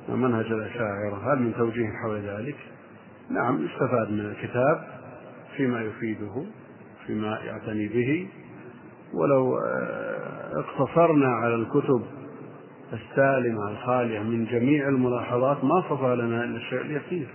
[0.09, 1.33] ومنهج الأشاعرة.
[1.33, 2.55] هل من توجيه حول ذلك؟
[3.29, 4.87] نعم يستفاد من الكتاب
[5.57, 6.45] فيما يفيده
[7.07, 8.27] فيما يعتني به.
[9.13, 12.01] ولو آه، اقتصرنا على الكتب
[12.93, 17.27] السالمة الخالية من جميع الملاحظات ما صفى لنا إلا الشيء اليسير.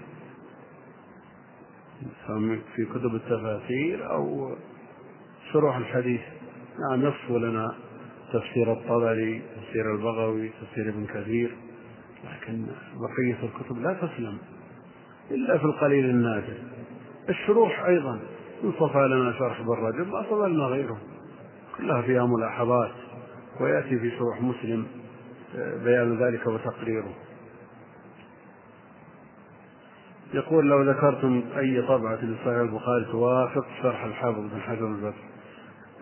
[2.77, 4.55] في كتب التفاسير أو
[5.53, 6.21] شروح الحديث.
[6.91, 7.75] نعم يصفو لنا
[8.32, 11.57] تفسير الطبري تفسير البغوي تفسير ابن كثير
[12.24, 12.66] لكن
[12.97, 14.39] بقية الكتب لا تسلم
[15.31, 16.55] إلا في القليل النادر.
[17.28, 18.20] الشروح أيضا
[18.65, 20.98] إن صفى لنا شرح بالرجل ما صفى لنا غيره.
[21.78, 22.93] كلها فيها ملاحظات
[23.61, 24.86] ويأتي في شروح مسلم
[25.57, 27.15] آه، بيان ذلك وتقريره.
[30.35, 35.15] يقول لو ذكرتم أي طبعة لصحيح البخاري توافق شرح الحافظ بن حجر البدر.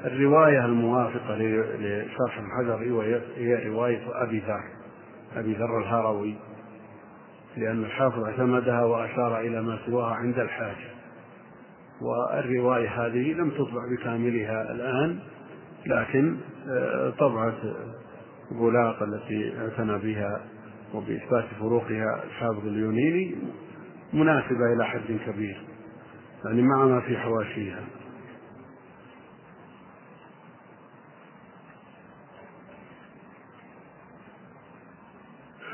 [0.05, 1.37] الرواية الموافقة
[1.79, 3.05] لشرح الحجر
[3.37, 4.65] هي رواية أبي ذر
[5.37, 6.35] أبي ذر الهروي
[7.57, 10.95] لأن الحافظ اعتمدها وأشار إلى ما سواها عند الحاجة.
[12.01, 15.19] والرواية هذه لم تطبع بكاملها الآن
[15.87, 16.37] لكن
[16.69, 17.55] آه، طبعة
[18.51, 20.41] بولاق التي اعتنى بها
[20.95, 23.35] وبإثبات فروقها الحافظ اليونيني
[24.13, 25.61] مناسبة إلى حد كبير
[26.45, 27.81] يعني مع ما في حواشيها.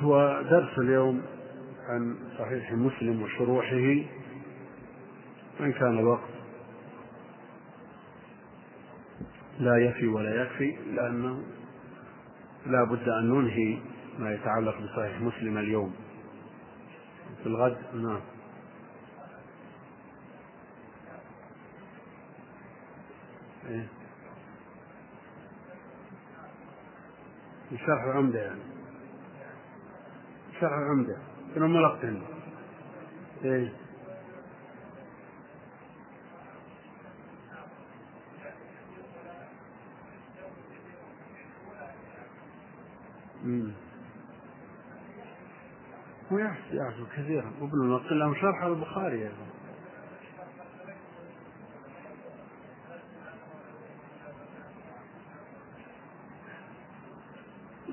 [0.01, 1.23] هو درس اليوم
[1.89, 4.05] عن صحيح مسلم وشروحه
[5.61, 6.31] إن كان الوقت
[9.59, 11.43] لا يفي ولا يكفي لأنه
[12.67, 13.79] لا بد أن ننهي
[14.19, 15.95] ما يتعلق بصحيح مسلم اليوم.
[17.43, 18.21] في الغد؟ نعم.
[23.69, 23.87] إيه؟
[27.87, 28.80] شرح عمدة يعني.
[30.61, 31.17] شرح عمدة.
[31.55, 32.23] شنو ملقن
[33.45, 33.73] إيه.
[46.31, 47.53] يحصل يحصل كثيرا.
[47.61, 49.60] وابن الملقن لهم شرح البخاري يعني.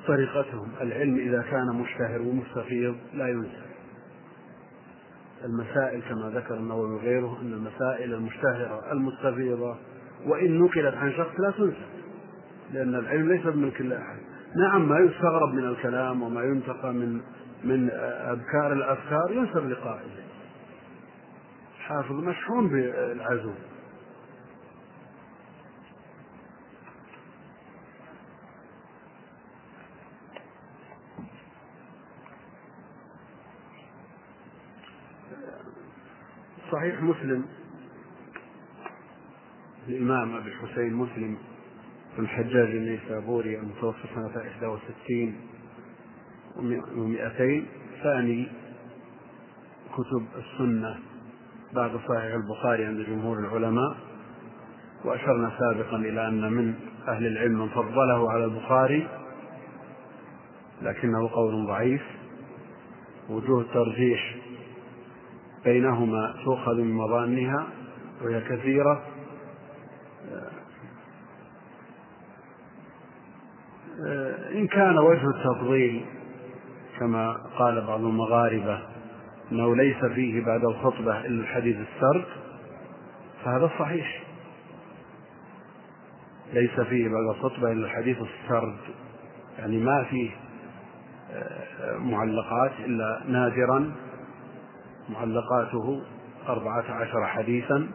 [0.07, 0.67] طريقتهم.
[0.81, 3.67] العلم إذا كان مشتهر ومستفيض لا ينسى.
[5.45, 9.75] المسائل كما ذكر النووي وغيره أن المسائل المشتهرة المستفيضة
[10.25, 11.85] وإن نقلت عن شخص لا تنسى
[12.73, 14.19] لأن العلم ليس بملك أحد.
[14.55, 17.21] نعم ما يستغرب من الكلام وما ينتقى من
[17.63, 20.23] من أبكار الأفكار ينسب لقائله.
[21.79, 23.51] حافظ مشحون بالعزو.
[36.71, 37.45] صحيح مسلم.
[39.87, 41.37] الإمام أبي الحسين مسلم
[42.19, 45.35] الحجاج النيسابوري المتوفى سنة 61
[46.55, 47.63] و200
[48.03, 48.47] ثاني
[49.93, 50.99] كتب السنة
[51.73, 53.97] بعد صحيح البخاري عند جمهور العلماء.
[55.05, 56.73] وأشرنا سابقا إلى أن من
[57.07, 59.07] أهل العلم من فضله على البخاري
[60.81, 62.01] لكنه قول ضعيف.
[63.29, 64.36] وجوه الترجيح
[65.65, 67.67] بينهما تؤخذ من مظانها
[68.21, 69.03] وهي كثيرة.
[74.55, 76.05] إن كان وجه التفضيل
[76.99, 78.79] كما قال بعض المغاربة
[79.51, 82.25] أنه ليس فيه بعد الخطبة إلا الحديث السرد
[83.45, 84.23] فهذا صحيح.
[86.53, 88.77] ليس فيه بعد الخطبة إلا الحديث السرد
[89.59, 90.29] يعني ما فيه
[91.31, 93.91] آه، معلقات إلا نادرا.
[95.09, 96.01] معلقاته
[96.49, 97.87] أربعة عشر حديثا.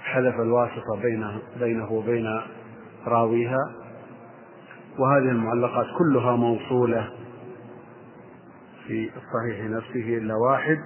[0.00, 2.40] حذف الواسطة بينه, بينه وبين
[3.06, 3.72] راويها.
[4.98, 7.10] وهذه المعلقات كلها موصولة
[8.86, 10.78] في الصحيح نفسه إلا واحد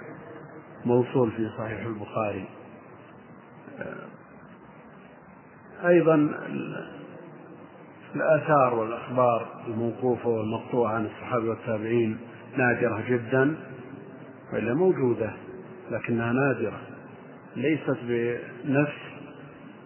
[0.85, 2.45] موصول في صحيح البخاري.
[5.87, 6.15] أيضا
[8.15, 12.19] الآثار والأخبار الموقوفة والمقطوعة عن الصحابة والتابعين
[12.57, 13.57] نادرة جدا
[14.53, 15.33] وإلا موجودة
[15.91, 16.81] لكنها نادرة
[17.57, 18.99] ليست بنفس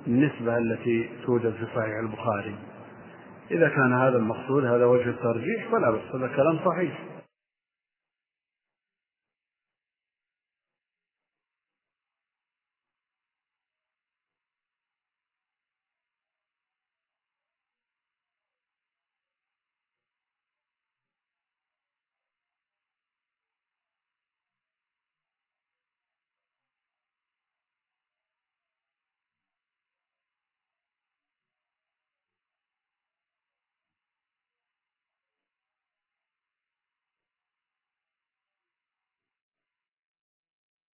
[0.06, 2.54] النسبة التي توجد في صحيح البخاري.
[3.50, 6.98] إذا كان هذا المقصود هذا وجه الترجيح فلا بأس هذا كلام صحيح.